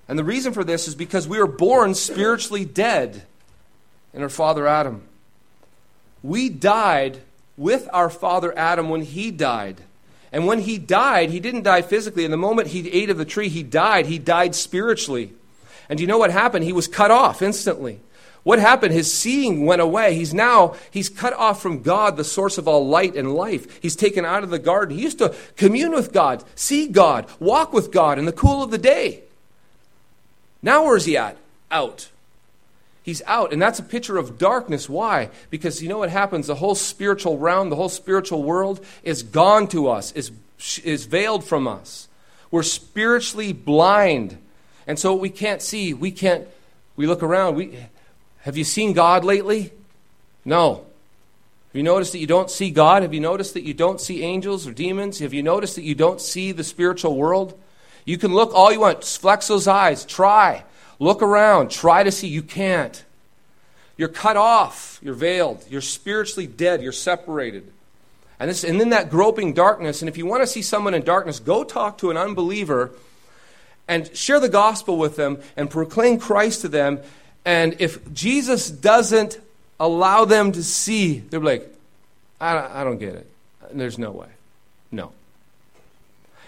And 0.08 0.18
the 0.18 0.24
reason 0.24 0.52
for 0.52 0.64
this 0.64 0.86
is 0.86 0.94
because 0.94 1.26
we 1.26 1.38
were 1.38 1.46
born 1.46 1.94
spiritually 1.94 2.64
dead 2.64 3.24
in 4.14 4.22
our 4.22 4.28
father 4.28 4.66
Adam. 4.66 5.02
We 6.22 6.48
died 6.48 7.20
with 7.56 7.88
our 7.92 8.10
father 8.10 8.56
Adam 8.56 8.88
when 8.88 9.02
he 9.02 9.30
died. 9.30 9.80
And 10.32 10.46
when 10.46 10.60
he 10.60 10.78
died, 10.78 11.30
he 11.30 11.40
didn't 11.40 11.62
die 11.62 11.82
physically. 11.82 12.24
In 12.24 12.30
the 12.30 12.36
moment 12.36 12.68
he 12.68 12.90
ate 12.90 13.10
of 13.10 13.18
the 13.18 13.24
tree, 13.24 13.48
he 13.48 13.62
died. 13.62 14.06
He 14.06 14.18
died 14.18 14.54
spiritually. 14.54 15.32
And 15.88 16.00
you 16.00 16.06
know 16.06 16.18
what 16.18 16.30
happened? 16.30 16.64
He 16.64 16.72
was 16.72 16.88
cut 16.88 17.10
off 17.10 17.42
instantly. 17.42 18.00
What 18.42 18.58
happened? 18.60 18.92
His 18.92 19.12
seeing 19.12 19.66
went 19.66 19.82
away. 19.82 20.14
He's 20.14 20.32
now, 20.32 20.76
he's 20.92 21.08
cut 21.08 21.32
off 21.32 21.60
from 21.60 21.82
God, 21.82 22.16
the 22.16 22.22
source 22.22 22.58
of 22.58 22.68
all 22.68 22.86
light 22.86 23.16
and 23.16 23.34
life. 23.34 23.80
He's 23.82 23.96
taken 23.96 24.24
out 24.24 24.44
of 24.44 24.50
the 24.50 24.58
garden. 24.60 24.96
He 24.96 25.02
used 25.02 25.18
to 25.18 25.34
commune 25.56 25.92
with 25.92 26.12
God, 26.12 26.44
see 26.54 26.86
God, 26.86 27.28
walk 27.40 27.72
with 27.72 27.90
God 27.90 28.20
in 28.20 28.24
the 28.24 28.32
cool 28.32 28.62
of 28.62 28.70
the 28.70 28.78
day. 28.78 29.24
Now 30.66 30.84
where's 30.84 31.04
he 31.04 31.16
at? 31.16 31.36
Out. 31.70 32.10
He's 33.04 33.22
out. 33.24 33.52
And 33.52 33.62
that's 33.62 33.78
a 33.78 33.84
picture 33.84 34.18
of 34.18 34.36
darkness. 34.36 34.88
Why? 34.88 35.30
Because 35.48 35.80
you 35.80 35.88
know 35.88 35.98
what 35.98 36.10
happens? 36.10 36.48
The 36.48 36.56
whole 36.56 36.74
spiritual 36.74 37.38
realm, 37.38 37.70
the 37.70 37.76
whole 37.76 37.88
spiritual 37.88 38.42
world 38.42 38.84
is 39.04 39.22
gone 39.22 39.68
to 39.68 39.88
us, 39.88 40.10
is, 40.10 40.32
is 40.82 41.04
veiled 41.04 41.44
from 41.44 41.68
us. 41.68 42.08
We're 42.50 42.64
spiritually 42.64 43.52
blind. 43.52 44.38
And 44.88 44.98
so 44.98 45.14
we 45.14 45.30
can't 45.30 45.62
see. 45.62 45.94
We 45.94 46.10
can't, 46.10 46.48
we 46.96 47.06
look 47.06 47.22
around. 47.22 47.54
We, 47.54 47.78
have 48.40 48.56
you 48.56 48.64
seen 48.64 48.92
God 48.92 49.24
lately? 49.24 49.70
No. 50.44 50.84
Have 51.68 51.76
you 51.76 51.84
noticed 51.84 52.10
that 52.10 52.18
you 52.18 52.26
don't 52.26 52.50
see 52.50 52.72
God? 52.72 53.02
Have 53.02 53.14
you 53.14 53.20
noticed 53.20 53.54
that 53.54 53.62
you 53.62 53.72
don't 53.72 54.00
see 54.00 54.24
angels 54.24 54.66
or 54.66 54.72
demons? 54.72 55.20
Have 55.20 55.32
you 55.32 55.44
noticed 55.44 55.76
that 55.76 55.84
you 55.84 55.94
don't 55.94 56.20
see 56.20 56.50
the 56.50 56.64
spiritual 56.64 57.14
world? 57.14 57.56
You 58.06 58.16
can 58.16 58.32
look 58.32 58.54
all 58.54 58.72
you 58.72 58.80
want, 58.80 59.04
flex 59.04 59.48
those 59.48 59.68
eyes, 59.68 60.06
try. 60.06 60.64
Look 60.98 61.20
around, 61.20 61.70
try 61.70 62.02
to 62.02 62.10
see. 62.10 62.28
You 62.28 62.42
can't. 62.42 63.04
You're 63.98 64.08
cut 64.08 64.36
off, 64.36 64.98
you're 65.02 65.14
veiled, 65.14 65.64
you're 65.68 65.80
spiritually 65.80 66.46
dead, 66.46 66.82
you're 66.82 66.92
separated. 66.92 67.70
And, 68.38 68.50
this, 68.50 68.64
and 68.64 68.80
in 68.80 68.90
that 68.90 69.10
groping 69.10 69.54
darkness, 69.54 70.02
and 70.02 70.08
if 70.08 70.16
you 70.16 70.26
want 70.26 70.42
to 70.42 70.46
see 70.46 70.62
someone 70.62 70.94
in 70.94 71.02
darkness, 71.02 71.40
go 71.40 71.64
talk 71.64 71.98
to 71.98 72.10
an 72.10 72.16
unbeliever 72.16 72.92
and 73.88 74.14
share 74.16 74.40
the 74.40 74.48
gospel 74.48 74.98
with 74.98 75.16
them 75.16 75.38
and 75.56 75.70
proclaim 75.70 76.18
Christ 76.18 76.60
to 76.62 76.68
them. 76.68 77.00
And 77.44 77.76
if 77.78 78.12
Jesus 78.12 78.70
doesn't 78.70 79.40
allow 79.80 80.24
them 80.24 80.52
to 80.52 80.62
see, 80.62 81.20
they're 81.20 81.40
like, 81.40 81.72
I 82.40 82.54
don't, 82.54 82.72
I 82.72 82.84
don't 82.84 82.98
get 82.98 83.14
it. 83.14 83.30
There's 83.72 83.98
no 83.98 84.10
way. 84.10 84.28
No. 84.92 85.12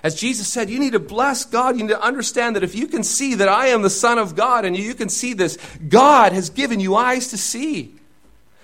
As 0.03 0.15
Jesus 0.15 0.47
said, 0.47 0.71
you 0.71 0.79
need 0.79 0.93
to 0.93 1.01
bless 1.01 1.45
God. 1.45 1.77
You 1.77 1.83
need 1.83 1.91
to 1.91 2.01
understand 2.01 2.57
that 2.57 2.63
if 2.63 2.75
you 2.75 2.87
can 2.87 3.03
see 3.03 3.35
that 3.35 3.49
I 3.49 3.69
am 3.69 3.83
the 3.83 3.91
Son 3.91 4.19
of 4.19 4.37
God 4.37 4.65
and 4.65 4.77
you 4.77 4.95
can 4.95 5.09
see 5.09 5.35
this, 5.35 5.59
God 5.89 6.33
has 6.33 6.51
given 6.51 6.79
you 6.79 6.95
eyes 6.95 7.29
to 7.29 7.37
see. 7.37 7.95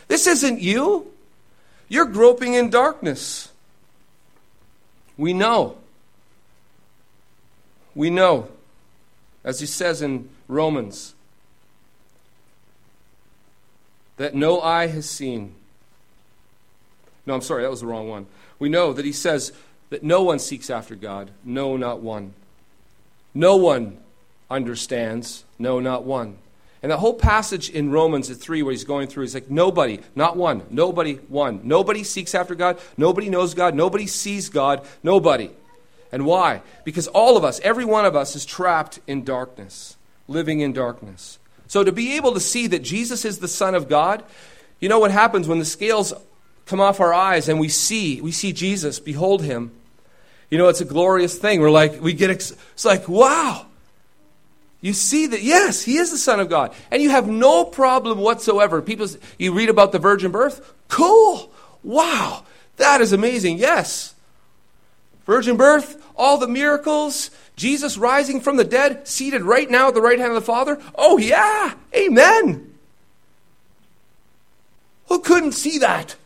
This 0.06 0.26
isn't 0.26 0.60
you. 0.60 1.10
You're 1.88 2.06
groping 2.06 2.54
in 2.54 2.70
darkness. 2.70 3.50
We 5.16 5.32
know. 5.32 5.76
We 7.94 8.10
know, 8.10 8.48
as 9.44 9.60
he 9.60 9.66
says 9.66 10.02
in 10.02 10.28
Romans, 10.48 11.14
that 14.16 14.34
no 14.34 14.60
eye 14.60 14.88
has 14.88 15.08
seen. 15.08 15.54
No, 17.26 17.34
I'm 17.34 17.40
sorry, 17.40 17.62
that 17.62 17.70
was 17.70 17.80
the 17.80 17.86
wrong 17.86 18.08
one. 18.08 18.26
We 18.58 18.68
know 18.68 18.92
that 18.92 19.04
he 19.04 19.12
says, 19.12 19.52
that 19.90 20.02
no 20.02 20.22
one 20.22 20.38
seeks 20.38 20.70
after 20.70 20.94
God, 20.94 21.30
no, 21.44 21.76
not 21.76 22.00
one. 22.00 22.34
No 23.34 23.56
one 23.56 23.98
understands, 24.50 25.44
no, 25.58 25.80
not 25.80 26.04
one. 26.04 26.38
And 26.82 26.92
the 26.92 26.98
whole 26.98 27.14
passage 27.14 27.70
in 27.70 27.90
Romans 27.90 28.28
at 28.28 28.36
3, 28.36 28.62
where 28.62 28.70
he's 28.70 28.84
going 28.84 29.08
through, 29.08 29.22
he's 29.22 29.34
like, 29.34 29.50
nobody, 29.50 30.00
not 30.14 30.36
one, 30.36 30.64
nobody, 30.68 31.14
one. 31.14 31.60
Nobody 31.64 32.04
seeks 32.04 32.34
after 32.34 32.54
God, 32.54 32.78
nobody 32.98 33.30
knows 33.30 33.54
God, 33.54 33.74
nobody 33.74 34.06
sees 34.06 34.50
God, 34.50 34.86
nobody. 35.02 35.50
And 36.12 36.26
why? 36.26 36.60
Because 36.84 37.08
all 37.08 37.36
of 37.36 37.44
us, 37.44 37.58
every 37.60 37.84
one 37.84 38.04
of 38.04 38.14
us, 38.14 38.36
is 38.36 38.44
trapped 38.44 39.00
in 39.06 39.24
darkness, 39.24 39.96
living 40.28 40.60
in 40.60 40.72
darkness. 40.72 41.38
So 41.66 41.82
to 41.82 41.90
be 41.90 42.16
able 42.16 42.34
to 42.34 42.40
see 42.40 42.66
that 42.66 42.82
Jesus 42.82 43.24
is 43.24 43.38
the 43.38 43.48
Son 43.48 43.74
of 43.74 43.88
God, 43.88 44.22
you 44.78 44.88
know 44.88 44.98
what 44.98 45.10
happens 45.10 45.48
when 45.48 45.58
the 45.58 45.64
scales 45.64 46.12
come 46.66 46.80
off 46.80 47.00
our 47.00 47.12
eyes 47.12 47.48
and 47.48 47.60
we 47.60 47.68
see, 47.68 48.20
we 48.20 48.32
see 48.32 48.52
Jesus, 48.52 49.00
behold 49.00 49.42
him. 49.42 49.72
You 50.50 50.58
know, 50.58 50.68
it's 50.68 50.80
a 50.80 50.84
glorious 50.84 51.36
thing. 51.36 51.60
We're 51.60 51.70
like, 51.70 52.00
we 52.00 52.12
get, 52.12 52.30
ex- 52.30 52.52
it's 52.72 52.84
like, 52.84 53.08
wow. 53.08 53.66
You 54.80 54.92
see 54.92 55.26
that, 55.28 55.42
yes, 55.42 55.82
he 55.82 55.96
is 55.96 56.10
the 56.10 56.18
Son 56.18 56.40
of 56.40 56.48
God. 56.48 56.74
And 56.90 57.02
you 57.02 57.10
have 57.10 57.26
no 57.26 57.64
problem 57.64 58.18
whatsoever. 58.18 58.82
People, 58.82 59.06
you 59.38 59.52
read 59.54 59.70
about 59.70 59.92
the 59.92 59.98
virgin 59.98 60.30
birth? 60.30 60.74
Cool. 60.88 61.50
Wow. 61.82 62.44
That 62.76 63.00
is 63.00 63.12
amazing. 63.12 63.58
Yes. 63.58 64.14
Virgin 65.24 65.56
birth, 65.56 66.04
all 66.16 66.36
the 66.36 66.46
miracles, 66.46 67.30
Jesus 67.56 67.96
rising 67.96 68.40
from 68.40 68.56
the 68.56 68.64
dead, 68.64 69.08
seated 69.08 69.42
right 69.42 69.70
now 69.70 69.88
at 69.88 69.94
the 69.94 70.02
right 70.02 70.18
hand 70.18 70.30
of 70.30 70.34
the 70.34 70.42
Father. 70.42 70.80
Oh, 70.94 71.16
yeah. 71.16 71.74
Amen. 71.94 72.74
Who 75.08 75.20
couldn't 75.20 75.52
see 75.52 75.78
that? 75.78 76.16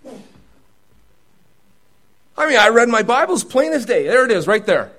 I 2.39 2.49
mean, 2.49 2.57
I 2.57 2.69
read 2.69 2.89
my 2.89 3.03
Bible 3.03 3.35
as 3.35 3.43
plain 3.43 3.73
as 3.73 3.85
day. 3.85 4.05
There 4.05 4.25
it 4.25 4.31
is, 4.31 4.47
right 4.47 4.65
there. 4.65 4.93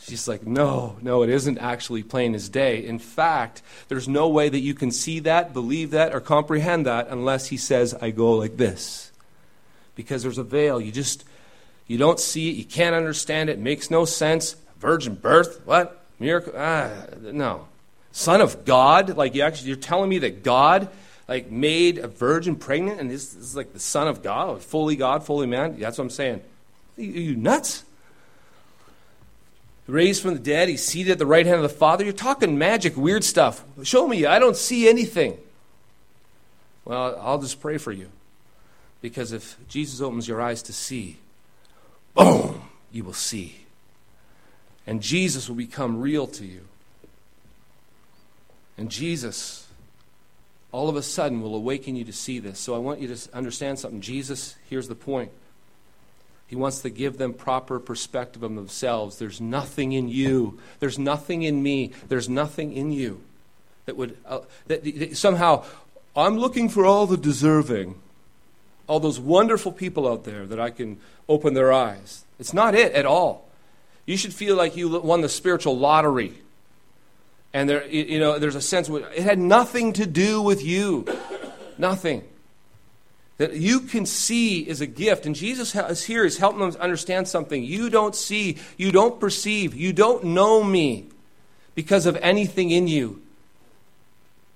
She's 0.00 0.26
like, 0.26 0.46
no, 0.46 0.96
no, 1.02 1.22
it 1.22 1.30
isn't 1.30 1.58
actually 1.58 2.02
plain 2.02 2.34
as 2.34 2.48
day. 2.48 2.84
In 2.84 2.98
fact, 2.98 3.62
there's 3.88 4.08
no 4.08 4.28
way 4.28 4.48
that 4.48 4.58
you 4.58 4.74
can 4.74 4.90
see 4.90 5.20
that, 5.20 5.52
believe 5.52 5.90
that, 5.90 6.14
or 6.14 6.20
comprehend 6.20 6.86
that 6.86 7.08
unless 7.08 7.48
he 7.48 7.56
says, 7.56 7.94
I 7.94 8.10
go 8.10 8.32
like 8.32 8.56
this. 8.56 9.12
Because 9.94 10.22
there's 10.22 10.38
a 10.38 10.42
veil. 10.42 10.80
You 10.80 10.90
just, 10.90 11.24
you 11.86 11.98
don't 11.98 12.18
see 12.18 12.50
it. 12.50 12.56
You 12.56 12.64
can't 12.64 12.96
understand 12.96 13.50
it. 13.50 13.54
It 13.54 13.58
makes 13.60 13.90
no 13.90 14.06
sense. 14.06 14.56
Virgin 14.78 15.14
birth? 15.14 15.60
What? 15.66 16.02
Miracle? 16.18 16.54
Ah, 16.56 16.90
no. 17.20 17.68
Son 18.10 18.40
of 18.40 18.64
God? 18.64 19.16
Like, 19.16 19.34
you 19.34 19.42
actually, 19.42 19.68
you're 19.68 19.76
telling 19.76 20.08
me 20.08 20.18
that 20.20 20.42
God 20.42 20.88
like 21.32 21.50
made 21.50 21.96
a 21.96 22.08
virgin 22.08 22.56
pregnant 22.56 23.00
and 23.00 23.10
this, 23.10 23.32
this 23.32 23.42
is 23.42 23.56
like 23.56 23.72
the 23.72 23.80
son 23.80 24.06
of 24.06 24.22
god 24.22 24.62
fully 24.62 24.96
god 24.96 25.24
fully 25.24 25.46
man? 25.46 25.80
That's 25.80 25.96
what 25.96 26.04
i'm 26.04 26.10
saying. 26.10 26.42
Are 26.98 27.02
you, 27.02 27.34
nuts. 27.36 27.84
Raised 29.86 30.20
from 30.20 30.34
the 30.34 30.40
dead 30.40 30.68
he's 30.68 30.84
seated 30.84 31.12
at 31.12 31.18
the 31.18 31.24
right 31.24 31.46
hand 31.46 31.56
of 31.56 31.62
the 31.62 31.70
father. 31.70 32.04
You're 32.04 32.12
talking 32.12 32.58
magic 32.58 32.98
weird 32.98 33.24
stuff. 33.24 33.64
Show 33.82 34.06
me 34.06 34.26
i 34.26 34.38
don't 34.38 34.56
see 34.56 34.90
anything. 34.90 35.38
Well 36.84 37.18
i'll 37.18 37.40
just 37.40 37.62
pray 37.62 37.78
for 37.78 37.92
you. 37.92 38.10
Because 39.00 39.32
if 39.32 39.56
jesus 39.68 40.02
opens 40.02 40.28
your 40.28 40.42
eyes 40.42 40.60
to 40.64 40.74
see 40.74 41.16
boom 42.14 42.60
you 42.92 43.04
will 43.04 43.14
see. 43.14 43.64
And 44.86 45.00
jesus 45.00 45.48
will 45.48 45.56
become 45.56 45.98
real 45.98 46.26
to 46.26 46.44
you. 46.44 46.66
And 48.76 48.90
jesus 48.90 49.61
all 50.72 50.88
of 50.88 50.96
a 50.96 51.02
sudden 51.02 51.42
will 51.42 51.54
awaken 51.54 51.94
you 51.94 52.04
to 52.04 52.12
see 52.12 52.38
this. 52.38 52.58
So 52.58 52.74
I 52.74 52.78
want 52.78 53.00
you 53.00 53.14
to 53.14 53.34
understand 53.34 53.78
something. 53.78 54.00
Jesus, 54.00 54.56
here's 54.68 54.88
the 54.88 54.94
point. 54.94 55.30
He 56.46 56.56
wants 56.56 56.80
to 56.80 56.90
give 56.90 57.18
them 57.18 57.32
proper 57.32 57.78
perspective 57.78 58.42
of 58.42 58.54
themselves. 58.54 59.18
There's 59.18 59.40
nothing 59.40 59.92
in 59.92 60.08
you. 60.08 60.58
There's 60.80 60.98
nothing 60.98 61.42
in 61.42 61.62
me. 61.62 61.92
There's 62.08 62.28
nothing 62.28 62.72
in 62.74 62.92
you 62.92 63.22
that 63.86 63.96
would 63.96 64.16
uh, 64.26 64.40
that, 64.66 64.84
that 64.84 65.16
somehow 65.16 65.64
I'm 66.14 66.38
looking 66.38 66.68
for 66.68 66.84
all 66.84 67.06
the 67.06 67.16
deserving, 67.16 67.94
all 68.86 69.00
those 69.00 69.18
wonderful 69.18 69.72
people 69.72 70.06
out 70.06 70.24
there 70.24 70.46
that 70.46 70.60
I 70.60 70.70
can 70.70 70.98
open 71.28 71.54
their 71.54 71.72
eyes. 71.72 72.24
It's 72.38 72.52
not 72.52 72.74
it 72.74 72.92
at 72.92 73.06
all. 73.06 73.48
You 74.04 74.16
should 74.16 74.34
feel 74.34 74.56
like 74.56 74.76
you 74.76 75.00
won 75.00 75.20
the 75.22 75.28
spiritual 75.28 75.78
lottery 75.78 76.34
and 77.52 77.68
there, 77.68 77.86
you 77.86 78.18
know, 78.18 78.38
there's 78.38 78.54
a 78.54 78.62
sense 78.62 78.88
it 78.88 79.22
had 79.22 79.38
nothing 79.38 79.92
to 79.94 80.06
do 80.06 80.40
with 80.40 80.64
you. 80.64 81.06
Nothing. 81.78 82.24
That 83.38 83.54
you 83.54 83.80
can 83.80 84.06
see 84.06 84.60
is 84.60 84.80
a 84.80 84.86
gift. 84.86 85.26
And 85.26 85.34
Jesus 85.34 85.74
is 85.74 86.04
here, 86.04 86.24
is 86.24 86.38
helping 86.38 86.60
them 86.60 86.74
understand 86.80 87.28
something. 87.28 87.64
You 87.64 87.90
don't 87.90 88.14
see, 88.14 88.58
you 88.76 88.92
don't 88.92 89.18
perceive, 89.18 89.74
you 89.74 89.92
don't 89.92 90.24
know 90.24 90.62
me. 90.62 91.08
because 91.74 92.06
of 92.06 92.16
anything 92.16 92.70
in 92.70 92.86
you. 92.86 93.22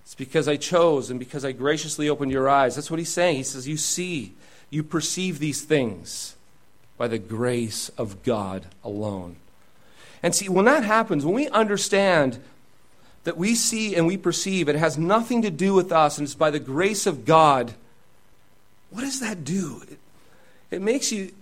It's 0.02 0.14
because 0.14 0.48
I 0.48 0.56
chose 0.56 1.10
and 1.10 1.18
because 1.18 1.44
I 1.44 1.52
graciously 1.52 2.08
opened 2.08 2.30
your 2.30 2.48
eyes. 2.48 2.74
That's 2.74 2.90
what 2.90 2.98
he's 2.98 3.12
saying. 3.12 3.36
He 3.36 3.42
says, 3.42 3.66
You 3.66 3.76
see, 3.76 4.34
you 4.70 4.82
perceive 4.82 5.38
these 5.38 5.62
things 5.62 6.36
by 6.96 7.08
the 7.08 7.18
grace 7.18 7.88
of 7.90 8.22
God 8.22 8.66
alone. 8.84 9.36
And 10.22 10.34
see, 10.34 10.48
when 10.48 10.64
that 10.64 10.84
happens, 10.84 11.24
when 11.24 11.34
we 11.34 11.48
understand 11.48 12.38
that 13.26 13.36
we 13.36 13.56
see 13.56 13.96
and 13.96 14.06
we 14.06 14.16
perceive, 14.16 14.68
it 14.68 14.76
has 14.76 14.96
nothing 14.96 15.42
to 15.42 15.50
do 15.50 15.74
with 15.74 15.90
us 15.90 16.16
and 16.16 16.26
it's 16.26 16.34
by 16.36 16.50
the 16.50 16.60
grace 16.60 17.06
of 17.06 17.24
God, 17.24 17.74
what 18.90 19.00
does 19.00 19.18
that 19.18 19.44
do? 19.44 19.82
It, 19.90 19.98
it 20.70 20.80
makes 20.80 21.10
you 21.10 21.32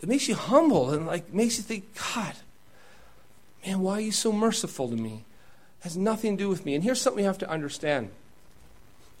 it 0.00 0.08
makes 0.08 0.28
you 0.28 0.36
humble 0.36 0.90
and 0.90 1.04
like 1.04 1.34
makes 1.34 1.58
you 1.58 1.64
think, 1.64 1.84
God, 2.14 2.34
man, 3.66 3.80
why 3.80 3.94
are 3.94 4.00
you 4.00 4.12
so 4.12 4.30
merciful 4.30 4.88
to 4.88 4.96
me? 4.96 5.24
It 5.80 5.84
has 5.84 5.96
nothing 5.96 6.36
to 6.36 6.44
do 6.44 6.48
with 6.48 6.64
me. 6.64 6.76
And 6.76 6.84
here's 6.84 7.00
something 7.00 7.24
you 7.24 7.28
have 7.28 7.38
to 7.38 7.50
understand. 7.50 8.10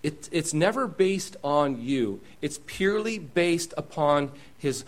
It, 0.04 0.28
it's 0.30 0.54
never 0.54 0.86
based 0.86 1.36
on 1.42 1.80
you. 1.80 2.20
It's 2.40 2.60
purely 2.66 3.18
based 3.18 3.74
upon 3.76 4.30
his 4.58 4.84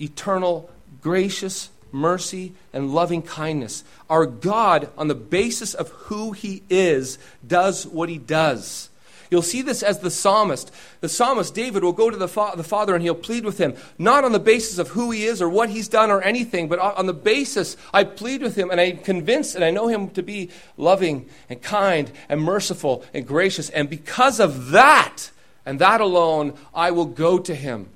eternal, 0.00 0.70
gracious 1.02 1.70
mercy 1.92 2.52
and 2.72 2.94
loving 2.94 3.22
kindness. 3.22 3.84
Our 4.08 4.26
God, 4.26 4.90
on 4.96 5.08
the 5.08 5.14
basis 5.14 5.74
of 5.74 5.88
who 5.90 6.32
he 6.32 6.62
is, 6.68 7.18
does 7.46 7.86
what 7.86 8.08
he 8.08 8.18
does. 8.18 8.90
You'll 9.30 9.42
see 9.42 9.62
this 9.62 9.82
as 9.82 9.98
the 9.98 10.10
psalmist. 10.10 10.72
The 11.00 11.08
psalmist, 11.08 11.54
David, 11.54 11.82
will 11.82 11.92
go 11.92 12.10
to 12.10 12.16
the, 12.16 12.28
fa- 12.28 12.52
the 12.56 12.62
Father 12.62 12.94
and 12.94 13.02
he'll 13.02 13.14
plead 13.14 13.44
with 13.44 13.58
him, 13.58 13.74
not 13.98 14.24
on 14.24 14.32
the 14.32 14.38
basis 14.38 14.78
of 14.78 14.88
who 14.88 15.10
he 15.10 15.24
is 15.24 15.42
or 15.42 15.48
what 15.48 15.70
he's 15.70 15.88
done 15.88 16.10
or 16.10 16.22
anything, 16.22 16.68
but 16.68 16.78
on 16.78 17.06
the 17.06 17.14
basis 17.14 17.76
I 17.92 18.04
plead 18.04 18.42
with 18.42 18.56
him 18.56 18.70
and 18.70 18.80
I'm 18.80 18.98
convinced 18.98 19.54
and 19.54 19.64
I 19.64 19.70
know 19.70 19.88
him 19.88 20.10
to 20.10 20.22
be 20.22 20.50
loving 20.76 21.28
and 21.48 21.60
kind 21.60 22.10
and 22.28 22.40
merciful 22.40 23.04
and 23.12 23.26
gracious. 23.26 23.68
And 23.70 23.90
because 23.90 24.38
of 24.38 24.70
that, 24.70 25.30
and 25.64 25.80
that 25.80 26.00
alone, 26.00 26.54
I 26.72 26.92
will 26.92 27.06
go 27.06 27.38
to 27.38 27.54
him. 27.54 27.88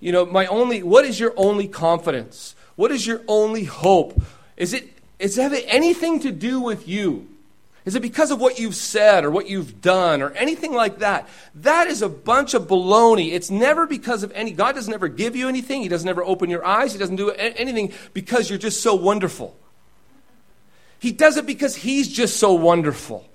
You 0.00 0.12
know, 0.12 0.26
my 0.26 0.46
only, 0.46 0.82
what 0.82 1.04
is 1.04 1.18
your 1.18 1.34
only 1.36 1.66
confidence? 1.66 2.54
What 2.76 2.92
is 2.92 3.06
your 3.06 3.22
only 3.26 3.64
hope? 3.64 4.20
Is 4.56 4.72
it, 4.72 4.88
is 5.18 5.38
it 5.38 5.64
anything 5.66 6.20
to 6.20 6.30
do 6.30 6.60
with 6.60 6.86
you? 6.86 7.28
Is 7.84 7.94
it 7.94 8.02
because 8.02 8.30
of 8.30 8.38
what 8.38 8.58
you've 8.58 8.74
said 8.74 9.24
or 9.24 9.30
what 9.30 9.48
you've 9.48 9.80
done 9.80 10.20
or 10.20 10.30
anything 10.32 10.74
like 10.74 10.98
that? 10.98 11.26
That 11.54 11.86
is 11.86 12.02
a 12.02 12.08
bunch 12.08 12.52
of 12.52 12.66
baloney. 12.66 13.32
It's 13.32 13.50
never 13.50 13.86
because 13.86 14.22
of 14.22 14.30
any, 14.32 14.52
God 14.52 14.74
doesn't 14.74 14.92
ever 14.92 15.08
give 15.08 15.34
you 15.34 15.48
anything. 15.48 15.80
He 15.80 15.88
doesn't 15.88 16.08
ever 16.08 16.22
open 16.22 16.50
your 16.50 16.64
eyes. 16.66 16.92
He 16.92 16.98
doesn't 16.98 17.16
do 17.16 17.30
anything 17.30 17.94
because 18.12 18.50
you're 18.50 18.58
just 18.58 18.82
so 18.82 18.94
wonderful. 18.94 19.56
He 20.98 21.12
does 21.12 21.36
it 21.38 21.46
because 21.46 21.76
He's 21.76 22.08
just 22.08 22.36
so 22.36 22.52
wonderful. 22.52 23.26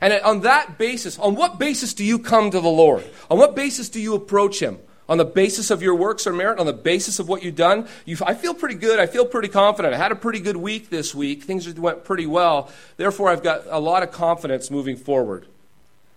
And 0.00 0.12
on 0.12 0.40
that 0.40 0.78
basis, 0.78 1.18
on 1.18 1.34
what 1.34 1.58
basis 1.58 1.92
do 1.94 2.04
you 2.04 2.18
come 2.18 2.50
to 2.50 2.60
the 2.60 2.68
Lord? 2.68 3.04
On 3.30 3.38
what 3.38 3.54
basis 3.54 3.88
do 3.88 4.00
you 4.00 4.14
approach 4.14 4.60
Him? 4.60 4.78
On 5.08 5.18
the 5.18 5.24
basis 5.24 5.70
of 5.70 5.82
your 5.82 5.94
works 5.94 6.26
or 6.26 6.32
merit, 6.32 6.58
on 6.58 6.66
the 6.66 6.72
basis 6.72 7.18
of 7.18 7.28
what 7.28 7.42
you've 7.42 7.56
done, 7.56 7.86
you, 8.04 8.16
I 8.26 8.34
feel 8.34 8.54
pretty 8.54 8.74
good. 8.74 8.98
I 8.98 9.06
feel 9.06 9.24
pretty 9.24 9.48
confident. 9.48 9.94
I 9.94 9.98
had 9.98 10.12
a 10.12 10.16
pretty 10.16 10.40
good 10.40 10.56
week 10.56 10.90
this 10.90 11.14
week. 11.14 11.44
Things 11.44 11.72
went 11.74 12.04
pretty 12.04 12.26
well. 12.26 12.70
Therefore, 12.96 13.28
I've 13.28 13.42
got 13.42 13.62
a 13.68 13.78
lot 13.78 14.02
of 14.02 14.10
confidence 14.10 14.70
moving 14.70 14.96
forward. 14.96 15.46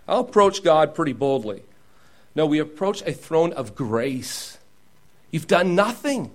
I'll 0.07 0.21
approach 0.21 0.63
God 0.63 0.95
pretty 0.95 1.13
boldly. 1.13 1.61
No, 2.33 2.45
we 2.45 2.59
approach 2.59 3.03
a 3.03 3.13
throne 3.13 3.53
of 3.53 3.75
grace. 3.75 4.57
You've 5.31 5.47
done 5.47 5.75
nothing. 5.75 6.31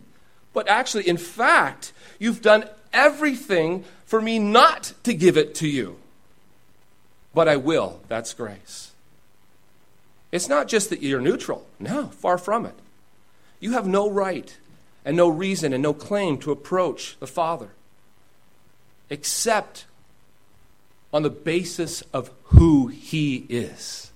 But 0.52 0.68
actually, 0.68 1.08
in 1.08 1.16
fact, 1.16 1.92
you've 2.20 2.40
done 2.40 2.68
everything 2.92 3.84
for 4.06 4.20
me 4.20 4.38
not 4.38 4.92
to 5.02 5.12
give 5.12 5.36
it 5.36 5.56
to 5.56 5.68
you. 5.68 5.96
But 7.34 7.48
I 7.48 7.56
will. 7.56 8.00
That's 8.08 8.32
grace. 8.32 8.92
It's 10.34 10.48
not 10.48 10.66
just 10.66 10.90
that 10.90 11.00
you're 11.00 11.20
neutral. 11.20 11.64
No, 11.78 12.08
far 12.08 12.38
from 12.38 12.66
it. 12.66 12.74
You 13.60 13.74
have 13.74 13.86
no 13.86 14.10
right 14.10 14.58
and 15.04 15.16
no 15.16 15.28
reason 15.28 15.72
and 15.72 15.80
no 15.80 15.94
claim 15.94 16.38
to 16.38 16.50
approach 16.50 17.16
the 17.20 17.28
Father 17.28 17.68
except 19.08 19.84
on 21.12 21.22
the 21.22 21.30
basis 21.30 22.02
of 22.12 22.32
who 22.46 22.88
He 22.88 23.46
is. 23.48 24.10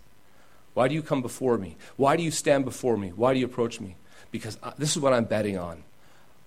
Why 0.75 0.89
do 0.89 0.95
you 0.97 1.03
come 1.03 1.23
before 1.23 1.57
me? 1.57 1.77
Why 1.97 2.17
do 2.17 2.25
you 2.25 2.33
stand 2.33 2.65
before 2.65 2.97
me? 2.97 3.11
Why 3.15 3.33
do 3.33 3.39
you 3.39 3.47
approach 3.47 3.79
me? 3.79 3.95
Because 4.33 4.59
I, 4.61 4.73
this 4.77 4.97
is 4.97 4.99
what 5.01 5.13
I'm 5.13 5.25
betting 5.25 5.57
on. 5.57 5.85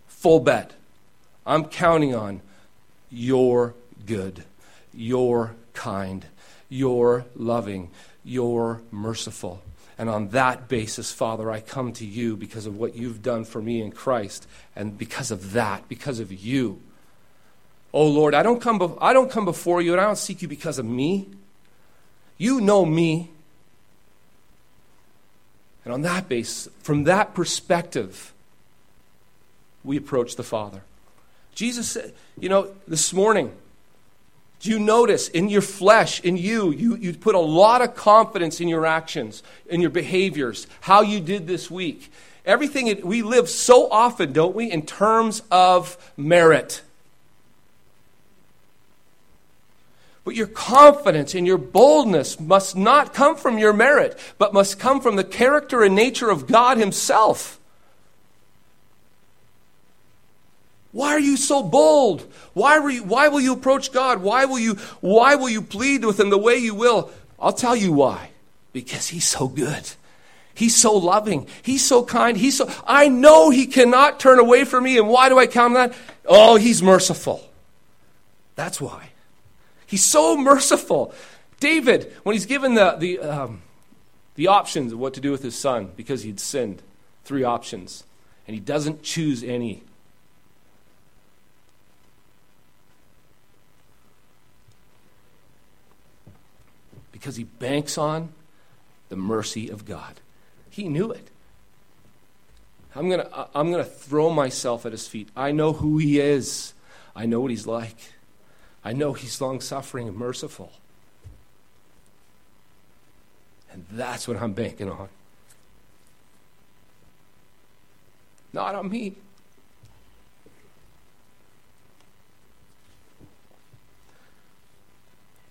Full 0.09 0.41
bet. 0.41 0.73
I'm 1.45 1.63
counting 1.63 2.13
on 2.13 2.41
your 3.09 3.73
good, 4.05 4.43
your 4.93 5.55
kind, 5.73 6.25
your 6.67 7.23
loving, 7.37 7.89
you're 8.23 8.81
merciful. 8.91 9.61
And 9.97 10.09
on 10.09 10.29
that 10.29 10.67
basis, 10.67 11.11
Father, 11.11 11.51
I 11.51 11.61
come 11.61 11.93
to 11.93 12.05
you 12.05 12.35
because 12.35 12.65
of 12.65 12.77
what 12.77 12.95
you've 12.95 13.21
done 13.21 13.45
for 13.45 13.61
me 13.61 13.81
in 13.81 13.91
Christ. 13.91 14.47
And 14.75 14.97
because 14.97 15.31
of 15.31 15.53
that, 15.53 15.87
because 15.87 16.19
of 16.19 16.31
you. 16.31 16.81
Oh 17.93 18.07
Lord, 18.07 18.33
I 18.33 18.41
don't 18.41 18.61
come, 18.61 18.79
be- 18.79 18.97
I 18.99 19.13
don't 19.13 19.29
come 19.29 19.45
before 19.45 19.81
you 19.81 19.91
and 19.91 20.01
I 20.01 20.05
don't 20.05 20.17
seek 20.17 20.41
you 20.41 20.47
because 20.47 20.79
of 20.79 20.85
me. 20.85 21.29
You 22.37 22.61
know 22.61 22.85
me. 22.85 23.29
And 25.83 25.93
on 25.93 26.01
that 26.01 26.29
basis, 26.29 26.71
from 26.79 27.03
that 27.05 27.33
perspective, 27.33 28.33
we 29.83 29.97
approach 29.97 30.35
the 30.35 30.43
Father. 30.43 30.83
Jesus 31.53 31.89
said, 31.89 32.13
you 32.39 32.49
know, 32.49 32.71
this 32.87 33.13
morning, 33.13 33.51
do 34.61 34.69
you 34.69 34.79
notice 34.79 35.27
in 35.27 35.49
your 35.49 35.61
flesh, 35.61 36.21
in 36.21 36.37
you, 36.37 36.71
you, 36.71 36.95
you 36.95 37.13
put 37.13 37.33
a 37.33 37.39
lot 37.39 37.81
of 37.81 37.95
confidence 37.95 38.61
in 38.61 38.67
your 38.67 38.85
actions, 38.85 39.41
in 39.67 39.81
your 39.81 39.89
behaviors, 39.89 40.67
how 40.81 41.01
you 41.01 41.19
did 41.19 41.47
this 41.47 41.71
week? 41.71 42.11
Everything, 42.45 43.01
we 43.03 43.23
live 43.23 43.49
so 43.49 43.89
often, 43.89 44.33
don't 44.33 44.55
we, 44.55 44.71
in 44.71 44.85
terms 44.85 45.41
of 45.49 45.97
merit. 46.15 46.83
But 50.23 50.35
your 50.35 50.47
confidence 50.47 51.33
and 51.33 51.47
your 51.47 51.57
boldness 51.57 52.39
must 52.39 52.75
not 52.75 53.15
come 53.15 53.35
from 53.35 53.57
your 53.57 53.73
merit, 53.73 54.17
but 54.37 54.53
must 54.53 54.79
come 54.79 55.01
from 55.01 55.15
the 55.15 55.23
character 55.23 55.81
and 55.81 55.95
nature 55.95 56.29
of 56.29 56.45
God 56.45 56.77
Himself. 56.77 57.59
Why 60.91 61.09
are 61.09 61.19
you 61.19 61.37
so 61.37 61.63
bold? 61.63 62.21
Why, 62.53 62.79
were 62.79 62.89
you, 62.89 63.03
why 63.03 63.29
will 63.29 63.39
you 63.39 63.53
approach 63.53 63.91
God? 63.91 64.21
Why 64.21 64.45
will, 64.45 64.59
you, 64.59 64.75
why 64.99 65.35
will 65.35 65.49
you 65.49 65.61
plead 65.61 66.03
with 66.03 66.19
Him 66.19 66.29
the 66.29 66.37
way 66.37 66.57
you 66.57 66.75
will? 66.75 67.11
I'll 67.39 67.53
tell 67.53 67.75
you 67.75 67.93
why. 67.93 68.31
Because 68.73 69.07
He's 69.07 69.27
so 69.27 69.47
good. 69.47 69.91
He's 70.53 70.75
so 70.75 70.93
loving. 70.93 71.47
He's 71.61 71.85
so 71.85 72.03
kind. 72.03 72.37
He's 72.37 72.57
so, 72.57 72.69
I 72.85 73.07
know 73.07 73.49
He 73.49 73.67
cannot 73.67 74.19
turn 74.19 74.39
away 74.39 74.65
from 74.65 74.83
me. 74.83 74.97
And 74.97 75.07
why 75.07 75.29
do 75.29 75.39
I 75.39 75.47
count 75.47 75.75
on 75.77 75.89
that? 75.89 75.97
Oh, 76.25 76.57
He's 76.57 76.83
merciful. 76.83 77.49
That's 78.55 78.81
why. 78.81 79.09
He's 79.85 80.03
so 80.03 80.37
merciful. 80.37 81.13
David, 81.59 82.13
when 82.23 82.33
he's 82.33 82.45
given 82.45 82.75
the, 82.75 82.95
the, 82.97 83.19
um, 83.19 83.61
the 84.35 84.47
options 84.47 84.93
of 84.93 84.99
what 84.99 85.13
to 85.13 85.21
do 85.21 85.31
with 85.31 85.43
his 85.43 85.55
son 85.55 85.91
because 85.95 86.23
he'd 86.23 86.39
sinned, 86.39 86.81
three 87.23 87.43
options, 87.43 88.03
and 88.47 88.53
he 88.55 88.59
doesn't 88.59 89.03
choose 89.03 89.43
any. 89.43 89.83
Because 97.21 97.35
he 97.35 97.43
banks 97.43 97.99
on 97.99 98.29
the 99.09 99.15
mercy 99.15 99.69
of 99.69 99.85
God. 99.85 100.19
He 100.71 100.89
knew 100.89 101.11
it. 101.11 101.29
I'm 102.95 103.09
going 103.09 103.19
to 103.19 103.47
I'm 103.53 103.71
going 103.71 103.83
to 103.83 103.89
throw 103.89 104.31
myself 104.31 104.87
at 104.87 104.91
his 104.91 105.07
feet. 105.07 105.29
I 105.35 105.51
know 105.51 105.71
who 105.71 105.99
he 105.99 106.19
is. 106.19 106.73
I 107.15 107.27
know 107.27 107.39
what 107.39 107.51
he's 107.51 107.67
like. 107.67 107.95
I 108.83 108.93
know 108.93 109.13
he's 109.13 109.39
long 109.39 109.61
suffering 109.61 110.07
and 110.07 110.17
merciful. 110.17 110.71
And 113.71 113.85
that's 113.91 114.27
what 114.27 114.41
I'm 114.41 114.53
banking 114.53 114.89
on. 114.89 115.07
Not 118.51 118.73
on 118.73 118.89
me. 118.89 119.13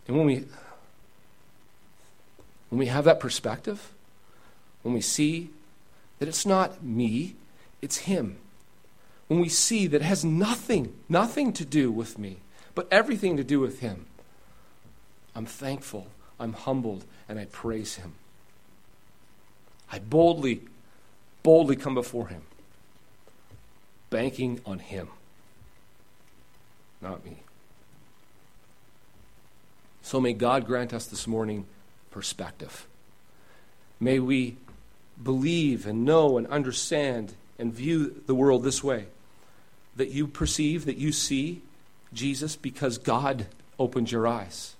And 0.09 0.19
when 0.19 0.27
we 0.27 0.45
when 2.71 2.79
we 2.79 2.87
have 2.87 3.05
that 3.05 3.21
perspective, 3.21 3.93
when 4.83 4.95
we 4.95 5.01
see 5.01 5.51
that 6.19 6.29
it's 6.29 6.47
not 6.47 6.83
me, 6.83 7.35
it's 7.83 7.99
Him, 7.99 8.39
when 9.29 9.41
we 9.41 9.49
see 9.49 9.87
that 9.87 10.01
it 10.01 10.05
has 10.05 10.25
nothing, 10.25 10.95
nothing 11.09 11.53
to 11.53 11.65
do 11.65 11.91
with 11.93 12.19
me, 12.19 12.39
but 12.75 12.89
everything 12.91 13.37
to 13.37 13.45
do 13.45 13.61
with 13.61 13.81
Him, 13.81 14.07
I'm 15.35 15.47
thankful, 15.47 16.07
I'm 16.39 16.53
humbled, 16.53 17.05
and 17.29 17.39
I 17.39 17.45
praise 17.47 17.97
Him. 17.97 18.15
I 19.93 19.99
boldly, 19.99 20.63
boldly 21.43 21.77
come 21.77 21.95
before 21.95 22.29
Him, 22.29 22.43
banking 24.11 24.61
on 24.65 24.79
Him. 24.79 25.09
not 27.03 27.25
me. 27.25 27.39
So 30.03 30.21
may 30.21 30.33
God 30.33 30.67
grant 30.67 30.93
us 30.93 31.07
this 31.07 31.27
morning 31.27 31.67
perspective. 32.11 32.87
May 33.99 34.19
we 34.19 34.57
believe 35.23 35.87
and 35.87 36.05
know 36.05 36.39
and 36.39 36.47
understand 36.47 37.35
and 37.59 37.73
view 37.73 38.23
the 38.27 38.35
world 38.35 38.65
this 38.65 38.83
way 38.83 39.07
that 39.97 40.11
you 40.11 40.27
perceive, 40.27 40.87
that 40.87 40.97
you 40.97 41.13
see 41.13 41.61
Jesus 42.13 42.57
because 42.57 42.99
God 42.99 43.47
opened 43.79 44.11
your 44.11 44.27
eyes. 44.27 44.75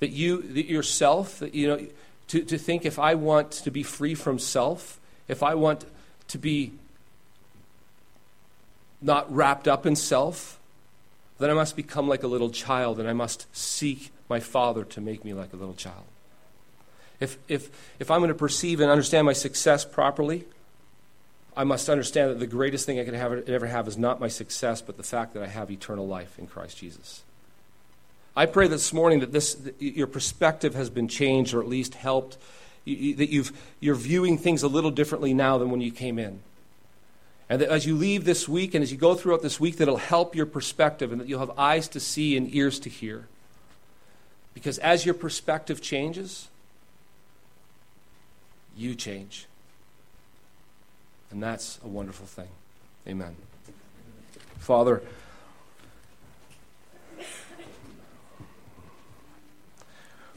That 0.00 0.10
you, 0.10 0.42
that 0.42 0.66
yourself, 0.66 1.38
that, 1.38 1.54
you 1.54 1.68
know, 1.68 1.86
to, 2.28 2.42
to 2.42 2.58
think 2.58 2.84
if 2.84 2.98
I 2.98 3.14
want 3.14 3.52
to 3.52 3.70
be 3.70 3.82
free 3.82 4.14
from 4.14 4.38
self, 4.38 5.00
if 5.28 5.42
I 5.42 5.54
want 5.54 5.86
to 6.28 6.38
be 6.38 6.72
not 9.00 9.32
wrapped 9.34 9.68
up 9.68 9.86
in 9.86 9.96
self, 9.96 10.58
then 11.38 11.50
I 11.50 11.54
must 11.54 11.76
become 11.76 12.08
like 12.08 12.22
a 12.22 12.26
little 12.26 12.50
child 12.50 13.00
and 13.00 13.08
I 13.08 13.12
must 13.12 13.46
seek 13.56 14.10
my 14.28 14.40
Father 14.40 14.84
to 14.84 15.00
make 15.00 15.24
me 15.24 15.34
like 15.34 15.52
a 15.52 15.56
little 15.56 15.74
child. 15.74 16.04
If, 17.20 17.38
if, 17.48 17.70
if 17.98 18.10
I'm 18.10 18.20
going 18.20 18.28
to 18.28 18.34
perceive 18.34 18.80
and 18.80 18.90
understand 18.90 19.26
my 19.26 19.32
success 19.32 19.84
properly, 19.84 20.44
I 21.56 21.64
must 21.64 21.88
understand 21.88 22.30
that 22.30 22.40
the 22.40 22.46
greatest 22.46 22.86
thing 22.86 22.98
I 22.98 23.04
can 23.04 23.14
have, 23.14 23.48
ever 23.48 23.66
have 23.66 23.86
is 23.86 23.96
not 23.96 24.20
my 24.20 24.28
success, 24.28 24.82
but 24.82 24.96
the 24.96 25.02
fact 25.02 25.34
that 25.34 25.42
I 25.42 25.46
have 25.46 25.70
eternal 25.70 26.06
life 26.06 26.38
in 26.38 26.46
Christ 26.46 26.78
Jesus. 26.78 27.22
I 28.36 28.46
pray 28.46 28.66
this 28.66 28.92
morning 28.92 29.20
that 29.20 29.32
this, 29.32 29.54
that 29.54 29.80
your 29.80 30.08
perspective 30.08 30.74
has 30.74 30.90
been 30.90 31.06
changed 31.06 31.54
or 31.54 31.60
at 31.60 31.68
least 31.68 31.94
helped, 31.94 32.36
that 32.84 33.30
you've, 33.30 33.52
you're 33.78 33.94
viewing 33.94 34.36
things 34.36 34.64
a 34.64 34.68
little 34.68 34.90
differently 34.90 35.32
now 35.32 35.56
than 35.58 35.70
when 35.70 35.80
you 35.80 35.92
came 35.92 36.18
in. 36.18 36.40
And 37.48 37.60
that 37.60 37.68
as 37.68 37.86
you 37.86 37.94
leave 37.94 38.24
this 38.24 38.48
week 38.48 38.74
and 38.74 38.82
as 38.82 38.90
you 38.90 38.98
go 38.98 39.14
throughout 39.14 39.42
this 39.42 39.60
week, 39.60 39.76
that 39.76 39.82
it'll 39.84 39.98
help 39.98 40.34
your 40.34 40.46
perspective 40.46 41.12
and 41.12 41.20
that 41.20 41.28
you'll 41.28 41.40
have 41.40 41.56
eyes 41.56 41.86
to 41.88 42.00
see 42.00 42.36
and 42.36 42.52
ears 42.52 42.80
to 42.80 42.90
hear. 42.90 43.28
Because 44.54 44.78
as 44.78 45.04
your 45.04 45.14
perspective 45.14 45.82
changes, 45.82 46.48
you 48.76 48.94
change. 48.94 49.46
And 51.30 51.42
that's 51.42 51.78
a 51.84 51.88
wonderful 51.88 52.26
thing. 52.26 52.48
Amen. 53.06 53.34
Father, 54.58 55.02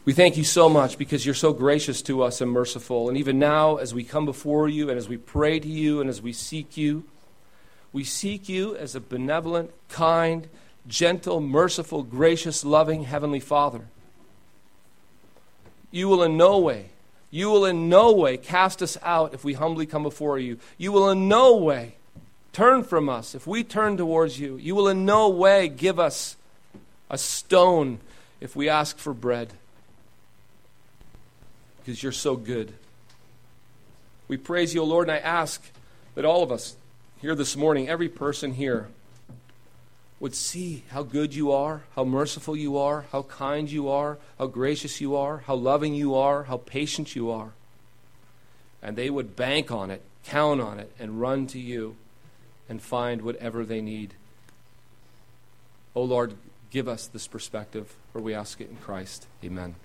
we 0.03 0.13
thank 0.13 0.35
you 0.35 0.43
so 0.43 0.67
much 0.67 0.97
because 0.97 1.25
you're 1.25 1.35
so 1.35 1.53
gracious 1.53 2.01
to 2.03 2.23
us 2.23 2.41
and 2.41 2.51
merciful. 2.51 3.09
And 3.09 3.17
even 3.17 3.39
now, 3.39 3.77
as 3.77 3.93
we 3.93 4.03
come 4.03 4.25
before 4.25 4.67
you 4.67 4.89
and 4.89 4.97
as 4.97 5.07
we 5.07 5.17
pray 5.17 5.59
to 5.59 5.67
you 5.67 6.01
and 6.01 6.09
as 6.09 6.21
we 6.21 6.33
seek 6.33 6.75
you, 6.75 7.05
we 7.93 8.03
seek 8.03 8.49
you 8.49 8.75
as 8.75 8.95
a 8.95 8.99
benevolent, 8.99 9.71
kind, 9.89 10.47
gentle, 10.87 11.39
merciful, 11.39 12.03
gracious, 12.03 12.65
loving 12.65 13.03
Heavenly 13.03 13.39
Father. 13.39 13.85
You 15.91 16.07
will 16.09 16.23
in 16.23 16.37
no 16.37 16.59
way, 16.59 16.89
you 17.31 17.49
will 17.49 17.65
in 17.65 17.89
no 17.89 18.11
way 18.11 18.37
cast 18.37 18.81
us 18.81 18.97
out 19.01 19.33
if 19.33 19.43
we 19.43 19.53
humbly 19.53 19.85
come 19.85 20.03
before 20.03 20.39
you. 20.39 20.59
You 20.77 20.91
will 20.91 21.09
in 21.09 21.27
no 21.27 21.55
way 21.55 21.95
turn 22.53 22.83
from 22.83 23.09
us 23.09 23.35
if 23.35 23.45
we 23.45 23.63
turn 23.63 23.97
towards 23.97 24.39
you. 24.39 24.57
You 24.57 24.75
will 24.75 24.87
in 24.87 25.05
no 25.05 25.29
way 25.29 25.67
give 25.67 25.99
us 25.99 26.35
a 27.09 27.17
stone 27.17 27.99
if 28.39 28.55
we 28.55 28.69
ask 28.69 28.97
for 28.97 29.13
bread. 29.13 29.53
Because 31.79 32.01
you're 32.01 32.11
so 32.11 32.35
good. 32.35 32.73
We 34.27 34.37
praise 34.37 34.73
you, 34.73 34.83
Lord, 34.83 35.07
and 35.07 35.15
I 35.15 35.19
ask 35.19 35.63
that 36.15 36.25
all 36.25 36.43
of 36.43 36.51
us 36.51 36.75
here 37.21 37.35
this 37.35 37.55
morning, 37.55 37.87
every 37.87 38.09
person 38.09 38.53
here, 38.53 38.87
would 40.19 40.33
see 40.33 40.83
how 40.89 41.03
good 41.03 41.33
you 41.33 41.51
are, 41.51 41.83
how 41.95 42.03
merciful 42.03 42.55
you 42.55 42.77
are, 42.77 43.05
how 43.11 43.23
kind 43.23 43.69
you 43.69 43.89
are, 43.89 44.17
how 44.39 44.47
gracious 44.47 44.99
you 44.99 45.15
are, 45.15 45.39
how 45.39 45.55
loving 45.55 45.93
you 45.93 46.15
are, 46.15 46.43
how 46.43 46.57
patient 46.57 47.15
you 47.15 47.29
are. 47.29 47.51
And 48.81 48.95
they 48.95 49.09
would 49.09 49.35
bank 49.35 49.71
on 49.71 49.91
it, 49.91 50.01
count 50.23 50.59
on 50.59 50.79
it, 50.79 50.91
and 50.99 51.21
run 51.21 51.45
to 51.47 51.59
you 51.59 51.95
and 52.67 52.81
find 52.81 53.21
whatever 53.21 53.63
they 53.63 53.81
need. 53.81 54.13
Oh 55.95 56.03
Lord, 56.03 56.33
give 56.71 56.87
us 56.87 57.07
this 57.07 57.27
perspective, 57.27 57.95
for 58.11 58.19
we 58.19 58.33
ask 58.33 58.59
it 58.59 58.69
in 58.69 58.77
Christ. 58.77 59.27
Amen. 59.43 59.75